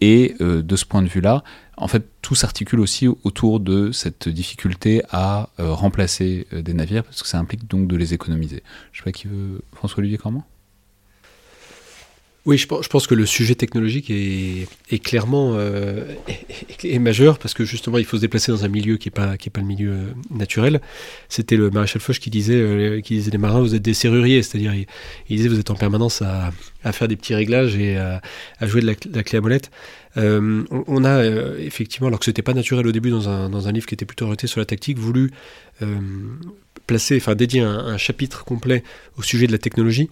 [0.01, 1.43] Et de ce point de vue-là,
[1.77, 7.05] en fait, tout s'articule aussi autour de cette difficulté à euh, remplacer euh, des navires,
[7.05, 8.63] parce que ça implique donc de les économiser.
[8.93, 9.63] Je sais pas qui veut.
[9.73, 10.45] François-Olivier comment
[12.45, 16.15] oui, je pense, que le sujet technologique est, clairement euh,
[16.83, 19.37] est, majeur parce que justement il faut se déplacer dans un milieu qui n'est pas
[19.37, 19.95] pas le milieu
[20.31, 20.81] naturel.
[21.29, 24.75] C'était le maréchal Foch qui disait qui disait les marins vous êtes des serruriers, c'est-à-dire
[24.75, 24.87] il,
[25.37, 26.53] disait vous êtes en permanence à,
[26.93, 28.21] faire des petits réglages et à,
[28.63, 29.71] jouer de la, clé à molette.
[30.17, 33.69] Euh, on, a euh, effectivement, alors que c'était pas naturel au début dans un, dans
[33.69, 35.31] un livre qui était plutôt orienté sur la tactique, voulu
[35.81, 35.97] euh,
[36.87, 38.83] placer, enfin dédier un, chapitre complet
[39.17, 40.11] au sujet de la technologie.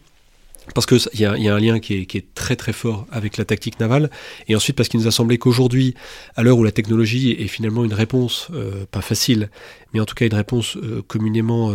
[0.74, 3.80] Parce qu'il y, y, a un lien qui est, très très fort avec la tactique
[3.80, 4.10] navale,
[4.46, 5.94] et ensuite parce qu'il nous a semblé qu'aujourd'hui,
[6.36, 8.48] à l'heure où la technologie est finalement une réponse,
[8.92, 9.50] pas facile,
[9.92, 11.72] mais en tout cas une réponse communément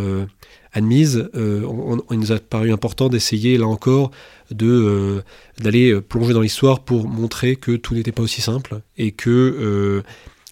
[0.71, 4.11] admise, on, il nous a paru important d'essayer là encore
[4.51, 5.21] de euh,
[5.59, 9.29] d'aller euh, plonger dans l'histoire pour montrer que tout n'était pas aussi simple et que
[9.29, 10.03] euh,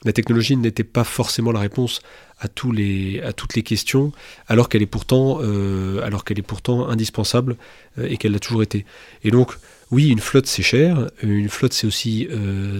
[0.03, 2.01] la technologie n'était pas forcément la réponse
[2.39, 4.11] à, tous les, à toutes les questions,
[4.47, 5.39] alors qu'elle est pourtant,
[6.03, 7.55] alors qu'elle est pourtant indispensable
[8.01, 8.85] et qu'elle l'a toujours été.
[9.23, 9.53] Et donc,
[9.91, 12.27] oui, une flotte c'est cher, une flotte c'est aussi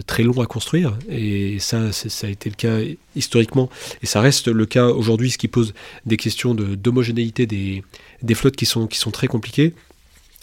[0.08, 2.80] très long à construire, et ça, ça a été le cas
[3.16, 3.70] historiquement,
[4.02, 5.74] et ça reste le cas aujourd'hui, ce qui pose
[6.06, 7.84] des questions d'homogénéité des,
[8.22, 9.74] des flottes qui sont, qui sont très compliquées.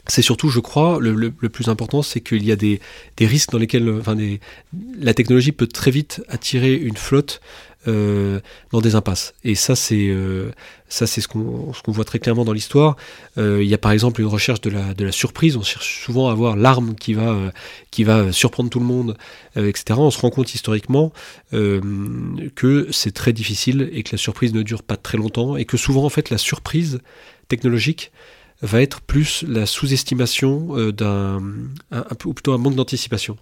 [0.07, 2.81] C'est surtout, je crois, le, plus important, c'est qu'il y a des,
[3.21, 4.17] risques dans lesquels enfin,
[4.99, 7.41] la technologie peut très vite attirer une flotte
[7.89, 8.41] euh,
[8.73, 9.33] dans des impasses.
[9.43, 10.51] Et ça, c'est euh,
[10.91, 12.97] ce qu'on voit très clairement dans l'histoire.
[13.39, 15.57] Euh, il y a par exemple une recherche de la, de la surprise.
[15.57, 17.53] On cherche souvent à avoir l'arme qui va
[17.91, 19.17] qui va surprendre tout le monde,
[19.57, 19.95] etc.
[19.97, 21.13] On se rend compte historiquement
[21.53, 25.79] que c'est très difficile et que la surprise ne dure pas très longtemps et que
[25.79, 27.01] souvent en fait la surprise
[27.49, 28.13] technologique
[28.63, 31.43] va être plus la sous-estimation euh, d'un,
[31.91, 33.37] un, ou plutôt un manque d'anticipation.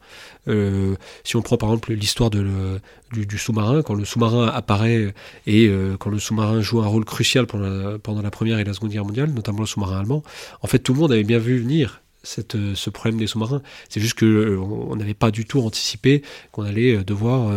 [0.46, 0.94] Euh,
[1.24, 5.14] si on prend par exemple l'histoire du, sous-marin, quand le sous-marin apparaît
[5.46, 8.90] et euh, quand le sous-marin joue un rôle crucial pendant la, Première et la Seconde
[8.90, 10.22] Guerre mondiale, notamment le sous-marin allemand,
[10.62, 13.62] en fait tout le monde avait bien vu venir ce problème des sous-marins.
[13.88, 17.50] C'est juste que on n'avait pas du tout anticipé qu'on allait devoir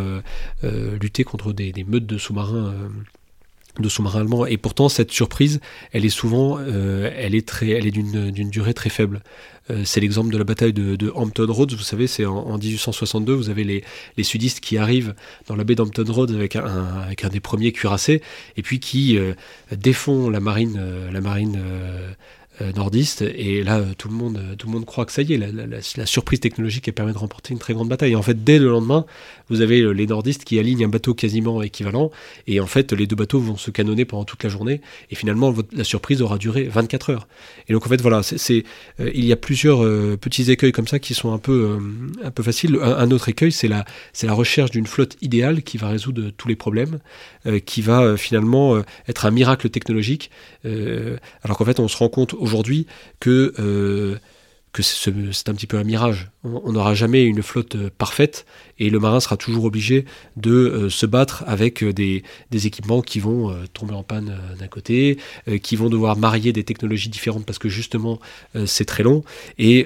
[0.64, 2.74] lutter contre des meutes de sous-marins
[3.80, 4.46] de sous-marins allemands.
[4.46, 5.60] Et pourtant, cette surprise,
[5.94, 9.22] elle est souvent, euh, elle est très, elle est d'une durée très faible.
[9.70, 11.76] Euh, c'est l'exemple de la bataille de, Hampton Roads.
[11.76, 13.34] Vous savez, c'est en, 1862.
[13.34, 13.84] Vous avez les,
[14.18, 15.14] les, sudistes qui arrivent
[15.48, 16.64] dans la baie d'Hampton Roads avec un,
[17.06, 18.22] avec un des premiers cuirassés,
[18.58, 19.34] et puis qui euh,
[19.72, 22.12] défont la marine, la marine euh,
[22.76, 23.22] nordiste.
[23.22, 26.40] Et là, tout le, monde, tout le monde croit que ça y est, la, surprise
[26.40, 28.12] technologique qui permet de remporter une très grande bataille.
[28.12, 29.06] Et en fait, dès le lendemain,
[29.50, 32.12] vous avez euh, les nordistes qui alignent un bateau quasiment équivalent.
[32.48, 34.82] Et en fait, les deux bateaux vont se canonner pendant toute la journée.
[35.10, 37.28] Et finalement, la surprise aura duré 24 heures.
[37.68, 38.64] Et donc, en fait, voilà, c'est,
[39.00, 39.80] euh, il y a plusieurs
[40.18, 41.78] petits écueils comme ça qui sont un peu,
[42.24, 42.78] un peu faciles.
[42.82, 46.48] Un, autre écueil, c'est la, c'est la recherche d'une flotte idéale qui va résoudre tous
[46.48, 47.00] les problèmes,
[47.66, 50.32] qui va finalement être un miracle technologique.
[50.64, 52.88] alors qu'en fait, on se rend compte aujourd'hui
[53.20, 54.18] que, euh,
[54.80, 56.32] c'est un petit peu un mirage.
[56.44, 58.46] On n'aura jamais une flotte euh, parfaite
[58.82, 60.06] et le marin sera toujours obligé
[60.38, 64.68] de euh, se battre avec euh, des, équipements qui vont euh, tomber en panne d'un
[64.68, 65.18] côté,
[65.62, 68.20] qui vont devoir marier des technologies différentes parce que justement
[68.66, 69.24] c'est très long
[69.58, 69.86] et,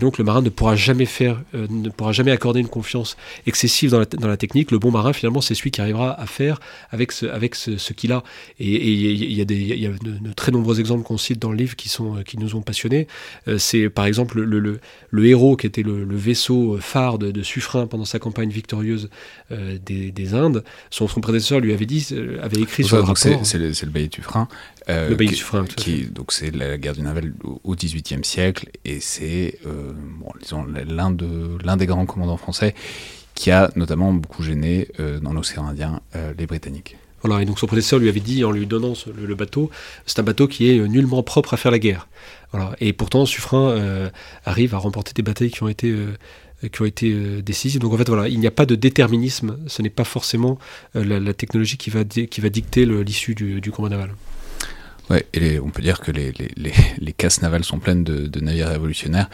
[0.00, 4.00] donc le marin ne pourra jamais faire, ne pourra jamais accorder une confiance excessive dans
[4.00, 4.70] la, dans la technique.
[4.70, 8.12] Le bon marin finalement c'est celui qui arrivera à faire avec ce, avec ce, qu'il
[8.12, 8.22] a.
[8.58, 11.56] Et il y a, des, y a de, très nombreux exemples qu'on cite dans le
[11.56, 13.06] livre qui, sont, qui nous ont passionnés.
[13.58, 14.80] c'est par exemple le,
[15.10, 19.08] le, héros qui était le, vaisseau phare de, de Suffren dans sa campagne victorieuse
[19.52, 23.16] euh, des, Indes, son, son, prédécesseur lui avait dit, euh, avait écrit sur le rapport.
[23.16, 24.46] C'est le, le bailli Dufresne.
[24.88, 27.32] Euh, le bailli Dufresne, qui, Donc c'est la guerre du naval
[27.64, 30.32] au XVIIIe siècle et c'est bon,
[30.88, 32.74] l'un de l'un des grands commandants français
[33.34, 34.88] qui a notamment beaucoup gêné
[35.22, 36.00] dans l'océan Indien
[36.38, 36.96] les Britanniques.
[37.22, 39.70] Voilà, et donc son prédécesseur lui avait dit, en lui donnant le, bateau,
[40.04, 42.08] c'est un bateau qui est nullement propre à faire la guerre.
[42.52, 42.76] Voilà.
[42.80, 44.10] Et pourtant, Suffren
[44.44, 45.94] arrive à remporter des batailles qui ont été
[46.72, 47.80] qui ont été euh, décisives.
[47.80, 49.58] Donc en fait, voilà, il n'y a pas de déterminisme.
[49.66, 50.58] Ce n'est pas forcément
[50.94, 54.14] euh, la, technologie qui va, qui va dicter l'issue du, combat naval.
[55.10, 58.40] Ouais, et on peut dire que les, les, les, les, casses navales sont pleines de
[58.40, 59.28] navires révolutionnaires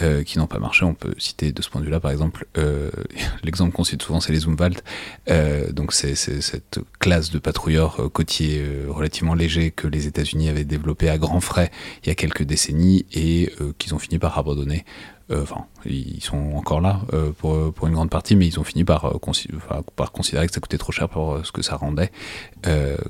[0.00, 0.84] euh, qui n'ont pas marché.
[0.84, 2.90] On peut citer de ce point de vue-là, par exemple, euh,
[3.42, 4.82] l'exemple qu'on cite souvent, c'est les Zumwalt.
[5.30, 10.64] Euh, donc c'est cette classe de patrouilleurs euh, côtiers relativement légers que les États-Unis avaient
[10.64, 11.70] développé à grands frais
[12.02, 14.84] il y a quelques décennies et qu'ils ont fini par abandonner
[15.30, 17.02] enfin, ils sont encore là
[17.38, 20.92] pour, pour, une grande partie, mais ils ont fini par, considérer que ça coûtait trop
[20.92, 22.10] cher pour ce que ça rendait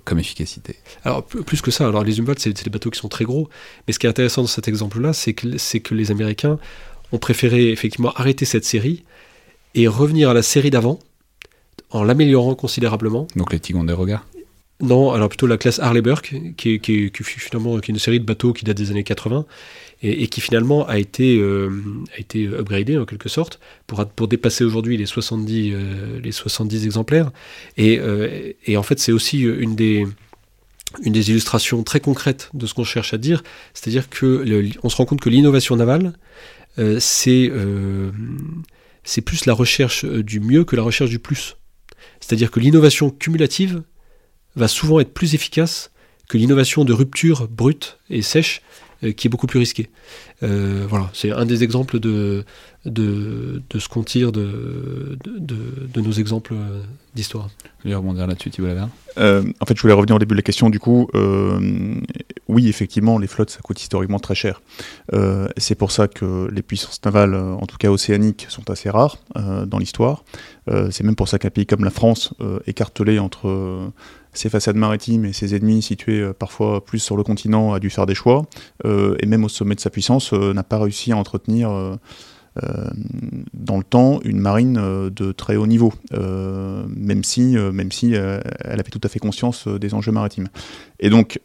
[0.04, 0.76] comme efficacité.
[1.04, 3.48] Alors, plus que ça, alors les Humboldt, c'est des bateaux qui sont très gros,
[3.86, 6.58] mais ce qui est intéressant dans cet exemple-là, c'est que, que les Américains
[7.12, 9.04] ont préféré effectivement arrêter cette série
[9.74, 10.98] et revenir à la série d'avant
[11.90, 13.26] en l'améliorant considérablement.
[13.36, 14.22] Donc les Ticonderoga
[14.80, 18.20] Non, alors plutôt la classe Harley Burke, qui, qui, qui, finalement qui est une série
[18.20, 19.46] de bateaux qui date des années 80
[20.02, 21.70] et, qui finalement a été, euh,
[22.16, 26.84] a été upgradé en quelque sorte pour, pour dépasser aujourd'hui les 70, euh, les 70
[26.84, 27.30] exemplaires.
[27.76, 30.06] Et, euh, et en fait, c'est aussi une des,
[31.02, 33.42] une des illustrations très concrètes de ce qu'on cherche à dire,
[33.74, 36.12] c'est-à-dire que on se rend compte que l'innovation navale,
[37.00, 37.52] c'est
[39.04, 41.56] c'est plus la recherche du mieux que la recherche du plus.
[42.20, 43.82] C'est-à-dire que l'innovation cumulative
[44.54, 45.90] va souvent être plus efficace
[46.28, 49.90] que l'innovation de rupture brute et sèche euh, qui est beaucoup plus risqué.
[50.42, 52.44] Euh, voilà, c'est un des exemples de,
[52.84, 55.56] de, de ce qu'on tire de, de,
[55.92, 56.80] de, nos exemples euh,
[57.14, 57.46] d'histoire.
[57.46, 60.38] Vous voulez rebondir là-dessus, Thibault Laverne euh, En fait, je voulais revenir au début de
[60.38, 60.70] la question.
[60.70, 62.00] Du coup, euh,
[62.48, 64.62] oui, effectivement, les flottes, ça coûte historiquement très cher.
[65.56, 69.18] c'est pour ça que les puissances navales, en tout cas océaniques, sont assez rares
[69.66, 70.24] dans l'histoire.
[70.90, 72.32] c'est même pour ça qu'un pays comme la France,
[72.66, 73.90] écartelé entre
[74.38, 77.90] ses façades maritimes et ses ennemis situés euh, parfois plus sur le continent a dû
[77.90, 78.46] faire des choix,
[78.84, 81.98] euh, et même au sommet de sa puissance euh, n'a pas réussi à entretenir
[83.54, 84.74] dans le temps une marine
[85.10, 89.94] de très haut niveau, même si, même si elle avait tout à fait conscience des
[89.94, 90.48] enjeux maritimes.
[90.98, 91.38] Et donc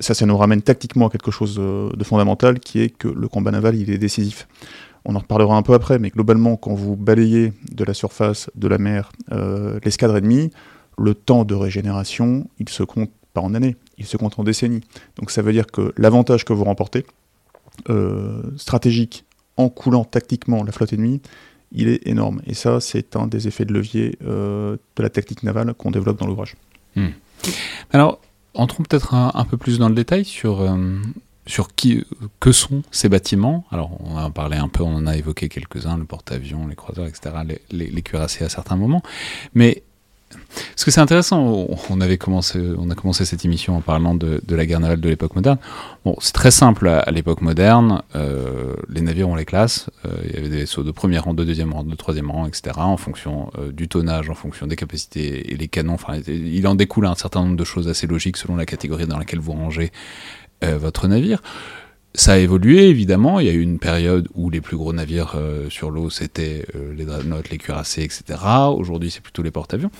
[0.00, 3.52] ça, ça nous ramène tactiquement à quelque chose de fondamental, qui est que le combat
[3.52, 4.48] naval, il est décisif.
[5.06, 8.68] On en reparlera un peu après, mais globalement, quand vous balayez de la surface de
[8.68, 9.12] la mer
[9.82, 10.50] l'escadre ennemie,
[11.00, 14.82] le temps de régénération, il se compte pas en années, il se compte en décennies.
[15.16, 17.06] Donc ça veut dire que l'avantage que vous remportez,
[17.88, 19.24] euh, stratégique,
[19.56, 21.20] en coulant tactiquement la flotte ennemie,
[21.72, 22.42] il est énorme.
[22.46, 26.18] Et ça, c'est un des effets de levier euh, de la tactique navale qu'on développe
[26.18, 26.56] dans l'ouvrage.
[26.96, 27.08] Hmm.
[27.92, 28.20] Alors,
[28.54, 30.98] entrons peut-être un, peu plus dans le détail sur, euh,
[31.46, 32.04] sur qui,
[32.40, 33.64] que sont ces bâtiments.
[33.70, 37.06] Alors, on a parlé un peu, on en a évoqué quelques-uns, le porte-avions, les croiseurs,
[37.06, 37.30] etc.,
[37.70, 39.02] les, les, cuirassés à certains moments.
[39.54, 39.84] Mais
[40.80, 44.40] parce que c'est intéressant, on, avait commencé, on a commencé cette émission en parlant de,
[44.48, 45.58] la guerre navale de l'époque moderne.
[46.04, 48.02] Bon, c'est très simple à, l'époque moderne.
[48.14, 49.90] Euh, les navires ont les classes.
[50.06, 52.46] Euh, il y avait des vaisseaux de premier rang, de deuxième rang, de troisième rang,
[52.46, 52.72] etc.
[52.76, 55.94] En fonction euh, du tonnage, en fonction des capacités et les canons.
[55.94, 59.18] Enfin, il en découle un certain nombre de choses assez logiques selon la catégorie dans
[59.18, 59.92] laquelle vous rangez
[60.62, 61.42] votre navire.
[62.14, 63.40] Ça a évolué évidemment.
[63.40, 65.36] Il y a eu une période où les plus gros navires
[65.70, 68.38] sur l'eau c'était les dreadnoughts, les cuirassés, etc.
[68.76, 69.90] Aujourd'hui, c'est plutôt les porte-avions.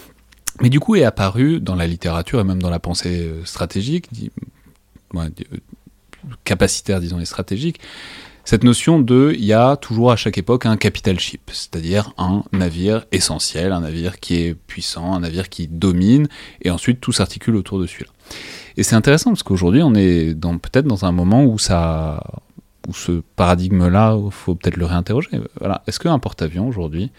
[0.61, 4.09] Mais du coup est apparu dans la littérature et même dans la pensée euh, stratégique,
[5.15, 5.29] euh,
[6.45, 7.81] capacitaire disons et stratégique,
[8.45, 12.43] cette notion de il y a toujours à chaque époque un capital ship, c'est-à-dire un
[12.53, 16.27] navire essentiel, un navire qui est puissant, un navire qui domine,
[16.63, 18.11] et ensuite tout s'articule autour de celui-là.
[18.77, 22.23] Et c'est intéressant parce qu'aujourd'hui on est peut-être dans un moment où ça
[22.89, 25.29] où ce paradigme-là, il faut peut-être le réinterroger.
[25.59, 25.83] Voilà.
[25.87, 27.11] Est-ce qu'un porte-avions aujourd'hui,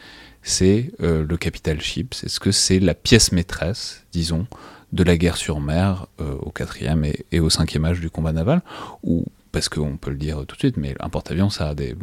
[0.43, 4.47] c'est euh, le capital ship Est-ce que c'est la pièce maîtresse, disons,
[4.91, 8.33] de la guerre sur mer euh, au quatrième et, et, au cinquième âge du combat
[8.33, 8.61] naval
[9.03, 11.95] Ou, parce qu'on peut le dire tout de suite, mais un porte-avions, ça a des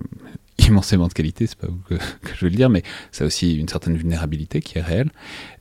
[0.59, 2.83] immensément de qualité, c'est pas vous que, que, je veux le dire, mais
[3.13, 5.11] ça a aussi une certaine vulnérabilité qui est réelle.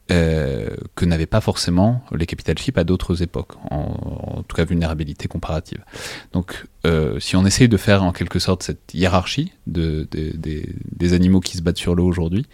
[0.09, 5.27] Euh, que n'avaient pas forcément les capital ships à d'autres époques, en, tout cas vulnérabilité
[5.27, 5.83] comparative.
[6.31, 11.41] Donc euh, si on essaye de faire en quelque sorte cette hiérarchie de, des animaux
[11.41, 12.45] qui se battent sur l'eau aujourd'hui,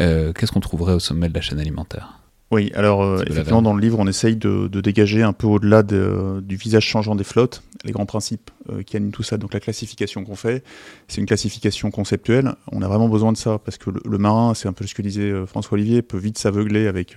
[0.00, 2.23] euh, qu'est-ce qu'on trouverait au sommet de la chaîne alimentaire?
[2.54, 6.56] Oui, alors euh, effectivement, dans le livre, on essaye de, dégager un peu au-delà du
[6.56, 9.38] visage changeant des flottes, les grands principes euh, qui animent tout ça.
[9.38, 10.62] Donc la classification qu'on fait,
[11.08, 12.54] c'est une classification conceptuelle.
[12.70, 15.02] On a vraiment besoin de ça, parce que le, marin, c'est un peu ce que
[15.02, 17.16] disait euh, François Olivier, peut vite s'aveugler avec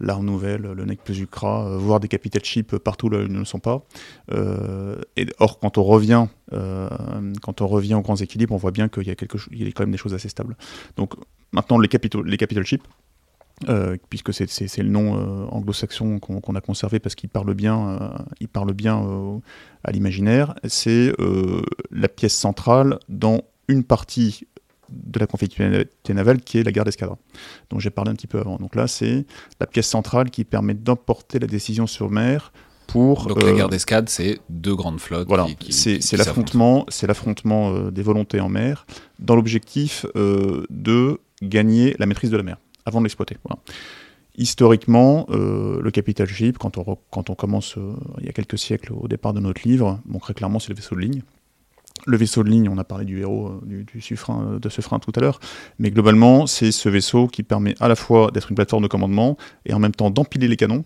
[0.00, 3.38] l'art nouvelle, le nec plus ultra, voir des capital ships partout là où ils ne
[3.38, 3.84] le sont pas.
[5.16, 9.06] et, or, quand on revient, quand on revient aux grands équilibres, on voit bien qu'il
[9.06, 10.56] y a quelque, il y a quand même des choses assez stables.
[10.96, 11.14] Donc
[11.52, 11.88] maintenant, les,
[12.24, 12.84] les capital ships,
[13.68, 18.08] euh, puisque c'est le nom euh, anglo-saxon qu'on a conservé parce qu'il parle bien, euh,
[18.40, 19.40] il parle bien
[19.84, 21.12] à l'imaginaire, c'est
[21.90, 24.46] la pièce centrale dans une partie
[24.90, 27.16] de la conflictualité navale qui est la guerre d'escadre,
[27.70, 28.56] dont j'ai parlé un petit peu avant.
[28.56, 29.24] Donc là, c'est
[29.60, 32.52] la pièce centrale qui permet d'emporter la décision sur mer
[32.86, 33.26] pour.
[33.28, 35.28] Donc la guerre d'escadre, c'est deux grandes flottes.
[35.28, 38.84] Voilà, c'est l'affrontement, c'est l'affrontement des volontés en mer,
[39.20, 43.36] dans l'objectif de gagner la maîtrise de la mer avant de l'exploiter.
[44.36, 49.06] Historiquement, euh, le capital ship, quand on, commence euh, il y a quelques siècles au
[49.06, 51.22] départ de notre livre, bon, très clairement c'est le vaisseau de ligne.
[52.06, 54.98] Le vaisseau de ligne, on a parlé du héros euh, du, du de ce frein
[54.98, 55.38] tout à l'heure,
[55.78, 59.36] mais globalement c'est ce vaisseau qui permet à la fois d'être une plateforme de commandement
[59.66, 60.84] et en même temps d'empiler les canons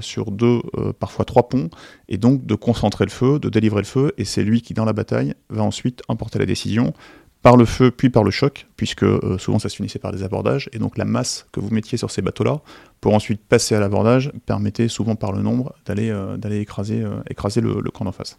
[0.00, 0.62] sur deux,
[0.98, 1.68] parfois trois ponts,
[2.08, 4.86] et donc de concentrer le feu, de délivrer le feu, et c'est lui qui dans
[4.86, 6.94] la bataille va ensuite emporter la décision
[7.42, 10.22] par le feu puis par le choc, puisque euh, souvent ça se finissait par des
[10.22, 12.60] abordages, et donc la masse que vous mettiez sur ces bateaux-là,
[13.00, 17.90] pour ensuite passer à l'abordage, permettait souvent par le nombre d'aller euh, euh, écraser le,
[17.90, 18.38] camp d'en face.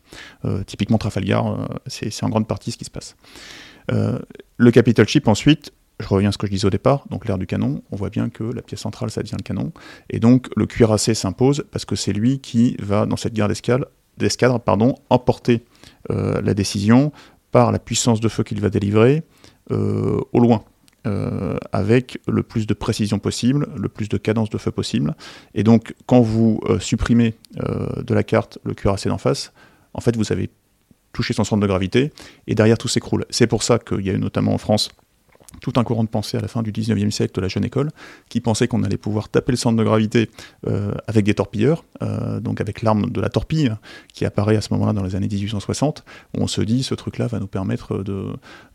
[0.65, 3.15] typiquement Trafalgar, c'est en grande partie ce qui se passe.
[3.89, 7.37] le capital ship ensuite, je reviens à ce que je disais au départ, donc l'air
[7.37, 9.71] du canon, on voit bien que la pièce centrale ça devient le canon,
[10.09, 13.49] et donc le cuirassé s'impose parce que c'est lui qui va dans cette guerre
[14.17, 14.61] d'escadre
[15.09, 15.63] emporter
[16.09, 17.11] la décision,
[17.51, 19.23] par la puissance de feu qu'il va délivrer
[19.71, 20.63] euh, au loin.
[21.07, 25.15] Euh, avec le plus de précision possible, le plus de cadence de feu possible.
[25.55, 29.51] Et donc, quand vous euh, supprimez de la carte le cuirassé d'en face,
[29.95, 30.51] en fait, vous avez
[31.11, 32.13] touché son centre de gravité,
[32.45, 33.25] et derrière tout s'écroule.
[33.31, 34.89] C'est pour ça qu'il y a eu notamment en France
[35.61, 37.91] tout un courant de pensée à la fin du 19e siècle de la jeune école,
[38.29, 40.29] qui pensait qu'on allait pouvoir taper le centre de gravité
[40.67, 43.75] euh, avec des torpilleurs, euh, donc avec l'arme de la torpille,
[44.13, 46.03] qui apparaît à ce moment-là dans les années 1860,
[46.35, 48.27] où on se dit, ce truc-là va nous permettre de,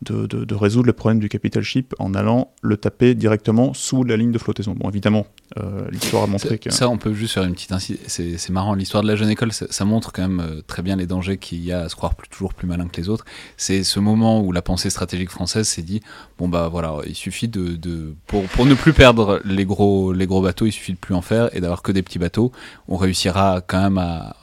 [0.03, 4.17] de, de, résoudre le problème du capital ship en allant le taper directement sous la
[4.17, 4.73] ligne de flottaison.
[4.75, 6.71] Bon, évidemment, euh, l'histoire a montré que...
[6.71, 7.73] Ça, on peut juste faire une petite...
[8.07, 11.37] C'est marrant, l'histoire de la jeune école, ça, montre quand même très bien les dangers
[11.37, 13.25] qu'il y a à se croire plus, toujours plus malin que les autres.
[13.55, 16.01] C'est ce moment où la pensée stratégique française s'est dit,
[16.37, 20.41] bon bah voilà, il suffit de, pour, pour, ne plus perdre les gros, les gros
[20.41, 22.51] bateaux, il suffit de plus en faire et d'avoir que des petits bateaux.
[22.87, 24.35] On réussira quand même à,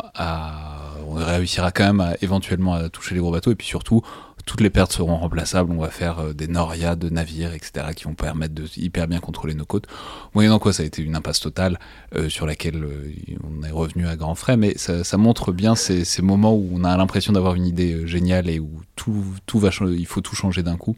[1.06, 4.02] on réussira quand même à, éventuellement à toucher les gros bateaux et puis surtout
[4.46, 5.72] toutes les pertes seront remplaçables.
[5.72, 9.20] On va faire euh, des norias de navires, etc., qui vont permettre de hyper bien
[9.20, 9.86] contrôler nos côtes.
[10.34, 11.78] Moyennant quoi, ça a été une impasse totale
[12.14, 13.12] euh, sur laquelle euh,
[13.42, 16.84] on est revenu à grands frais, mais ça, montre bien ces, ces, moments où on
[16.84, 20.62] a l'impression d'avoir une idée géniale et où tout, tout va, il faut tout changer
[20.62, 20.96] d'un coup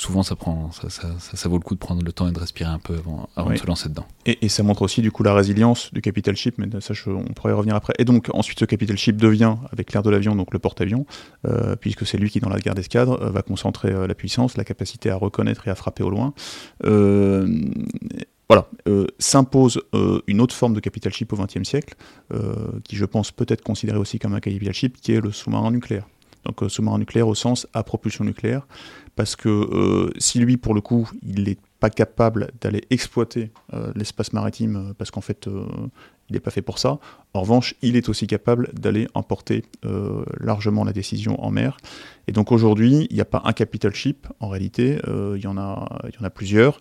[0.00, 2.38] souvent ça prend, ça, ça, ça, vaut le coup de prendre le temps et de
[2.38, 4.06] respirer un peu avant, avant de se lancer dedans.
[4.24, 7.52] Et, ça montre aussi du coup la résilience du capital ship, mais ça on pourrait
[7.52, 7.92] y revenir après.
[7.98, 11.04] Et donc ensuite ce capital ship devient, avec l'air de l'avion, donc le porte-avions,
[11.46, 15.10] euh, puisque c'est lui qui dans la guerre d'escadre va concentrer la puissance, la capacité
[15.10, 16.32] à reconnaître et à frapper au loin.
[16.82, 18.68] voilà,
[19.18, 19.82] s'impose
[20.26, 21.94] une autre forme de capital ship au XXe siècle,
[22.84, 25.70] qui je pense peut être considéré aussi comme un capital ship, qui est le sous-marin
[25.70, 26.06] nucléaire
[26.44, 28.66] donc euh, sous-marin nucléaire au sens à propulsion nucléaire,
[29.16, 33.92] parce que euh, si lui, pour le coup, il n'est pas capable d'aller exploiter euh,
[33.94, 36.98] l'espace maritime, parce qu'en fait, il n'est pas fait pour ça,
[37.34, 39.64] en revanche, il est aussi capable d'aller emporter
[40.38, 41.76] largement la décision en mer.
[42.28, 45.58] Et donc aujourd'hui, il n'y a pas un capital ship, en réalité, il y, en
[45.58, 46.80] a, il y en a plusieurs.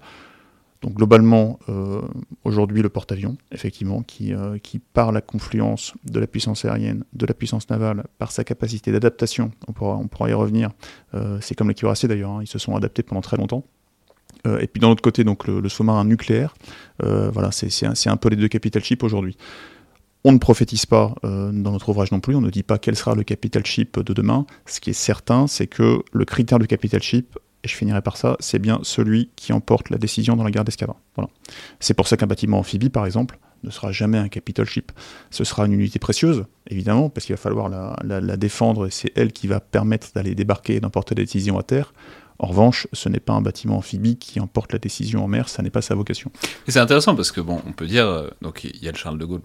[0.81, 2.01] Donc globalement, euh,
[2.45, 7.25] aujourd'hui, le porte-avions, effectivement, qui, euh, qui, par la confluence de la puissance aérienne, de
[7.25, 10.71] la puissance navale, par sa capacité d'adaptation, on pourra, y revenir,
[11.15, 13.65] euh, c'est comme les cuirassiers d'ailleurs, hein, ils se sont adaptés pendant très longtemps.
[14.45, 16.55] et puis d'un autre côté, le, sous-marin nucléaire,
[17.51, 19.35] c'est un, un, peu les deux capital ships aujourd'hui.
[20.23, 23.15] On ne prophétise pas dans notre ouvrage non plus, on ne dit pas quel sera
[23.15, 24.45] le capital ship de demain.
[24.65, 28.17] Ce qui est certain, c'est que le critère du capital ship et je finirai par
[28.17, 30.95] ça, c'est bien celui qui emporte la décision dans la guerre d'escadron.
[31.15, 31.29] Voilà.
[31.79, 34.91] C'est pour ça qu'un bâtiment amphibie, par exemple, ne sera jamais un capital ship.
[35.29, 39.11] Ce sera une unité précieuse, évidemment, parce qu'il va falloir la, la défendre et c'est
[39.15, 41.93] elle qui va permettre d'aller débarquer et d'emporter la décision à terre.
[42.39, 45.61] En revanche, ce n'est pas un bâtiment amphibie qui emporte la décision en mer, ça
[45.61, 46.31] n'est pas sa vocation.
[46.69, 49.19] C'est intéressant parce que, bon, on peut dire, euh, donc il y a le Charles
[49.19, 49.41] de Gaulle,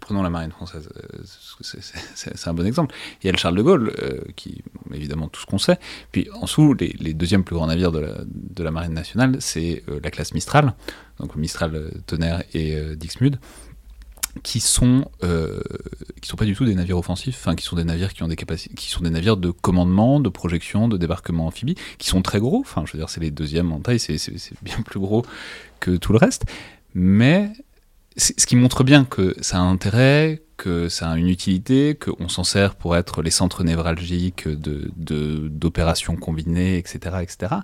[0.00, 1.22] prenons la marine française, euh,
[1.62, 2.94] c'est un bon exemple.
[3.22, 4.62] Il y a le Charles de Gaulle, euh, qui,
[4.92, 5.78] évidemment, tout ce qu'on sait.
[6.12, 10.34] Puis en dessous, les, deuxièmes plus grands navires de la marine nationale, c'est la classe
[10.34, 10.74] Mistral,
[11.18, 13.38] donc Mistral, Tonnerre et Dixmude
[14.42, 15.60] qui sont euh,
[16.20, 18.28] qui sont pas du tout des navires offensifs, enfin qui sont des navires qui ont
[18.28, 22.22] des capacités, qui sont des navires de commandement, de projection, de débarquement amphibie, qui sont
[22.22, 22.60] très gros.
[22.60, 24.18] Enfin, je veux dire, c'est les deuxièmes en taille, c'est
[24.62, 25.24] bien plus gros
[25.80, 26.44] que tout le reste.
[26.94, 27.52] Mais
[28.16, 32.28] ce qui montre bien que ça a un intérêt, que ça a une utilité, qu'on
[32.28, 34.90] s'en sert pour être les centres névralgiques de
[35.48, 37.56] d'opérations combinées, etc., etc.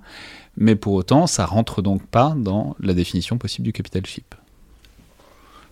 [0.56, 4.34] Mais pour autant, ça rentre donc pas dans la définition possible du capital ship.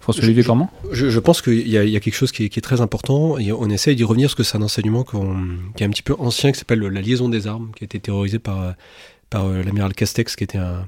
[0.00, 0.70] François-Olivier comment?
[0.92, 3.38] je, pense qu'il y, a quelque chose qui est, très important.
[3.38, 5.16] Et on essaye d'y revenir parce que c'est un enseignement qui
[5.82, 8.38] est un petit peu ancien qui s'appelle la liaison des armes, qui a été théorisé
[8.38, 8.74] par,
[9.30, 10.84] par euh, l'amiral Castex, qui était un,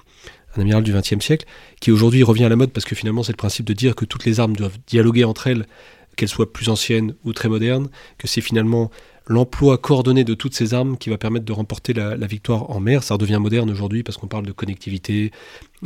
[0.57, 1.47] amiral du XXe siècle,
[1.81, 4.05] qui aujourd'hui revient à la mode parce que finalement c'est le principe de dire que
[4.05, 5.67] toutes les armes doivent dialoguer entre elles,
[6.17, 7.89] qu'elles soient plus anciennes ou très modernes,
[8.19, 8.91] que c'est finalement
[9.27, 13.03] l'emploi coordonné de toutes ces armes qui va permettre de remporter la, victoire en mer.
[13.03, 15.33] Ça redevient moderne aujourd'hui parce qu'on parle de connectivité,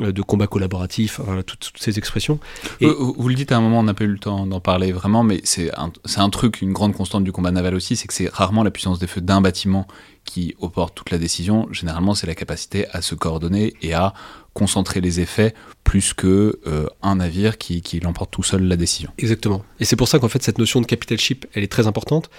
[0.01, 2.39] euh, de combat collaboratif, toutes, ces expressions.
[2.80, 2.87] Et...
[2.87, 5.22] Vous, le dites à un moment, on n'a pas eu le temps d'en parler vraiment,
[5.22, 8.28] mais c'est un, un, truc, une grande constante du combat naval aussi, c'est que c'est
[8.28, 9.87] rarement la puissance des feux d'un bâtiment
[10.24, 11.68] qui opporte toute la décision.
[11.72, 14.12] Généralement, c'est la capacité à se coordonner et à
[14.57, 15.53] concentrer les effets
[15.85, 19.11] plus que euh, un navire qui, qui l'emporte tout seul la décision.
[19.19, 19.63] Exactement.
[19.81, 22.31] Et c'est pour ça qu'en fait cette notion de capital ship, elle est très importante,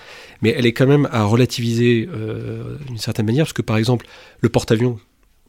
[0.41, 4.07] mais elle est quand même à relativiser euh, d'une certaine manière, parce que par exemple
[4.41, 4.99] le porte-avions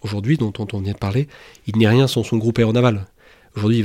[0.03, 1.27] aujourd'hui dont, dont, on vient de parler,
[1.67, 3.07] il n'est rien sans son groupe aéronaval.
[3.57, 3.85] Aujourd'hui,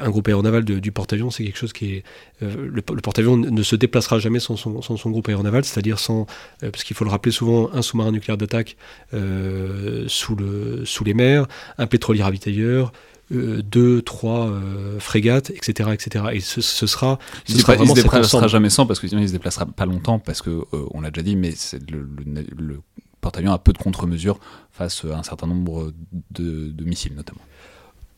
[0.00, 2.04] un groupe aéronaval du porte-avions, c'est quelque chose qui est.
[2.42, 6.26] Euh, le, porte-avions ne se déplacera jamais sans son, groupe aéronaval, c'est-à-dire sans.
[6.62, 8.76] Euh, parce qu'il faut le rappeler souvent, un sous-marin nucléaire d'attaque
[9.14, 12.92] euh, sous, le, sous les mers, un pétrolier ravitailleur,
[13.30, 14.50] deux, trois
[14.98, 16.24] frégates, etc., etc.
[16.32, 19.34] Et ce, sera, ce il, sera se déplacera jamais sans parce que sinon il se
[19.34, 21.52] déplacera pas longtemps parce que on l'a déjà dit, mais
[21.90, 22.08] le,
[22.56, 22.80] le,
[23.20, 24.40] porte-avions a peu de contre-mesures
[24.72, 25.92] face à un certain nombre
[26.30, 27.42] de missiles notamment.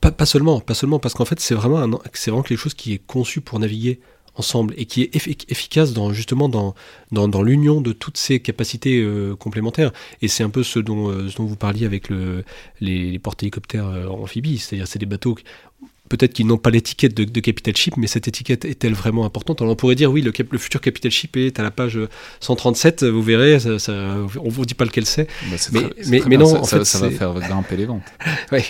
[0.01, 3.43] Pas, seulement, pas seulement, parce qu'en fait, c'est vraiment, vraiment quelque chose qui est conçu
[3.43, 4.01] pour naviguer
[4.37, 6.75] ensemble et qui est efficace dans justement dans,
[7.13, 9.93] dans, l'union de toutes ces capacités euh, complémentaires.
[10.23, 12.45] Et c'est un peu ce dont, euh, vous parliez avec le,
[12.81, 15.37] les, porte-hélicoptères euh, amphibies, c'est-à-dire c'est des bateaux
[16.11, 19.63] peut-être qu'ils n'ont pas l'étiquette de, capital ship, mais cette étiquette est-elle vraiment importante?
[19.63, 21.99] Alors on pourrait dire oui, le, le, futur capital ship est à la page
[22.41, 23.93] 137, vous verrez, ça, ça,
[24.43, 25.27] on vous dit pas lequel c'est.
[25.73, 28.03] Bah, mais, mais, non, ça, en fait, ça va faire grimper les ventes.
[28.53, 28.61] oui,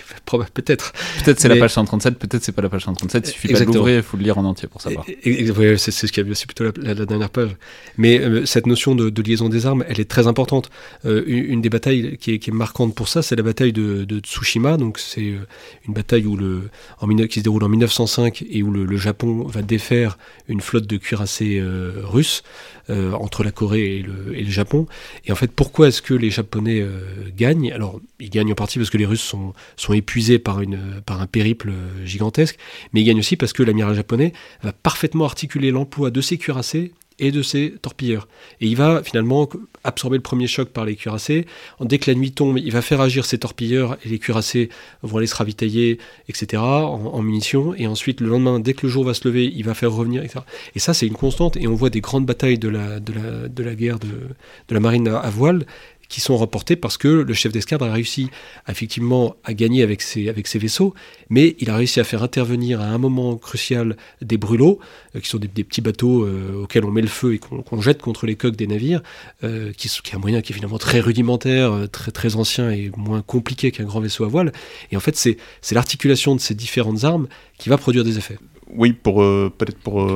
[0.54, 0.92] peut-être.
[1.24, 3.26] Peut-être c'est la page 137, peut-être c'est pas la page 137.
[3.26, 5.04] Il suffit pas de l'ouvrir, il faut le lire en entier pour savoir.
[5.06, 7.50] c'est ce qui a c'est plutôt la, dernière page.
[7.96, 10.70] Mais euh, cette notion de, liaison des armes, elle est très importante.
[11.04, 14.20] Euh, une, des batailles qui est, qui est marquante pour ça, c'est la bataille de,
[14.20, 14.76] Tsushima.
[14.76, 15.46] Donc c'est euh,
[15.86, 16.68] une bataille où le
[17.00, 20.96] en qui se déroule en 1905 et où le, Japon va défaire une flotte de
[20.96, 22.42] cuirassés euh, russes
[22.90, 24.86] euh, entre la Corée et le, Japon.
[25.24, 27.00] Et en fait, pourquoi est-ce que les Japonais euh,
[27.36, 27.72] gagnent?
[27.72, 29.54] Alors, ils gagnent en partie parce que les Russes sont,
[29.94, 30.60] épuisés par,
[31.06, 31.72] par un périple
[32.04, 32.58] gigantesque,
[32.92, 34.32] mais ils gagnent aussi parce que l'amiral japonais
[34.62, 38.26] va parfaitement articuler l'emploi de ces cuirassés et de ses torpilleurs.
[38.60, 39.48] Et il va finalement
[39.84, 41.46] absorber le premier choc par les cuirassés.
[41.80, 44.68] Dès que la nuit tombe, il va faire agir ses torpilleurs et les cuirassés
[45.02, 45.98] vont aller se ravitailler,
[46.28, 47.74] etc., en, munitions.
[47.74, 50.22] Et ensuite, le lendemain, dès que le jour va se lever, il va faire revenir,
[50.22, 50.40] etc.
[50.74, 51.56] Et ça, c'est une constante.
[51.56, 54.74] Et on voit des grandes batailles de la, de la, de la guerre de, de
[54.74, 55.66] la marine à voile
[56.10, 58.28] qui sont remportés parce que le chef d'escadre a réussi
[58.68, 60.92] effectivement à gagner avec ses, avec ses vaisseaux,
[61.30, 64.80] mais il a réussi à faire intervenir à un moment crucial des brûlots,
[65.14, 68.02] euh, qui sont des, petits bateaux euh, auxquels on met le feu et qu'on jette
[68.02, 69.02] contre les coques des navires,
[69.44, 72.90] euh, qui, qui, est un moyen qui est finalement très rudimentaire, très, très ancien et
[72.96, 74.52] moins compliqué qu'un grand vaisseau à voile.
[74.90, 75.38] Et en fait, c'est
[75.70, 78.38] l'articulation de ces différentes armes qui va produire des effets.
[78.72, 80.10] Oui, pour peut-être pour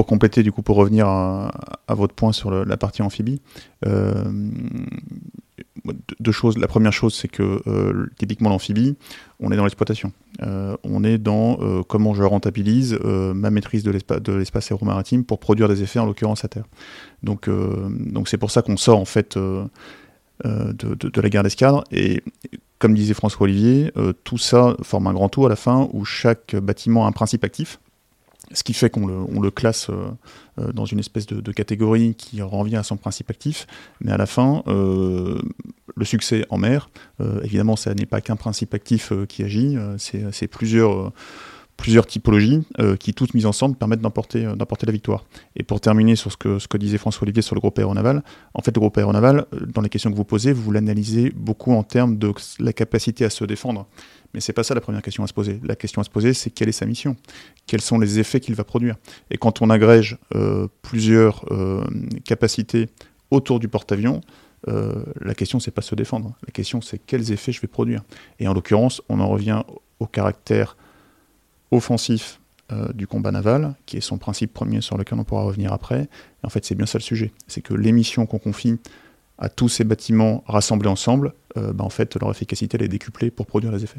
[0.00, 1.52] pour compléter, du coup, pour revenir à,
[1.90, 3.42] votre point sur la partie amphibie,
[3.84, 4.24] euh,
[6.20, 6.56] deux choses.
[6.56, 8.96] La première chose, c'est que euh, typiquement l'amphibie,
[9.40, 10.14] on est dans l'exploitation.
[10.40, 15.82] Euh, on est dans comment je rentabilise ma maîtrise de l'espace aéromaritime pour produire des
[15.82, 16.64] effets, en l'occurrence à terre.
[17.22, 21.84] Donc, donc c'est pour ça qu'on sort en fait de, la guerre d'escadre.
[21.92, 22.22] Et
[22.78, 23.92] comme disait François Olivier,
[24.24, 27.44] tout ça forme un grand tout à la fin où chaque bâtiment a un principe
[27.44, 27.78] actif
[28.52, 30.10] ce qui fait qu'on le, classe euh,
[30.58, 33.66] euh, dans une espèce de, catégorie qui revient à son principe actif,
[34.00, 35.40] mais à la fin, euh,
[35.96, 36.90] le succès en mer,
[37.42, 41.12] évidemment, ça n'est pas qu'un principe actif qui agit, c'est plusieurs,
[42.06, 42.62] typologies
[42.98, 45.24] qui, toutes mises ensemble, permettent d'emporter la victoire.
[45.56, 48.22] Et pour terminer sur ce que disait François Olivier sur le groupe aéronaval,
[48.54, 51.82] en fait, le groupe aéronaval, dans les questions que vous posez, vous l'analysez beaucoup en
[51.82, 53.86] termes de la capacité à se défendre.
[54.34, 55.60] Mais c'est pas ça la première question à se poser.
[55.64, 57.16] La question à se poser, c'est quelle est sa mission?
[57.66, 58.96] Quels sont les effets qu'il va produire?
[59.30, 61.84] Et quand on agrège euh, plusieurs euh,
[62.24, 62.88] capacités
[63.30, 64.20] autour du porte-avions,
[64.68, 66.34] euh, la question c'est pas se défendre.
[66.46, 68.02] La question c'est quels effets je vais produire?
[68.38, 69.62] Et en l'occurrence, on en revient
[69.98, 70.76] au caractère
[71.70, 72.38] offensif
[72.94, 76.02] du combat naval, qui est son principe premier sur lequel on pourra revenir après.
[76.02, 77.32] Et en fait, c'est bien ça le sujet.
[77.48, 78.78] C'est que les missions qu'on confie
[79.38, 83.46] à tous ces bâtiments rassemblés ensemble, bah, en fait, leur efficacité elle est décuplée pour
[83.46, 83.98] produire les effets.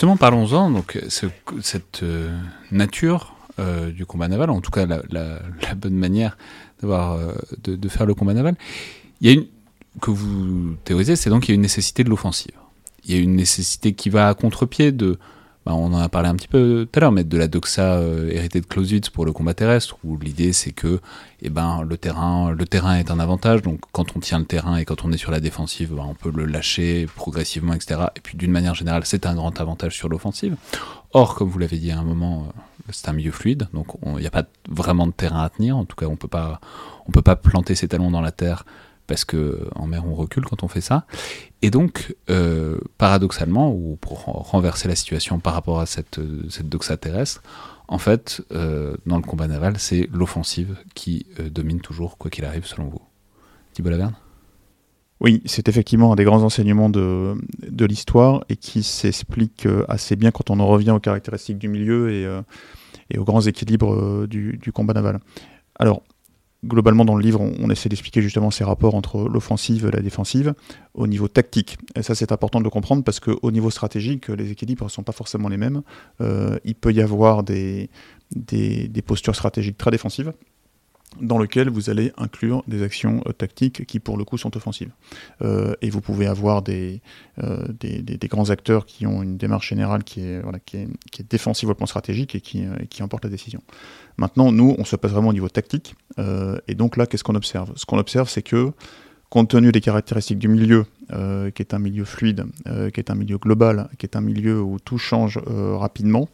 [0.00, 0.70] Justement, parlons-en.
[0.70, 2.34] Donc, cette euh,
[2.72, 6.38] nature euh, du combat naval, en tout cas la, bonne manière
[6.82, 8.56] euh, de, faire le combat naval,
[9.20, 9.46] il y a une
[10.00, 12.54] que vous théorisez, c'est donc qu'il y a une nécessité de l'offensive.
[13.04, 15.18] Il y a une nécessité qui va à contre-pied de
[15.70, 17.94] bah, on en a parlé un petit peu tout à l'heure, mais de la doxa
[17.94, 21.00] euh, héritée de Clausewitz pour le combat terrestre, où l'idée c'est que
[21.42, 24.78] eh ben, le, terrain, le terrain est un avantage, donc quand on tient le terrain
[24.78, 28.00] et quand on est sur la défensive, bah, on peut le lâcher progressivement, etc.
[28.16, 30.56] Et puis d'une manière générale, c'est un grand avantage sur l'offensive.
[31.12, 34.14] Or, comme vous l'avez dit à un moment, euh, c'est un milieu fluide, donc il
[34.14, 36.18] n'y a pas vraiment de terrain à tenir, en tout cas on
[37.06, 38.64] on peut pas planter ses talons dans la terre
[39.10, 41.04] parce que en mer on recule quand on fait ça.
[41.62, 46.96] Et donc, euh, paradoxalement, ou pour renverser la situation par rapport à cette, cette doxa
[46.96, 47.42] terrestre,
[47.88, 52.44] en fait, euh, dans le combat naval, c'est l'offensive qui euh, domine toujours, quoi qu'il
[52.44, 53.02] arrive, selon vous.
[53.72, 54.14] Thibault Laverne?
[55.18, 57.36] Oui, c'est effectivement un des grands enseignements de,
[57.84, 62.40] l'histoire et qui s'explique assez bien quand on en revient aux caractéristiques du milieu et,
[63.10, 65.20] et aux grands équilibres du, du, combat naval.
[65.78, 66.02] Alors,
[66.64, 70.54] globalement dans le livre, on, essaie d'expliquer justement ces rapports entre l'offensive et la défensive
[70.94, 71.78] au niveau tactique.
[71.96, 75.02] Et ça, c'est important de le comprendre parce qu'au niveau stratégique, les équilibres ne sont
[75.02, 75.82] pas forcément les mêmes.
[76.20, 77.88] Euh, il peut y avoir des,
[79.06, 80.32] postures stratégiques très défensives
[81.20, 84.92] dans lequel vous allez inclure des actions euh, tactiques qui pour le coup sont offensives.
[85.42, 87.00] Euh, et vous pouvez avoir des,
[88.28, 90.42] grands acteurs qui ont une démarche générale qui est,
[91.28, 93.60] défensive au plan stratégique et qui, qui emporte la décision.
[94.16, 95.94] Maintenant, nous, on se passe vraiment au niveau tactique.
[96.68, 97.72] et donc là, qu'est-ce qu'on observe?
[97.76, 98.72] Ce qu'on observe, c'est que
[99.30, 103.10] compte tenu des caractéristiques du milieu, euh, qui est un milieu fluide, euh, qui est
[103.10, 106.28] un milieu global, qui est un milieu où tout change euh, rapidement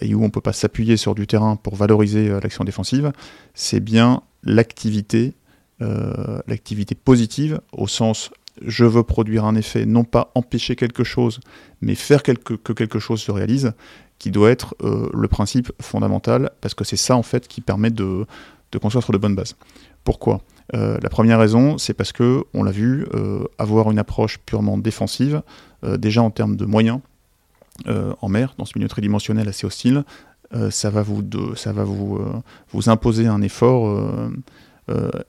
[0.00, 3.12] et où on ne peut pas s'appuyer sur du terrain pour valoriser l'action défensive,
[3.54, 5.34] c'est bien l'activité,
[5.80, 8.30] l'activité positive au sens
[8.66, 11.38] je veux produire un effet, non pas empêcher quelque chose,
[11.80, 12.32] mais faire que
[12.72, 13.72] quelque chose se réalise,
[14.18, 18.26] qui doit être le principe fondamental, parce que c'est ça en fait qui permet de,
[18.72, 19.56] de construire sur de bonnes bases.
[20.04, 20.40] Pourquoi?
[20.74, 24.76] Euh, la première raison, c'est parce que, on l'a vu, euh, avoir une approche purement
[24.76, 25.42] défensive,
[25.84, 27.00] euh, déjà en termes de moyens
[27.86, 30.02] en mer, dans ce milieu tridimensionnel assez hostile,
[30.70, 31.22] ça va vous,
[31.54, 32.18] ça va vous,
[32.72, 33.96] vous imposer un effort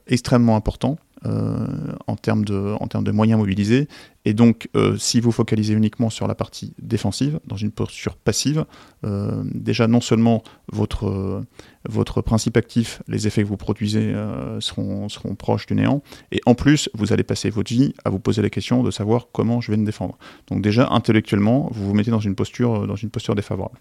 [0.08, 3.88] extrêmement important euh, en, termes de, en termes de moyens mobilisés.
[4.24, 8.66] Et donc, euh, si vous focalisez uniquement sur la partie défensive, dans une posture passive,
[9.04, 11.42] euh, déjà non seulement votre,
[11.88, 14.14] votre principe actif, les effets que vous produisez
[14.60, 16.02] seront, seront proches du néant,
[16.32, 19.28] et en plus, vous allez passer votre vie à vous poser la question de savoir
[19.32, 20.18] comment je vais me défendre.
[20.48, 23.78] Donc déjà, intellectuellement, vous vous mettez dans une posture, dans une posture défavorable.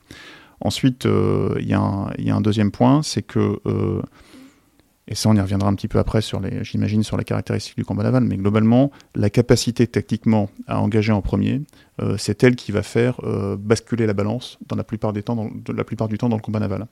[0.61, 1.73] Ensuite, il y, y,
[2.29, 3.59] a un deuxième point, c'est que
[5.09, 7.75] et ça on y reviendra un petit peu après sur les, j'imagine, sur la caractéristique
[7.75, 11.61] du combat naval, mais globalement, la capacité tactiquement à engager en premier,
[11.99, 15.35] euh, c'est elle qui va faire euh, basculer la balance dans la plupart, des temps,
[15.35, 16.85] dans, la plupart du temps dans le combat naval.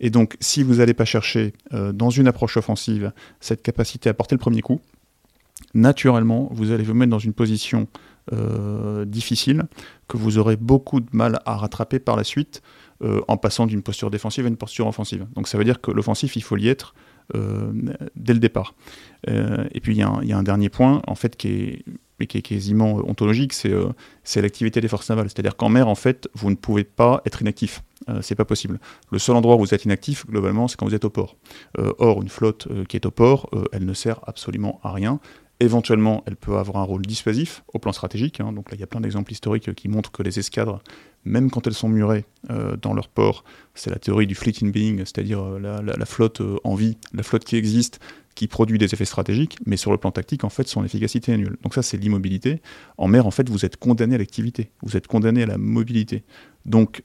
[0.00, 4.14] Et donc, si vous n'allez pas chercher euh, dans une approche offensive cette capacité à
[4.14, 4.82] porter le premier coup,
[5.72, 7.88] naturellement, vous allez vous mettre dans une position
[9.04, 9.64] difficile
[10.06, 12.62] que vous aurez beaucoup de mal à rattraper par la suite
[13.26, 15.26] en passant d'une posture défensive à une posture offensive.
[15.34, 16.94] Donc ça veut dire que l'offensif, il faut y être
[17.32, 18.74] dès le départ.
[19.28, 23.52] Euh, et puis il y, a un dernier point, en fait, qui est, quasiment ontologique,
[23.64, 23.88] euh,
[24.22, 25.28] c'est l'activité des forces navales.
[25.28, 27.82] C'est-à-dire qu'en mer, en fait, vous ne pouvez pas être inactif.
[28.20, 28.78] c'est pas possible.
[29.10, 31.36] Le seul endroit où vous êtes inactif, globalement, c'est quand vous êtes au port.
[31.78, 35.20] or, une flotte qui est au port, elle ne sert absolument à rien.
[35.60, 38.40] Éventuellement, elle peut avoir un rôle dissuasif au plan stratégique.
[38.40, 38.52] Hein.
[38.52, 40.82] Donc là, il y a plein d'exemples historiques qui montrent que les escadres,
[41.24, 43.44] même quand elles sont murées euh, dans leur port,
[43.74, 47.22] c'est la théorie du fleet in being, c'est-à-dire euh, la, flotte euh, en vie, la
[47.22, 48.00] flotte qui existe,
[48.34, 51.36] qui produit des effets stratégiques, mais sur le plan tactique, en fait, son efficacité est
[51.36, 51.56] nulle.
[51.62, 52.60] Donc ça, c'est l'immobilité.
[52.96, 56.24] En mer, en fait, vous êtes condamné à l'activité, vous êtes condamné à la mobilité.
[56.64, 57.02] Donc,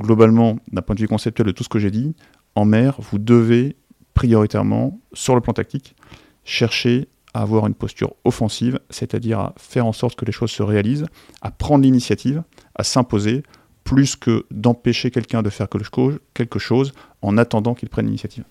[0.00, 2.14] globalement, d'un point de vue conceptuel de tout ce que j'ai dit,
[2.54, 3.76] en mer, vous devez
[4.14, 5.94] prioritairement, sur le plan tactique,
[6.44, 7.08] chercher
[7.42, 11.06] avoir une posture offensive, c'est-à-dire à faire en sorte que les choses se réalisent,
[11.40, 12.42] à prendre l'initiative,
[12.74, 13.42] à s'imposer,
[13.84, 15.68] plus que d'empêcher quelqu'un de faire
[16.34, 16.92] quelque chose
[17.22, 18.44] en attendant qu'il prenne l'initiative.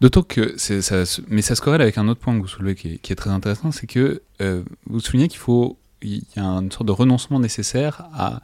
[0.00, 3.00] D'autant que, ça, mais ça se corrèle avec un autre point que vous soulevez qui
[3.08, 6.86] est, très intéressant, c'est que euh, vous soulignez qu'il faut, il y a une sorte
[6.86, 8.40] de renoncement nécessaire à,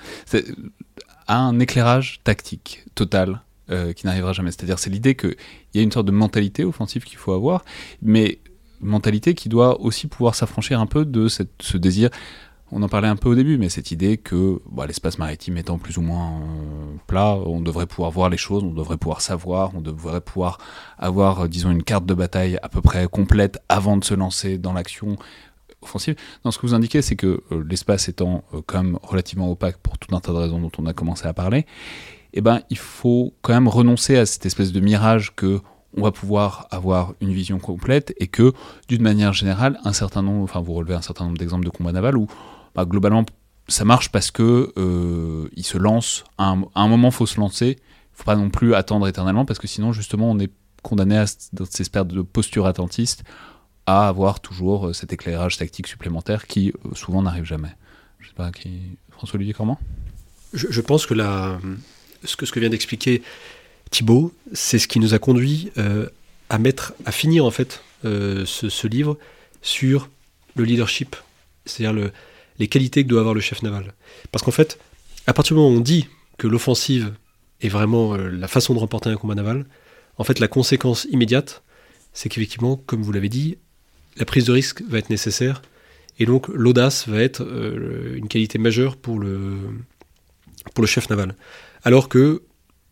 [1.27, 4.51] à un éclairage tactique total euh, qui n'arrivera jamais.
[4.51, 5.37] C'est-à-dire, c'est l'idée qu'il
[5.75, 7.65] y a une sorte de mentalité offensive qu'il faut avoir,
[8.03, 8.41] mais
[8.81, 12.11] mentalité qui doit aussi pouvoir s'affranchir un peu de ce désir.
[12.73, 15.79] On en parlait un peu au début, mais cette idée que bah, l'espace maritime étant
[15.79, 16.41] plus ou moins
[17.09, 20.59] plat, on devrait pouvoir voir les choses, on devrait pouvoir savoir, on devrait pouvoir
[20.97, 24.57] avoir, euh, disons, une carte de bataille à peu près complète avant de se lancer
[24.57, 25.17] dans l'action
[25.83, 26.15] offensive.
[26.45, 29.99] Non, ce que vous indiquez, c'est que euh, l'espace étant euh, même relativement opaque pour
[29.99, 31.67] tout un tas de raisons dont on a commencé à parler,
[32.35, 35.61] eh ben, il faut quand même renoncer à cette espèce de mirage que
[35.97, 38.53] on va pouvoir avoir une vision complète et que,
[38.89, 41.93] d'une manière générale, un certain nombre, enfin vous relevez un certain nombre d'exemples de combats
[41.93, 42.29] navals où
[42.75, 43.25] bah, globalement
[43.69, 48.15] ça marche parce que euh, se lance, à un, moment il faut se lancer, il
[48.17, 50.51] faut pas non plus attendre éternellement parce que sinon justement on est
[50.83, 53.25] condamné à dans ces espèces de posture attentiste
[53.87, 57.75] à avoir toujours euh, cet éclairage tactique supplémentaire qui euh, souvent n'arrive jamais.
[58.19, 58.81] Je sais pas qui
[59.11, 59.79] François-Olivier comment
[60.53, 63.23] je, pense que ce que vient d'expliquer
[63.91, 66.09] Thibaut, c'est ce qui nous a conduit euh,
[66.49, 69.19] à mettre, à finir en fait euh, ce, livre
[69.63, 70.09] sur
[70.55, 71.17] le leadership,
[71.67, 72.11] c'est-à-dire
[72.59, 73.93] les qualités que doit avoir le chef naval.
[74.31, 74.79] Parce qu'en fait,
[75.27, 76.07] à partir du moment où on dit
[76.39, 77.13] que l'offensive
[77.61, 79.67] est vraiment euh, la façon de remporter un combat naval,
[80.19, 81.63] en fait, la conséquence immédiate,
[82.13, 83.59] c'est qu'effectivement, comme vous l'avez dit,
[84.17, 85.63] la prise de risque va être nécessaire,
[86.19, 89.57] et donc l'audace va être une qualité majeure pour le,
[90.75, 91.35] pour le chef naval.
[91.85, 92.43] Alors que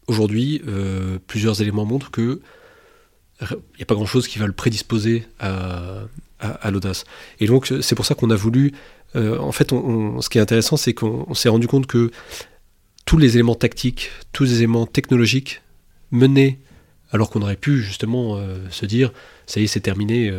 [0.08, 2.40] aujourd'hui, euh, plusieurs éléments montrent que
[3.40, 7.04] il n'y a pas grand-chose qui va le prédisposer à, l'audace.
[7.38, 8.72] Et donc, c'est pour ça qu'on a voulu.
[9.14, 12.10] Euh, en fait, ce qui est intéressant, c'est qu'on s'est rendu compte que
[13.04, 15.62] tous les éléments tactiques, tous les éléments technologiques
[16.10, 16.58] menés
[17.12, 18.38] alors qu'on aurait pu justement
[18.70, 19.12] se dire,
[19.46, 20.32] ça y est, c'est terminé,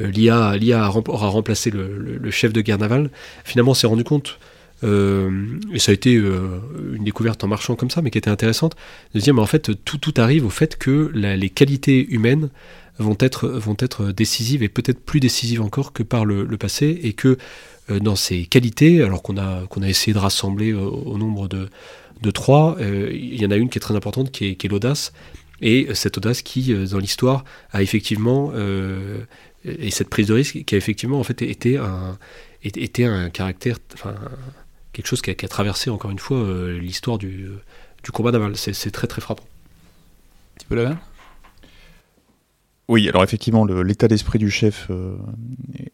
[0.00, 3.10] l'IA, aura remplacé le, chef de guerre navale.
[3.44, 4.38] Finalement, on s'est rendu compte
[4.82, 8.76] et ça a été une découverte en marchant comme ça, mais qui était intéressante,
[9.14, 12.50] de dire, mais en fait, tout, tout arrive au fait que les qualités humaines
[12.98, 17.12] vont être, vont être décisives et peut-être plus décisives encore que par le, passé, et
[17.12, 17.36] que
[17.90, 21.68] euh, dans ces qualités, alors qu'on a, qu'on a essayé de rassembler au, nombre de,
[22.22, 25.12] de trois, euh, il y en a une qui est très importante, qui est, l'audace,
[25.60, 28.52] et cette audace qui, euh, dans l'histoire, a effectivement,
[29.64, 32.18] et cette prise de risque, qui a effectivement en fait été un,
[32.62, 33.78] été un caractère,
[34.96, 36.38] quelque chose qui a, qui a traversé encore une fois
[36.80, 37.48] l'histoire du,
[38.02, 38.56] du combat naval.
[38.56, 39.44] C'est très très frappant.
[40.58, 40.96] Tu peux la
[42.88, 45.16] oui, alors effectivement, l'état d'esprit du chef euh,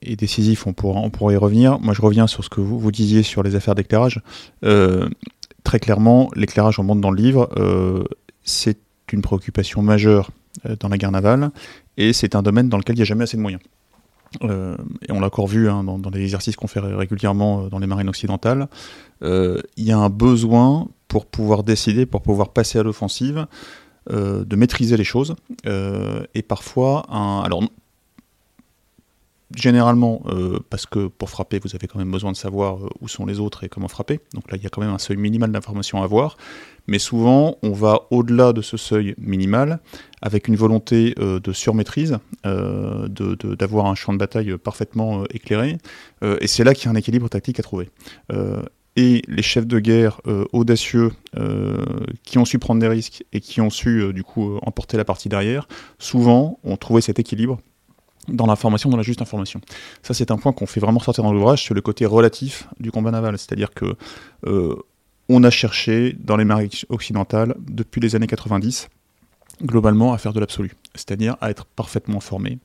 [0.02, 1.80] est décisif, on pourra, on pourra y revenir.
[1.80, 4.20] Moi, je reviens sur ce que vous, vous disiez sur les affaires d'éclairage.
[4.62, 5.08] Euh,
[5.64, 8.04] très clairement, l'éclairage, on monte dans le livre, euh,
[8.44, 8.78] c'est
[9.10, 10.30] une préoccupation majeure
[10.80, 11.50] dans la guerre navale,
[11.96, 13.62] et c'est un domaine dans lequel il n'y a jamais assez de moyens.
[14.40, 17.86] Et on l'a encore vu hein, dans, dans, les exercices qu'on fait régulièrement dans les
[17.86, 18.68] marines occidentales,
[19.22, 23.46] il y a un besoin pour pouvoir décider, pour pouvoir passer à l'offensive,
[24.10, 25.36] euh, de maîtriser les choses.
[25.66, 27.06] Euh, et parfois,
[27.44, 27.62] alors
[29.54, 33.26] généralement, euh, parce que pour frapper, vous avez quand même besoin de savoir où sont
[33.26, 34.20] les autres et comment frapper.
[34.34, 36.36] Donc là, il y a quand même un seuil minimal d'information à avoir.
[36.86, 39.80] Mais souvent, on va au-delà de ce seuil minimal
[40.20, 45.78] avec une volonté de surmaîtrise, d'avoir un champ de bataille parfaitement éclairé.
[46.22, 47.88] et c'est là qu'il y a un équilibre tactique à trouver
[48.96, 51.84] et les chefs de guerre euh, audacieux euh,
[52.24, 55.04] qui ont su prendre des risques et qui ont su euh, du coup emporter la
[55.04, 55.66] partie derrière,
[55.98, 57.58] souvent ont trouvé cet équilibre
[58.28, 59.60] dans l'information, dans la juste information.
[60.02, 62.92] Ça, c'est un point qu'on fait vraiment sortir dans l'ouvrage sur le côté relatif du
[62.92, 63.36] combat naval.
[63.36, 63.96] C'est-à-dire que
[65.32, 68.88] on a cherché dans les marines occidentales depuis les années 90
[69.62, 72.58] globalement à faire de l'absolu, c'est-à-dire à être parfaitement formé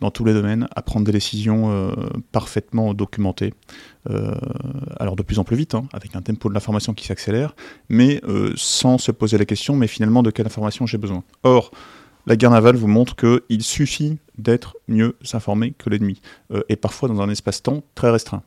[0.00, 1.92] dans tous les domaines, à prendre des décisions euh,
[2.32, 3.54] parfaitement documentées,
[4.10, 4.34] euh,
[5.00, 7.56] alors de plus en plus vite, hein, avec un tempo de l'information qui s'accélère,
[7.88, 11.24] mais euh, sans se poser la question, mais finalement de quelle information j'ai besoin.
[11.42, 11.70] Or,
[12.26, 16.20] la guerre navale vous montre qu'il suffit d'être mieux informé que l'ennemi,
[16.70, 18.42] et parfois dans un espace-temps très restreint.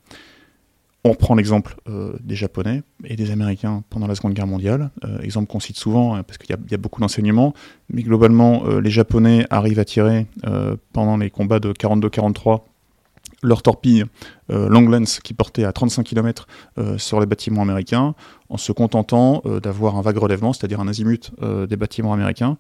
[1.03, 5.19] On prend l'exemple euh, des Japonais et des Américains pendant la Seconde Guerre mondiale, euh,
[5.22, 7.53] exemple qu'on cite souvent hein, parce qu'il y, a beaucoup d'enseignements,
[7.90, 10.26] mais globalement, euh, les Japonais arrivent à tirer
[10.94, 12.61] pendant les combats de 42-43
[13.44, 14.03] leur torpille
[14.49, 16.48] Longlands qui portait à 35 km
[16.98, 18.15] sur les bâtiments américains,
[18.49, 22.57] en se contentant d'avoir un vague relèvement, c'est-à-dire un azimut des bâtiments américains,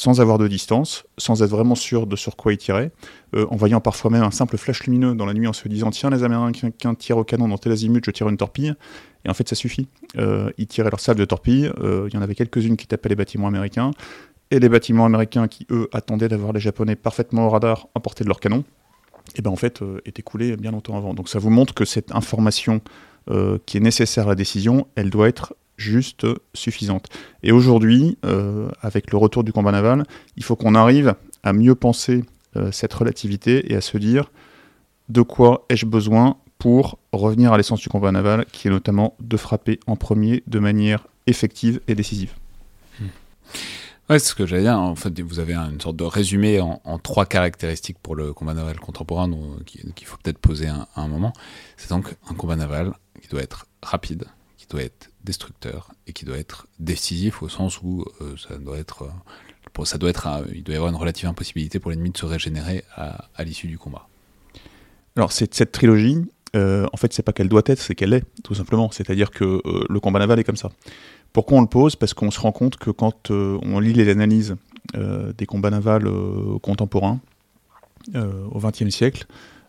[0.00, 2.90] sans avoir de distance, sans être vraiment sûr de sur quoi ils tiraient,
[3.36, 5.90] euh, en voyant parfois même un simple flash lumineux dans la nuit en se disant
[5.90, 8.74] tiens les Américains tirent au canon dans tel azimut, je tire une torpille,
[9.26, 9.88] et en fait ça suffit.
[10.16, 13.10] Euh, ils tiraient leur salve de torpille, euh, il y en avait quelques-unes qui tapaient
[13.10, 13.90] les bâtiments américains,
[14.50, 18.24] et les bâtiments américains qui eux attendaient d'avoir les Japonais parfaitement au radar à portée
[18.24, 18.64] de leur canon,
[19.36, 21.12] et ben en fait étaient coulés bien longtemps avant.
[21.12, 22.80] Donc ça vous montre que cette information
[23.66, 27.06] qui est nécessaire à la décision, elle doit être juste suffisante.
[27.42, 30.04] Et aujourd'hui, euh, avec le retour du combat naval,
[30.36, 32.24] il faut qu'on arrive à mieux penser
[32.56, 34.30] euh, cette relativité et à se dire
[35.08, 39.36] de quoi ai-je besoin pour revenir à l'essence du combat naval, qui est notamment de
[39.38, 42.34] frapper en premier de manière effective et décisive.
[43.00, 43.06] Hmm.
[44.10, 44.78] Ouais, c'est ce que j'allais dire.
[44.78, 48.78] En fait, vous avez une sorte de résumé en, trois caractéristiques pour le combat naval
[48.78, 49.30] contemporain
[49.64, 51.32] qu'il faut peut-être poser un moment.
[51.78, 52.92] C'est donc un combat naval
[53.22, 54.26] qui doit être rapide,
[54.70, 59.04] doit être destructeur et qui doit être décisif au sens où euh, ça doit être,
[59.78, 62.24] euh, ça doit être, il doit y avoir une relative impossibilité pour l'ennemi de se
[62.24, 64.08] régénérer à, l'issue du combat.
[65.16, 66.24] Alors cette, cette trilogie,
[66.56, 68.90] euh, en fait, c'est pas qu'elle doit être, c'est qu'elle est, tout simplement.
[68.90, 70.70] C'est-à-dire que le combat naval est comme ça.
[71.32, 71.96] Pourquoi on le pose?
[71.96, 74.56] Parce qu'on se rend compte que quand on lit les analyses
[74.94, 76.10] des combats navals
[76.60, 77.20] contemporains
[78.14, 79.26] au XXe siècle,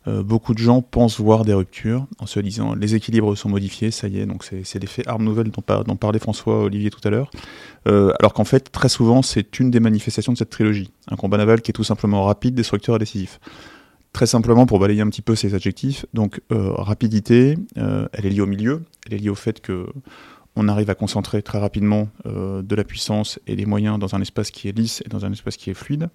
[0.07, 4.07] beaucoup de gens pensent voir des ruptures en se disant les équilibres sont modifiés, ça
[4.07, 7.29] y est, donc c'est l'effet arme nouvelle dont, dont, parlait François Olivier tout à l'heure.
[7.87, 10.91] Euh, alors qu'en fait, très souvent, c'est une des manifestations de cette trilogie.
[11.09, 13.39] Un combat naval qui est tout simplement rapide, destructeur et décisif.
[14.13, 18.41] Très simplement, pour balayer un petit peu ces adjectifs, donc euh, rapidité, elle est liée
[18.41, 19.85] au milieu, elle est liée au fait que
[20.55, 24.21] on arrive à concentrer très rapidement euh, de la puissance et des moyens dans un
[24.21, 26.09] espace qui est lisse et dans un espace qui est fluide.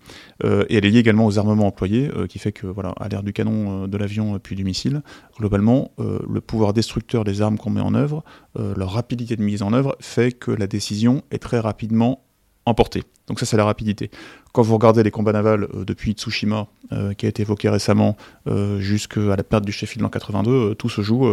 [0.45, 3.09] Euh, et elle est liée également aux armements employés, euh, qui fait que, voilà, à
[3.09, 5.03] l'ère du canon, de l'avion puis du missile,
[5.39, 9.73] globalement, le pouvoir destructeur des armes qu'on met en œuvre, leur rapidité de mise en
[9.73, 12.26] œuvre, fait que la décision est très rapidement
[12.67, 13.05] emporté.
[13.29, 14.11] Donc ça, c'est la rapidité.
[14.53, 18.17] Quand vous regardez les combats navals euh, depuis Tsushima, euh, qui a été évoqué récemment,
[18.49, 21.27] euh, jusqu'à la perte du Sheffield en 82, tout se joue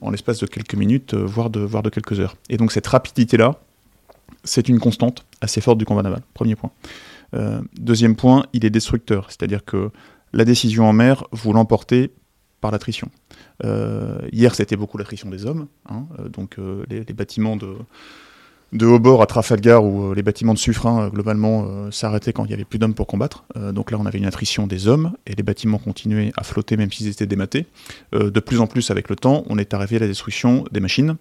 [0.00, 2.36] en l'espace de quelques minutes, voire, de, voire de quelques heures.
[2.48, 3.60] Et donc cette rapidité-là,
[4.42, 6.22] c'est une constante assez forte du combat naval.
[6.32, 6.70] Premier point.
[7.78, 9.90] deuxième point, il est destructeur, c'est-à-dire que
[10.32, 12.10] la décision en mer, vous l'emportez
[12.60, 13.10] par l'attrition.
[14.32, 16.56] hier, c'était beaucoup l'attrition des hommes, hein, donc
[16.88, 17.76] les, bâtiments de,
[18.74, 22.32] de haut bord à Trafalgar où euh, les bâtiments de suffrain euh, globalement euh, s'arrêtaient
[22.32, 23.44] quand il n'y avait plus d'hommes pour combattre.
[23.72, 26.90] donc là on avait une attrition des hommes et les bâtiments continuaient à flotter même
[26.90, 27.66] s'ils étaient dématés.
[28.12, 31.16] de plus en plus avec le temps on est arrivé à la destruction des machines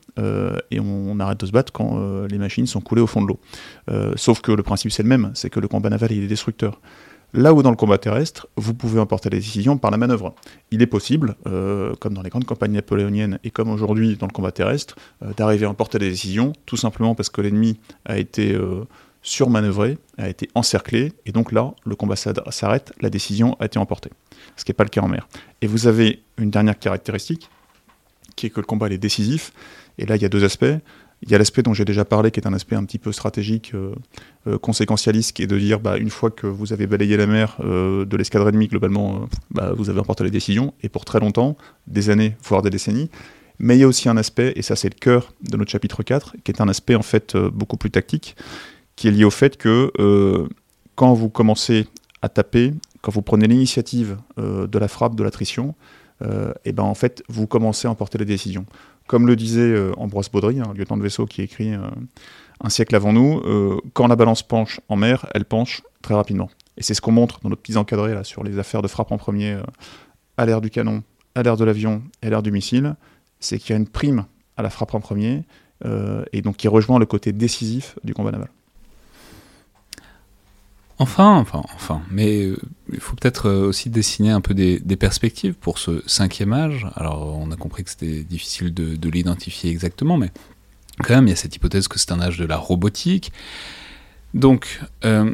[0.71, 3.39] et on, arrête de se battre quand les machines sont coulées au fond de l'eau.
[4.15, 6.79] sauf que le principe c'est le même, c'est que le combat naval il est destructeur.
[7.35, 10.35] Là où dans le combat terrestre, vous pouvez emporter la décision par la manœuvre.
[10.69, 14.31] Il est possible, euh, comme dans les grandes campagnes napoléoniennes et comme aujourd'hui dans le
[14.31, 18.53] combat terrestre, euh, d'arriver à emporter des décisions, tout simplement parce que l'ennemi a été
[18.53, 18.85] euh,
[19.23, 24.11] surmanœuvré, a été encerclé, et donc là, le combat s'arrête, la décision a été emportée.
[24.55, 25.27] Ce qui n'est pas le cas en mer.
[25.61, 27.49] Et vous avez une dernière caractéristique,
[28.35, 29.53] qui est que le combat est décisif,
[29.97, 30.65] et là il y a deux aspects.
[31.25, 33.13] Il y a l'aspect dont j'ai déjà parlé, qui est un aspect un petit peu
[33.13, 33.95] stratégique, euh,
[34.47, 37.55] euh, conséquentialiste, qui est de dire, bah, une fois que vous avez balayé la mer
[37.61, 41.55] euh, de l'escadre ennemie, globalement, bah, vous avez emporté les décisions, et pour très longtemps,
[41.87, 43.09] des années, voire des décennies.
[43.57, 46.03] Mais il y a aussi un aspect, et ça c'est le cœur de notre chapitre
[46.03, 48.35] 4, qui est un aspect en fait beaucoup plus tactique,
[48.97, 49.91] qui est lié au fait que
[50.95, 51.87] quand vous commencez
[52.21, 55.75] à taper, quand vous prenez l'initiative de la frappe, de l'attrition,
[56.65, 58.65] et ben en fait vous commencez à emporter les décisions.
[59.07, 61.81] Comme le disait euh, Ambroise Baudry, un lieutenant de vaisseau qui écrit euh,
[62.61, 66.49] un siècle avant nous, euh, quand la balance penche en mer, elle penche très rapidement.
[66.77, 69.11] Et c'est ce qu'on montre dans notre petite encadrée là, sur les affaires de frappe
[69.11, 69.57] en premier
[70.37, 71.03] à l'ère du canon,
[71.35, 72.95] à l'ère de l'avion et à l'ère du missile,
[73.39, 74.25] c'est qu'il y a une prime
[74.57, 75.43] à la frappe en premier,
[76.31, 78.49] et donc qui rejoint le côté décisif du combat naval.
[81.03, 82.57] Enfin, enfin, mais euh,
[82.93, 86.87] il faut peut-être euh, aussi dessiner un peu des, perspectives pour ce cinquième âge.
[86.95, 90.31] Alors, on a compris que c'était difficile de, l'identifier exactement, mais
[90.99, 93.33] quand même, il y a cette hypothèse que c'est un âge de la robotique.
[94.33, 95.33] Donc, euh,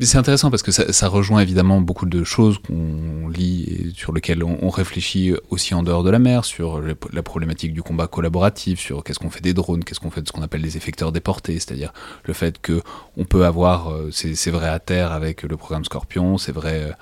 [0.00, 4.42] c'est intéressant parce que ça, rejoint évidemment beaucoup de choses qu'on lit et sur lesquelles
[4.42, 9.04] on, réfléchit aussi en dehors de la mer, sur la problématique du combat collaboratif, sur
[9.04, 11.54] qu'est-ce qu'on fait des drones, qu'est-ce qu'on fait de ce qu'on appelle les effecteurs déportés,
[11.54, 11.92] c'est-à-dire
[12.24, 12.82] le fait que
[13.18, 16.92] on peut avoir, euh, c'est vrai à terre avec le programme Scorpion, c'est vrai euh,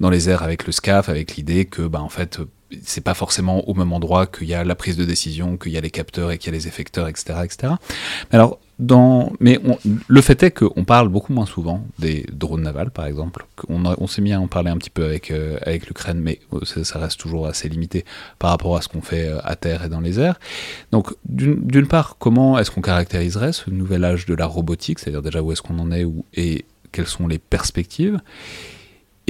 [0.00, 2.40] dans les airs avec le SCAF, avec l'idée que, bah, en fait,
[2.84, 5.78] c'est pas forcément au même endroit qu'il y a la prise de décision, qu'il y
[5.78, 7.74] a les capteurs et qu'il y a les effecteurs, etc., etc.
[8.30, 8.58] Mais alors,
[9.40, 9.60] mais
[10.08, 13.46] le fait est qu'on parle beaucoup moins souvent des drones navals, par exemple.
[13.68, 16.98] On, s'est mis à en parler un petit peu avec, euh, l'Ukraine, mais euh, ça,
[16.98, 18.04] reste toujours assez limité
[18.38, 20.38] par rapport à ce qu'on fait euh, à terre et dans les airs.
[20.90, 25.42] Donc, d'une part, comment est-ce qu'on caractériserait ce nouvel âge de la robotique, c'est-à-dire déjà
[25.42, 28.20] où est-ce qu'on en est et quelles sont les perspectives?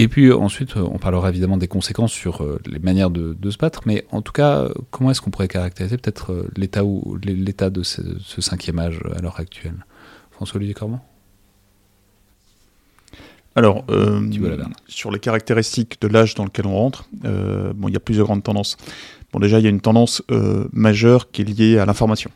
[0.03, 3.83] Et puis ensuite, on parlera évidemment des conséquences sur euh, les manières de, se battre,
[3.87, 7.85] mais en tout cas, comment est-ce qu'on pourrait caractériser peut-être euh, l'état ou l'état de
[7.85, 8.03] ce,
[8.41, 9.87] cinquième âge à l'heure actuelle?
[10.33, 11.07] François-Olivier Cormand
[13.55, 14.31] alors, euh,
[14.89, 18.43] sur les caractéristiques de l'âge dans lequel on rentre, bon, il y a plusieurs grandes
[18.43, 18.79] tendances.
[19.31, 20.23] Bon, déjà, il y a une tendance
[20.73, 22.31] majeure qui est liée à l'information.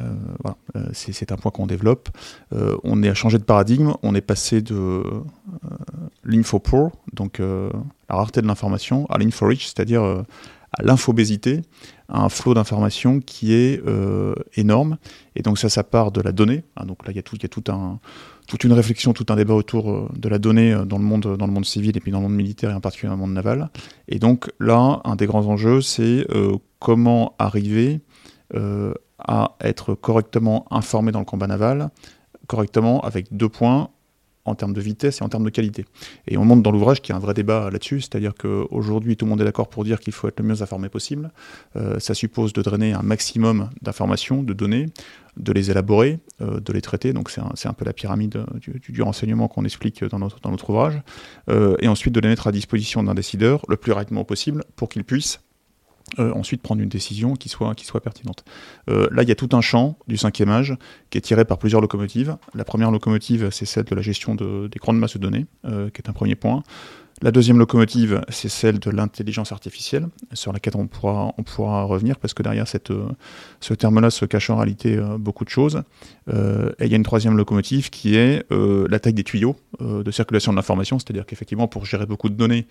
[0.00, 0.04] Euh,
[0.42, 2.08] voilà, euh, c'est un point qu'on développe.
[2.52, 5.02] Euh, on est à changer de paradigme, on est passé de
[6.24, 11.62] l'info-poor, donc la rareté de l'information, à l'info-rich, c'est-à-dire à l'infobésité,
[12.08, 13.82] à un flot d'informations qui est
[14.54, 14.96] énorme.
[15.36, 16.64] Et donc ça, ça part de la donnée.
[16.76, 19.54] Hein, donc là, il y a, tout, y a toute une réflexion, tout un débat
[19.54, 22.28] autour de la donnée dans le, monde, dans le monde civil et puis dans le
[22.28, 23.70] monde militaire et en particulier dans le monde naval.
[24.08, 26.26] Et donc là, un des grands enjeux, c'est
[26.78, 28.00] comment arriver
[29.18, 31.90] à être correctement informé dans le combat naval,
[32.46, 33.90] correctement avec deux points
[34.44, 35.84] en termes de vitesse et en termes de qualité.
[36.26, 39.24] Et on montre dans l'ouvrage qu'il y a un vrai débat là-dessus, c'est-à-dire qu'aujourd'hui tout
[39.24, 41.30] le monde est d'accord pour dire qu'il faut être le mieux informé possible.
[41.76, 44.86] Euh, ça suppose de drainer un maximum d'informations, de données,
[45.36, 47.12] de les élaborer, euh, de les traiter.
[47.12, 51.00] Donc c'est un, peu la pyramide du, du renseignement qu'on explique dans notre, ouvrage.
[51.48, 54.88] Euh, et ensuite de les mettre à disposition d'un décideur le plus rapidement possible pour
[54.88, 55.40] qu'il puisse
[56.18, 58.44] euh, ensuite prendre une décision qui soit, qui soit pertinente.
[58.90, 60.76] Euh, là, il y a tout un champ du cinquième âge
[61.10, 62.36] qui est tiré par plusieurs locomotives.
[62.54, 65.90] La première locomotive, c'est celle de la gestion de, des grandes masses de données, euh,
[65.90, 66.62] qui est un premier point.
[67.22, 72.18] La deuxième locomotive, c'est celle de l'intelligence artificielle, sur laquelle on pourra, on pourra revenir,
[72.18, 73.08] parce que derrière euh,
[73.60, 75.84] ce terme-là se cache en réalité euh, beaucoup de choses.
[76.28, 80.10] Euh, et il y a une troisième locomotive qui est la taille des tuyaux de
[80.10, 82.66] circulation de l'information, c'est-à-dire qu'effectivement, pour gérer beaucoup de données,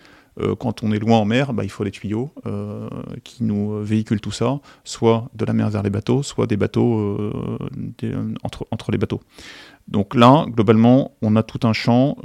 [0.58, 2.30] quand on est loin en mer, bah, il faut des tuyaux
[3.24, 7.32] qui nous véhiculent tout ça, soit de la mer vers les bateaux, soit des bateaux
[8.42, 9.20] entre, entre les bateaux.
[9.88, 12.16] Donc là, globalement, on a tout un champ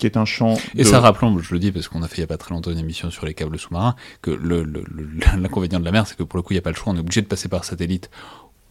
[0.00, 0.56] qui est un champ.
[0.74, 2.54] Et ça, rappelons, je le dis parce qu'on a fait il n'y a pas très
[2.54, 4.30] longtemps une émission sur les câbles sous-marins, que
[5.38, 6.92] l'inconvénient de la mer, c'est que pour le coup, il n'y a pas le choix,
[6.92, 8.10] on est obligé de passer par satellite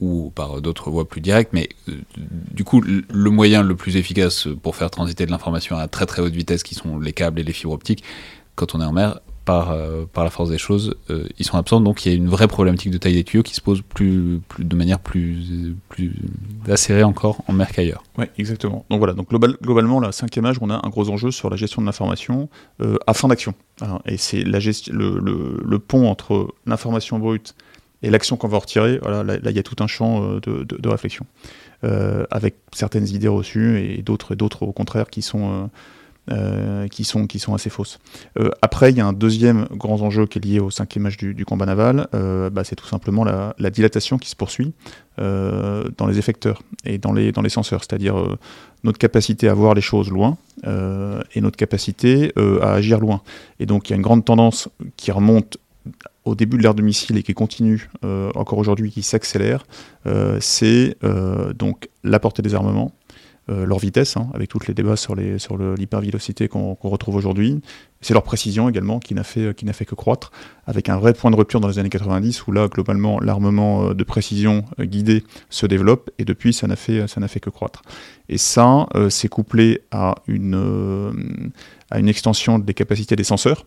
[0.01, 4.47] ou par d'autres voies plus directes, mais euh, du coup, le moyen le plus efficace
[4.63, 7.43] pour faire transiter de l'information à très très haute vitesse, qui sont les câbles et
[7.43, 8.03] les fibres optiques,
[8.55, 9.19] quand on est en mer,
[9.49, 11.81] par, euh, par la force des choses, euh, ils sont absents.
[11.81, 14.75] Donc il y a une vraie problématique de taille des tuyaux qui se pose de
[14.75, 16.13] manière plus, plus
[16.67, 18.03] acérée encore en mer qu'ailleurs.
[18.19, 18.85] Oui, exactement.
[18.91, 21.81] Donc voilà, donc globalement, la cinquième âge, on a un gros enjeu sur la gestion
[21.81, 22.47] de l'information
[23.07, 23.55] à fin d'action.
[24.05, 27.55] Et c'est le, pont entre l'information brute
[28.01, 30.89] et l'action qu'on va retirer, voilà, là, il y a tout un champ euh, de,
[30.89, 31.25] réflexion,
[31.83, 35.67] euh, avec certaines idées reçues et d'autres, d'autres au contraire qui sont, euh,
[36.91, 37.99] qui sont, qui sont assez fausses.
[38.61, 41.45] après, il y a un deuxième grand enjeu qui est lié au cinquième âge du,
[41.45, 44.73] combat naval, bah, c'est tout simplement la, la, dilatation qui se poursuit
[45.17, 48.37] dans les effecteurs et dans les, dans les senseurs, c'est-à-dire
[48.83, 52.31] notre capacité à voir les choses loin et notre capacité
[52.61, 53.21] à agir loin.
[53.59, 55.57] Et donc il y a une grande tendance qui remonte
[56.25, 59.65] au début de l'ère de missile et qui continue euh, encore aujourd'hui, qui s'accélère,
[60.05, 62.93] euh, c'est euh, donc la portée des armements,
[63.49, 67.61] leur vitesse, hein, avec tous les débats sur l'hypervélocité qu'on retrouve aujourd'hui.
[68.01, 70.31] C'est leur précision également qui n'a fait, fait que croître,
[70.65, 74.03] avec un vrai point de rupture dans les années 90 où là, globalement, l'armement de
[74.03, 77.81] précision guidé se développe et depuis, ça n'a fait, fait que croître.
[78.29, 81.51] Et ça, c'est couplé à une,
[81.91, 83.65] à une extension des capacités des senseurs,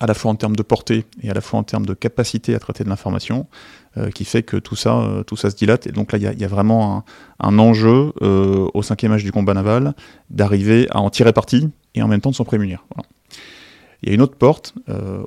[0.00, 2.54] à la fois en termes de portée et à la fois en termes de capacité
[2.54, 3.79] à traiter de l'information, euh,
[4.14, 5.86] qui fait que tout ça, euh, tout ça se dilate.
[5.86, 7.04] Et donc là, il y, a vraiment
[7.40, 9.94] un, enjeu euh, au cinquième âge du combat naval
[10.30, 12.84] d'arriver à en tirer parti et en même temps de s'en prémunir.
[14.02, 14.74] Il y a une autre porte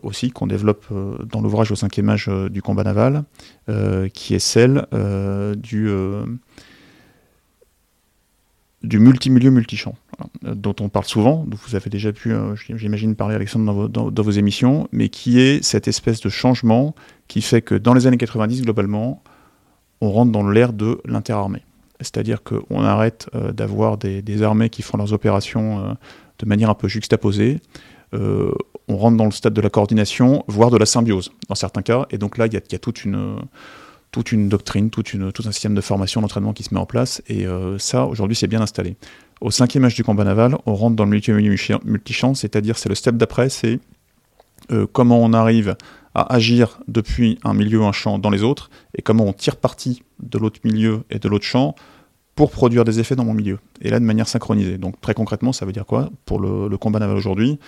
[0.01, 0.87] aussi qu'on développe
[1.31, 3.23] dans l'ouvrage au cinquième âge du combat naval,
[4.13, 4.87] qui est celle
[5.57, 5.91] du
[8.83, 9.95] du multimilieu multichamp,
[10.45, 14.23] euh, dont on parle souvent, dont vous avez déjà pu, euh, j'imagine, parler, Alexandre, dans
[14.23, 16.93] vos, émissions, mais qui est cette espèce de changement
[17.27, 19.23] qui fait que dans les années 90, globalement,
[20.01, 21.63] on rentre dans l'ère de l'interarmée.
[22.01, 25.95] C'est-à-dire qu'on arrête euh, d'avoir des, armées qui font leurs opérations
[26.39, 27.61] de manière un peu juxtaposée.
[28.11, 32.05] on rentre dans le stade de la coordination, voire de la symbiose, dans certains cas.
[32.11, 33.37] Et donc là, il y a, toute une
[34.13, 37.47] toute une doctrine, tout un système de formation, d'entraînement qui se met en place, et
[37.47, 38.95] euh, ça, aujourd'hui, c'est bien installé.
[39.41, 43.17] Au cinquième âge du combat naval, on rentre dans le multi-champ, c'est-à-dire c'est le step
[43.17, 43.79] d'après, c'est
[44.71, 45.75] euh, comment on arrive
[46.13, 50.03] à agir depuis un milieu, un champ dans les autres, et comment on tire parti
[50.21, 51.73] de l'autre milieu et de l'autre champ
[52.35, 53.57] pour produire des effets dans mon milieu.
[53.81, 54.77] Et là, de manière synchronisée.
[54.77, 57.59] Donc très concrètement, ça veut dire quoi pour le, le combat naval aujourd'hui?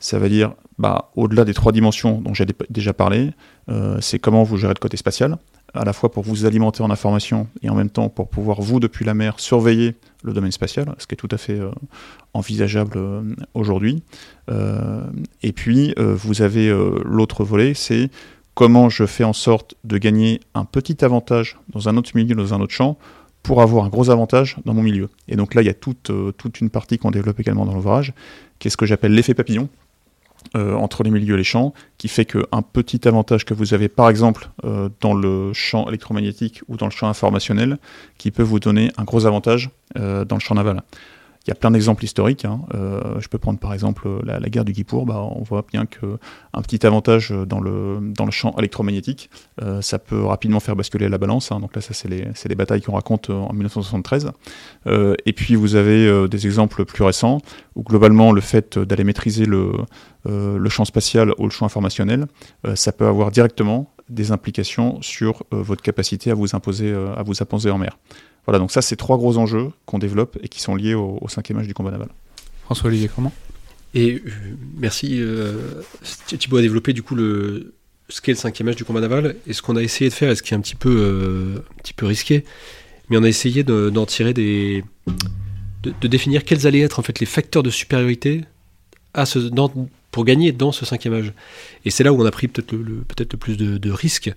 [0.00, 3.30] Ça veut dire, bah, au-delà des trois dimensions dont j'ai déjà parlé,
[3.68, 5.38] euh, c'est comment vous gérez le côté spatial,
[5.74, 8.80] à la fois pour vous alimenter en information et en même temps pour pouvoir, vous,
[8.80, 11.70] depuis la mer, surveiller le domaine spatial, ce qui est tout à fait euh,
[12.34, 13.22] envisageable euh,
[13.54, 14.02] aujourd'hui.
[14.50, 15.02] Euh,
[15.42, 16.70] et puis, vous avez
[17.04, 18.10] l'autre volet, c'est
[18.54, 22.54] comment je fais en sorte de gagner un petit avantage dans un autre milieu, dans
[22.54, 22.98] un autre champ,
[23.42, 25.08] pour avoir un gros avantage dans mon milieu.
[25.26, 28.12] Et donc là, il y a toute, toute une partie qu'on développe également dans l'ouvrage,
[28.58, 29.68] qui est ce que j'appelle l'effet papillon,
[30.56, 33.88] euh, entre les milieux et les champs, qui fait qu'un petit avantage que vous avez
[33.88, 37.78] par exemple euh, dans le champ électromagnétique ou dans le champ informationnel,
[38.18, 40.82] qui peut vous donner un gros avantage euh, dans le champ naval.
[41.44, 42.44] Il y a plein d'exemples historiques.
[42.44, 42.60] Hein.
[42.74, 45.06] Euh, je peux prendre par exemple la, guerre du Kippour.
[45.06, 49.28] Bah, on voit bien qu'un petit avantage dans le, champ électromagnétique,
[49.60, 51.50] euh, ça peut rapidement faire basculer la balance.
[51.50, 51.60] Hein.
[51.60, 54.30] Donc là, ça, c'est les, batailles qu'on raconte euh, en 1973.
[54.86, 57.38] et puis, vous avez des exemples plus récents
[57.74, 59.72] où globalement, le fait d'aller maîtriser le,
[60.26, 62.26] le champ spatial ou le champ informationnel,
[62.74, 67.70] ça peut avoir directement des implications sur votre capacité à vous imposer, à vous imposer
[67.70, 67.96] en mer.
[68.46, 71.58] Voilà, donc ça, c'est trois gros enjeux qu'on développe et qui sont liés au, cinquième
[71.58, 72.08] âge du combat naval.
[72.64, 73.32] François-Olivier, comment?
[73.94, 74.30] Et euh,
[74.78, 75.82] merci, euh,
[76.26, 77.74] Thibault a développé du coup le,
[78.08, 80.30] ce qu'est le cinquième âge du combat naval et ce qu'on a essayé de faire,
[80.30, 82.44] et ce qui est un petit peu, euh, un petit peu risqué,
[83.10, 84.84] mais on a essayé d'en tirer des.
[85.82, 88.42] De, définir quels allaient être en fait les facteurs de supériorité
[89.14, 89.40] à ce,
[90.12, 91.32] pour gagner dans ce cinquième âge.
[91.84, 94.32] Et c'est là où on a pris peut-être le, peut-être le plus de, de risques.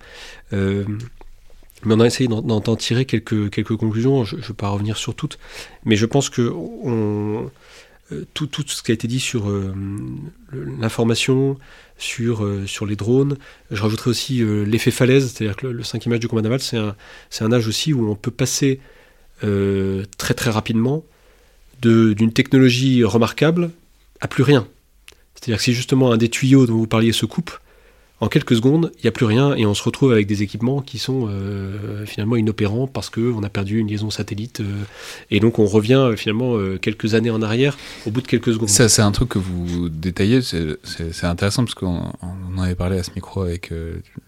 [1.85, 5.15] Mais on a essayé d'en tirer quelques, quelques conclusions, je ne vais pas revenir sur
[5.15, 5.37] toutes,
[5.85, 6.51] mais je pense que
[8.11, 9.73] euh, tout, tout, ce qui a été dit sur euh,
[10.51, 11.57] l'information,
[11.97, 13.37] sur, euh, sur les drones,
[13.71, 16.95] je rajouterai aussi l'effet falaise, c'est-à-dire que le, cinquième âge du combat naval, c'est un,
[17.41, 18.79] un âge aussi où on peut passer
[19.41, 21.03] très très rapidement
[21.81, 23.69] d'une technologie remarquable
[24.21, 24.67] à plus rien.
[25.35, 27.51] C'est-à-dire que si justement un des tuyaux dont vous parliez se coupe,
[28.21, 30.81] en quelques secondes, il n'y a plus rien et on se retrouve avec des équipements
[30.81, 34.61] qui sont euh, finalement inopérants parce qu'on a perdu une liaison satellite.
[34.61, 34.83] Euh,
[35.31, 38.69] et donc on revient euh, finalement quelques années en arrière au bout de quelques secondes.
[38.69, 43.11] C'est un truc que vous détaillez, c'est intéressant parce qu'on en avait parlé à ce
[43.15, 43.71] micro avec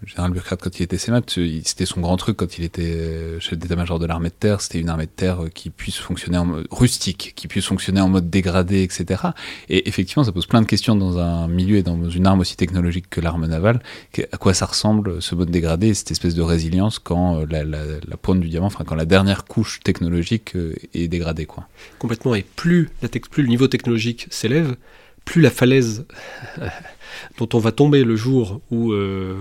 [0.06, 4.00] général Burkhardt quand il était sénat, c'était son grand truc quand il était chef d'état-major
[4.00, 7.34] de l'armée de terre, c'était une armée de terre qui puisse fonctionner en mode rustique,
[7.36, 9.22] qui puisse fonctionner en mode dégradé, etc.
[9.70, 12.58] Et effectivement, ça pose plein de questions dans un milieu et dans une arme aussi
[12.58, 13.77] technologique que l'arme navale.
[14.32, 18.40] À quoi ça ressemble ce mode dégradé, cette espèce de résilience quand la, la, pointe
[18.40, 20.54] du diamant, enfin quand la dernière couche technologique
[20.94, 21.68] est dégradée, quoi.
[22.00, 22.36] Complètement.
[22.36, 24.76] Et plus, le niveau technologique s'élève,
[25.26, 26.06] plus la falaise
[27.38, 29.36] dont on va tomber le jour où, euh,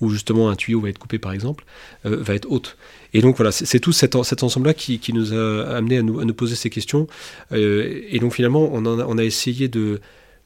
[0.00, 1.64] où justement un tuyau va être coupé par exemple,
[2.04, 2.76] euh, va être haute.
[3.14, 6.70] Et donc voilà, c'est tout cet, ensemble-là qui, nous a amené à nous, poser ces
[6.70, 7.06] questions.
[7.52, 10.00] Euh, et donc finalement, on a essayé de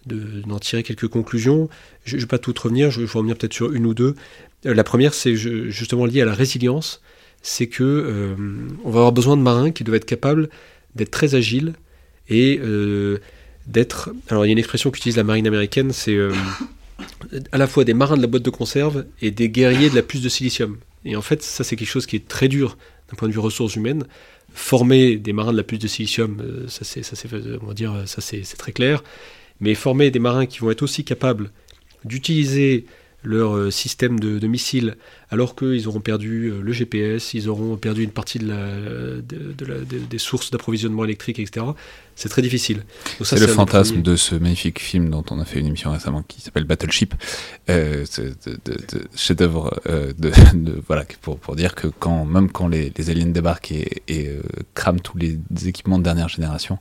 [0.06, 1.68] d'en tirer quelques conclusions.
[2.04, 4.14] Je ne vais pas tout revenir, je, vais revenir peut-être sur une ou deux.
[4.64, 7.02] la première, c'est justement lié à la résilience.
[7.42, 8.34] C'est que
[8.84, 10.48] on va avoir besoin de marins qui doivent être capables
[10.94, 11.74] d'être très agiles
[12.28, 12.60] et
[13.66, 14.10] d'être.
[14.28, 16.32] Alors il y a une expression qu'utilise la marine américaine, c'est euh,
[17.52, 20.02] à la fois des marins de la boîte de conserve et des guerriers de la
[20.02, 20.78] puce de silicium.
[21.04, 22.76] Et en fait, ça c'est quelque chose qui est très dur
[23.10, 24.04] d'un point de vue ressources humaines.
[24.52, 27.16] Former des marins de la puce de silicium, euh, ça c'est, ça
[27.74, 29.02] dire, ça c'est, très clair.
[29.60, 31.50] Mais former des marins qui vont être aussi capables
[32.04, 32.86] d'utiliser
[33.22, 34.96] leur euh, système de, missiles,
[35.30, 39.74] alors qu'ils auront perdu le GPS, ils auront perdu une partie de la,
[40.10, 41.64] des sources d'approvisionnement électrique, etc
[42.16, 42.82] c'est très difficile.
[43.22, 46.40] C'est le fantasme de ce magnifique film dont on a fait une émission récemment qui
[46.40, 47.14] s'appelle Battleship,
[47.70, 48.04] euh,
[49.16, 50.32] chef-d'œuvre euh, de,
[50.86, 54.42] voilà pour, pour dire que quand même quand les, aliens débarquent et, euh,
[54.74, 56.78] crament tous les équipements de dernière génération,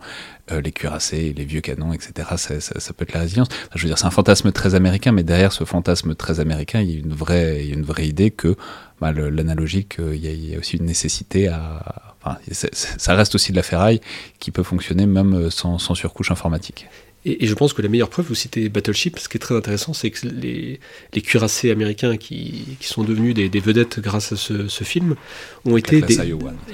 [0.51, 2.27] euh, les cuirassés, les vieux canons, etc.
[2.37, 3.47] Ça, ça, peut être la résilience.
[3.75, 6.91] je veux dire, c'est un fantasme très américain, mais derrière ce fantasme très américain, il
[6.91, 8.55] y a une vraie, il y a une vraie idée que
[8.99, 12.03] bah, l'analogique, il, il y a aussi une nécessité à
[12.51, 14.01] ça reste aussi de la ferraille
[14.39, 16.87] qui peut fonctionner même euh, sans, surcouche informatique.
[17.25, 19.93] Et, je pense que la meilleure preuve, vous citez Battleship, ce qui est très intéressant,
[19.93, 20.79] c'est que les,
[21.21, 25.15] cuirassés américains qui, sont devenus des, vedettes grâce à ce, film
[25.63, 26.19] ont été, des,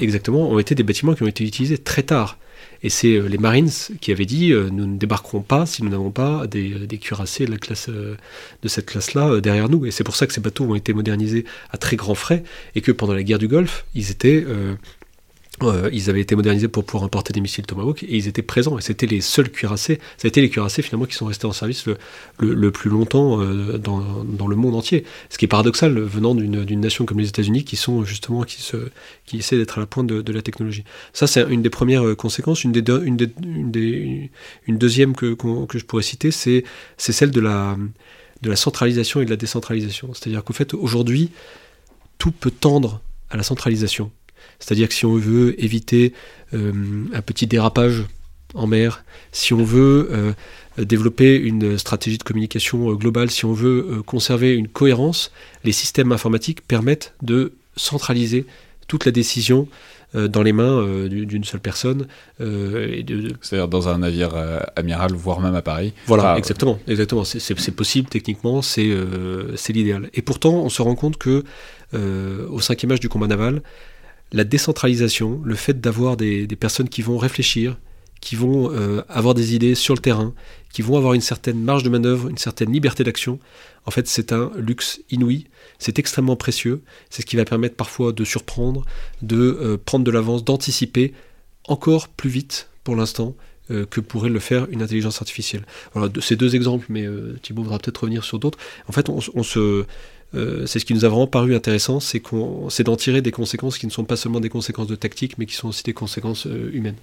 [0.02, 2.38] exactement, ont été des bâtiments qui ont été utilisés très tard.
[2.84, 3.69] Et c'est euh, les Marines
[4.01, 7.51] qui avaient dit euh, nous ne débarquerons pas si nous n'avons pas des, cuirassés de,
[7.51, 9.85] la classe, de cette classe-là derrière nous.
[9.85, 12.43] Et c'est pour ça que ces bateaux ont été modernisés à très grands frais
[12.76, 14.45] et que pendant la guerre du Golfe, ils étaient
[15.64, 18.77] euh, ils avaient été modernisés pour pouvoir importer des missiles Tomahawk et ils étaient présents.
[18.77, 19.99] Et c'était les seuls cuirassés.
[20.18, 21.86] Ça a été les cuirassés finalement qui sont restés en service
[22.40, 25.06] le, plus longtemps euh, dans, dans, le monde entier.
[25.30, 28.77] Ce qui est paradoxal venant d'une nation comme les États-Unis qui sont justement qui se
[29.26, 30.84] qui essaient d'être à la pointe de, la technologie.
[31.14, 32.64] Ça c'est une des premières euh, conséquences.
[32.64, 34.31] Une des, une, des,
[34.68, 36.64] une, deuxième que, que je pourrais citer, c'est
[36.98, 37.77] celle de la
[38.41, 40.14] de la centralisation et de la décentralisation.
[40.14, 41.31] C'est-à-dire qu'au fait aujourd'hui
[42.19, 44.11] tout peut tendre à la centralisation
[44.60, 46.14] c'est-à-dire que si on veut éviter
[46.53, 48.03] euh, un petit dérapage
[48.53, 50.34] en mer, si on veut euh,
[50.77, 55.31] développer une stratégie de communication euh, globale, si on veut conserver une cohérence,
[55.64, 58.45] les systèmes informatiques permettent de centraliser
[58.88, 59.68] toute la décision
[60.15, 62.07] dans les mains d'une seule personne.
[62.40, 64.31] C'est-à-dire dans un navire
[64.76, 65.94] amiral, voire même à Paris.
[66.07, 66.80] Voilà, exactement.
[66.88, 67.23] exactement.
[67.23, 68.90] C'est possible techniquement, c'est
[69.69, 70.10] l'idéal.
[70.15, 71.44] Et pourtant, on se rend compte que
[71.94, 73.61] au cinquième âge du combat naval,
[74.31, 77.77] la décentralisation, le fait d'avoir des, personnes qui vont réfléchir,
[78.22, 80.34] qui vont euh, avoir des idées sur le terrain,
[80.73, 83.39] qui vont avoir une certaine marge de manœuvre, une certaine liberté d'action,
[83.85, 85.47] en fait c'est un luxe inouï,
[85.80, 88.85] c'est extrêmement précieux, c'est ce qui va permettre parfois de surprendre,
[89.22, 91.14] de euh, prendre de l'avance, d'anticiper
[91.68, 93.35] encore plus vite pour l'instant
[93.72, 95.65] euh, que pourrait le faire une intelligence artificielle.
[95.93, 97.06] Voilà, ces deux exemples, mais
[97.41, 98.60] Thibault voudra peut-être revenir sur d'autres.
[98.88, 99.85] En fait, on se
[100.35, 103.88] euh, c'est ce qui nous a vraiment paru intéressant, c'est d'en tirer des conséquences qui
[103.88, 106.69] ne sont pas seulement des conséquences de tactique, mais qui sont aussi des conséquences euh,
[106.72, 106.97] humaines.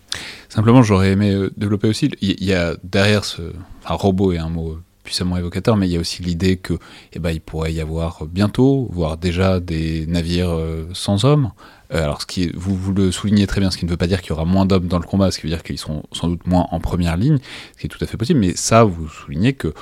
[0.48, 3.42] Simplement, j'aurais aimé euh, développer aussi, il y, a derrière ce...
[3.82, 6.74] Enfin, robot est un mot puissamment évocateur, mais il y a aussi l'idée que,
[7.12, 10.58] eh ben, il pourrait y avoir bientôt, voire déjà des navires
[10.94, 11.52] sans hommes.
[11.90, 14.20] alors, ce qui vous, vous le soulignez très bien, ce qui ne veut pas dire
[14.20, 16.26] qu'il y aura moins d'hommes dans le combat, ce qui veut dire qu'ils seront sans
[16.26, 17.38] doute moins en première ligne,
[17.74, 18.40] ce qui est tout à fait possible.
[18.40, 19.72] Mais ça, vous soulignez que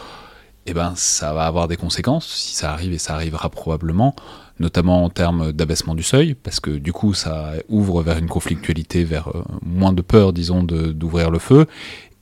[0.67, 4.15] eh ben, ça va avoir des conséquences, si ça arrive, et ça arrivera probablement,
[4.59, 9.05] notamment en termes d'abaissement du seuil, parce que du coup, ça ouvre vers une conflictualité,
[9.05, 11.67] vers euh, moins de peur, disons, d'ouvrir le feu,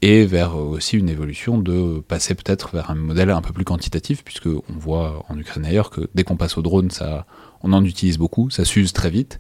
[0.01, 3.65] et vers euh, aussi une évolution de passer peut-être vers un modèle un peu plus
[3.65, 7.27] quantitatif, puisque on voit en Ukraine ailleurs que dès qu'on passe au drone, ça,
[7.63, 9.39] on en utilise beaucoup, ça s'use très vite,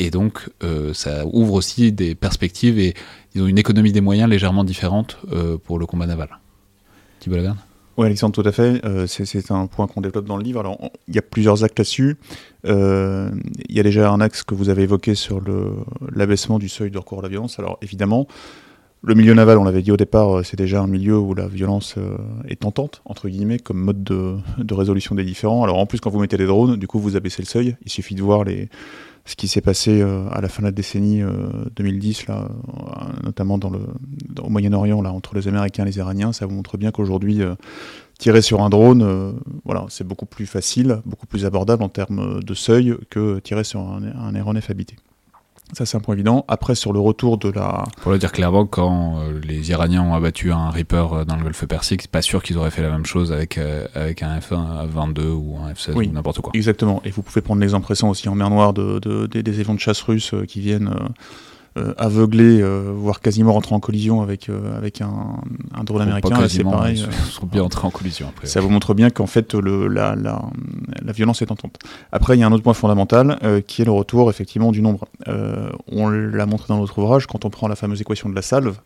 [0.00, 2.94] et donc euh, ça ouvre aussi des perspectives et
[3.32, 5.18] disons, une économie des moyens légèrement différente
[5.64, 6.40] pour le combat naval.
[7.20, 7.36] Thibault
[8.00, 8.82] oui, Alexandre, tout à fait.
[8.86, 10.60] Euh, c'est un point qu'on développe dans le livre.
[10.60, 12.16] Alors, il y a plusieurs actes là-dessus.
[12.66, 13.30] Euh,
[13.68, 15.42] il y a déjà un axe que vous avez évoqué sur
[16.10, 17.58] l'abaissement du seuil de recours à la violence.
[17.58, 18.26] Alors, évidemment,
[19.02, 21.94] Le milieu naval, on l'avait dit au départ, c'est déjà un milieu où la violence
[22.48, 25.64] est tentante, entre guillemets, comme mode de, de résolution des différends.
[25.64, 27.76] Alors en plus, quand vous mettez des drones, du coup, vous abaissez le seuil.
[27.86, 28.68] Il suffit de voir les,
[29.24, 31.22] ce qui s'est passé euh, à la fin de la décennie
[31.76, 33.80] 2010, euh, là, euh, notamment dans le,
[34.42, 37.40] au Moyen-Orient, là, entre les Américains et les Iraniens, ça vous montre bien qu'aujourd'hui,
[38.18, 39.34] tirer sur un drone,
[39.64, 43.80] voilà, c'est beaucoup plus facile, beaucoup plus abordable en termes de seuil que tirer sur
[43.80, 44.96] un, un aéronef habité.
[45.72, 46.44] Ça, c'est un point évident.
[46.48, 47.84] Après, sur le retour de la.
[48.02, 51.42] Pour le dire clairement, quand euh, les Iraniens ont abattu un Reaper euh, dans le
[51.42, 54.38] Golfe Persique, c'est pas sûr qu'ils auraient fait la même chose avec, euh, avec un
[54.38, 56.52] F-22 ou un F-16 ou n'importe quoi.
[56.54, 57.00] Exactement.
[57.04, 59.74] Et vous pouvez prendre l'exemple récent aussi en mer Noire de, de, des, des avions
[59.74, 61.08] de chasse russes qui viennent euh,
[61.98, 65.40] aveuglé, euh, voire quasiment rentrer en collision avec, euh, avec un,
[65.74, 66.48] un drone américain.
[66.48, 66.98] C'est pareil.
[66.98, 68.46] Ils sont bien entrés en collision après.
[68.46, 70.42] Ça vous montre bien qu'en fait le, la, la,
[71.02, 71.78] la, violence est tentante.
[72.12, 75.06] Après, il y a un autre point fondamental qui est le retour effectivement du nombre.
[75.26, 78.76] on l'a montré dans notre ouvrage quand on prend la fameuse équation de la salve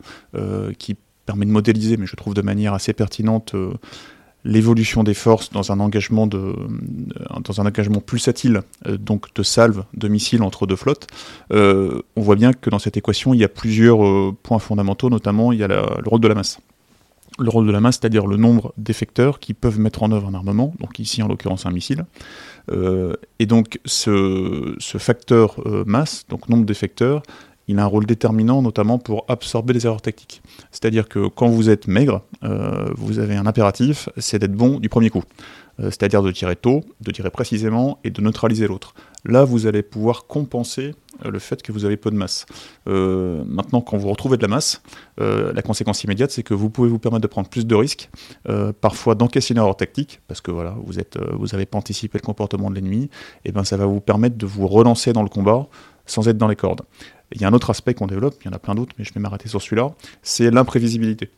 [0.78, 0.96] qui
[1.26, 3.54] permet de modéliser, mais je trouve de manière assez pertinente
[4.44, 6.54] l'évolution des forces dans un engagement euh,
[7.42, 11.06] dans un engagement pulsatile euh, donc de salve de missiles entre deux flottes
[11.52, 15.52] euh, on voit bien que dans cette équation il y a plusieurs points fondamentaux notamment
[15.52, 16.58] il y a le rôle de la masse.
[17.38, 20.34] Le rôle de la masse c'est-à-dire le nombre d'effecteurs qui peuvent mettre en œuvre un
[20.34, 22.04] armement donc ici en l'occurrence un missile.
[23.38, 25.56] Et donc ce facteur
[25.86, 27.22] masse donc nombre d'effecteurs
[27.68, 30.42] il a un rôle déterminant notamment pour absorber les erreurs tactiques.
[30.70, 34.88] C'est-à-dire que quand vous êtes maigre, euh, vous avez un impératif, c'est d'être bon du
[34.88, 35.22] premier coup.
[35.80, 38.94] Euh, c'est-à-dire de tirer tôt, de tirer précisément et de neutraliser l'autre.
[39.24, 42.46] Là, vous allez pouvoir compenser euh, le fait que vous avez peu de masse.
[42.86, 44.82] maintenant, quand vous retrouvez de la masse,
[45.18, 48.10] la conséquence immédiate, c'est que vous pouvez vous permettre de prendre plus de risques,
[48.80, 52.74] parfois d'encaisser une erreur tactique, parce que voilà, vous n'avez pas anticipé le comportement de
[52.74, 53.08] l'ennemi,
[53.44, 55.66] et ben ça va vous permettre de vous relancer dans le combat
[56.06, 56.82] sans être dans les cordes.
[57.34, 59.04] Il y a un autre aspect qu'on développe, il y en a plein d'autres, mais
[59.04, 59.92] je vais m'arrêter sur celui-là,
[60.22, 61.30] c'est l'imprévisibilité.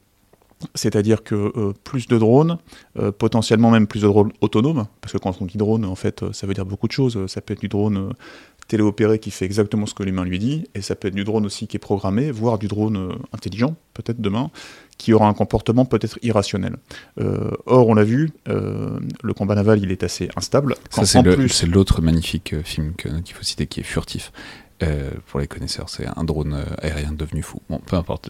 [0.75, 2.59] C'est-à-dire que euh, plus de drones,
[2.99, 6.23] euh, potentiellement même plus de drones autonomes, parce que quand on dit drone, en fait,
[6.23, 7.27] euh, ça veut dire beaucoup de choses.
[7.27, 8.15] Ça peut être du drone
[8.67, 11.45] téléopéré qui fait exactement ce que l'humain lui dit, et ça peut être du drone
[11.45, 14.51] aussi qui est programmé, voire du drone intelligent, peut-être demain,
[14.99, 16.77] qui aura un comportement peut-être irrationnel.
[17.67, 20.75] or, on l'a vu, le combat naval, il est assez instable.
[20.91, 24.33] Ça, c'est l'autre magnifique film qu'il faut citer, qui est furtif.
[24.83, 27.63] Euh, pour les connaisseurs, c'est un drone euh, aérien devenu fou.
[27.71, 28.29] Bon, peu importe.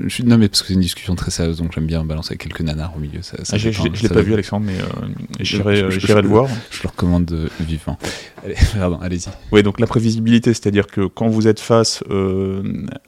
[0.00, 2.60] Je, suis nommé parce que c'est une discussion très sérieuse, donc j'aime bien balancer quelques
[2.60, 3.20] nanars au milieu.
[3.22, 6.46] Ça, ah, je ne l'ai pas vu, Alexandre, mais euh, j'irai le voir.
[6.70, 7.98] Je le recommande vivement.
[8.44, 9.28] Allez, pardon, allez-y.
[9.50, 12.04] Oui, donc la prévisibilité, c'est-à-dire que quand vous êtes face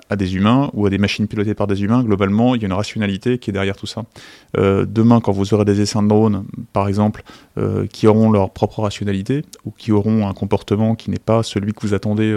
[0.09, 2.67] à des humains ou à des machines pilotées par des humains, globalement, il y a
[2.67, 4.03] une rationalité qui est derrière tout ça.
[4.57, 7.23] demain, quand vous aurez des essais de drones, par exemple,
[7.93, 11.87] qui auront leur propre rationalité ou qui auront un comportement qui n'est pas celui que
[11.87, 12.35] vous attendez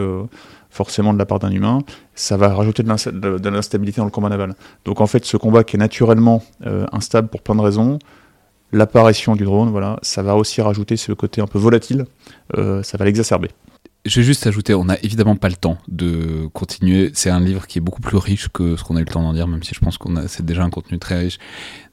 [0.74, 1.80] forcément de la part d'un humain,
[2.16, 4.56] ça va rajouter de l'instabilité dans le combat naval.
[4.86, 8.00] Donc en fait, ce combat qui est naturellement euh, instable pour plein de raisons,
[8.72, 12.06] l'apparition du drone, voilà, ça va aussi rajouter ce côté un peu volatile,
[12.58, 13.50] euh, ça va l'exacerber.
[14.06, 17.12] Je vais juste ajouter, on n'a évidemment pas le temps de continuer.
[17.14, 19.22] C'est un livre qui est beaucoup plus riche que ce qu'on a eu le temps
[19.22, 21.38] d'en dire, même si je pense qu'on a, c'est déjà un contenu très riche.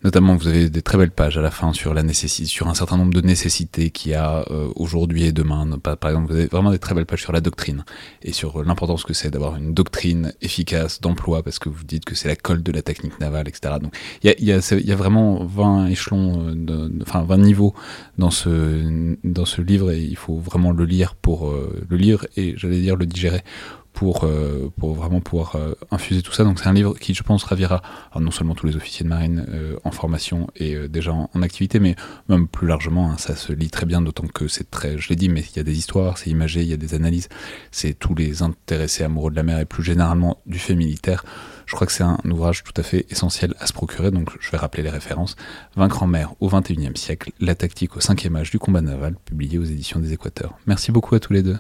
[0.03, 2.75] Notamment, vous avez des très belles pages à la fin sur la nécessité, sur un
[2.75, 5.69] certain nombre de nécessités qu'il y a euh, aujourd'hui et demain.
[5.79, 7.85] Par exemple, vous avez vraiment des très belles pages sur la doctrine
[8.23, 12.15] et sur l'importance que c'est d'avoir une doctrine efficace d'emploi parce que vous dites que
[12.15, 13.75] c'est la colle de la technique navale, etc.
[13.83, 17.75] Donc, il y a, vraiment 20 échelons, euh, enfin 20 niveaux
[18.17, 22.81] dans ce livre et il faut vraiment le lire pour euh, le lire et j'allais
[22.81, 23.43] dire le digérer
[23.93, 26.45] pour, euh, pour vraiment pouvoir euh, infuser tout ça.
[26.45, 27.83] Donc c'est un livre qui, je pense, ravira
[28.19, 31.97] non seulement tous les officiers de marine euh, en formation et déjà en, activité, mais
[32.29, 35.17] même plus largement, hein, ça se lit très bien, d'autant que c'est très, je l'ai
[35.17, 37.29] dit, mais il y a des histoires, c'est imagé, il y a des analyses,
[37.71, 41.25] c'est tous les intéressés amoureux de la mer et plus généralement du fait militaire.
[41.65, 44.51] Je crois que c'est un ouvrage tout à fait essentiel à se procurer, donc je
[44.51, 45.37] vais rappeler les références.
[45.77, 49.59] Vaincre en mer au XXIe siècle, la tactique au cinquième âge du combat naval, publié
[49.59, 50.59] aux éditions des Équateurs.
[50.67, 51.59] Merci beaucoup à tous les deux.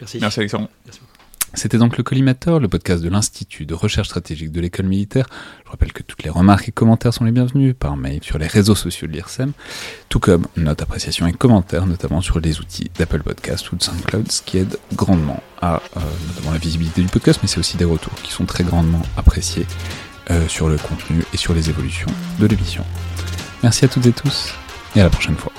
[0.00, 0.18] Merci.
[0.20, 0.68] Merci Alexandre.
[0.84, 1.00] Merci
[1.54, 5.26] c'était donc le Collimateur, le podcast de l'Institut de recherche stratégique de l'école militaire.
[5.64, 8.46] Je rappelle que toutes les remarques et commentaires sont les bienvenus par mail sur les
[8.46, 9.52] réseaux sociaux de l'IRSEM,
[10.08, 14.30] tout comme notes, appréciations et commentaires, notamment sur les outils d'Apple Podcast ou de SoundCloud,
[14.30, 16.00] ce qui aide grandement à euh,
[16.50, 19.66] la visibilité du podcast, mais c'est aussi des retours qui sont très grandement appréciés
[20.30, 22.84] euh, sur le contenu et sur les évolutions de l'émission.
[23.62, 24.54] Merci à toutes et tous,
[24.96, 25.52] et à la prochaine fois.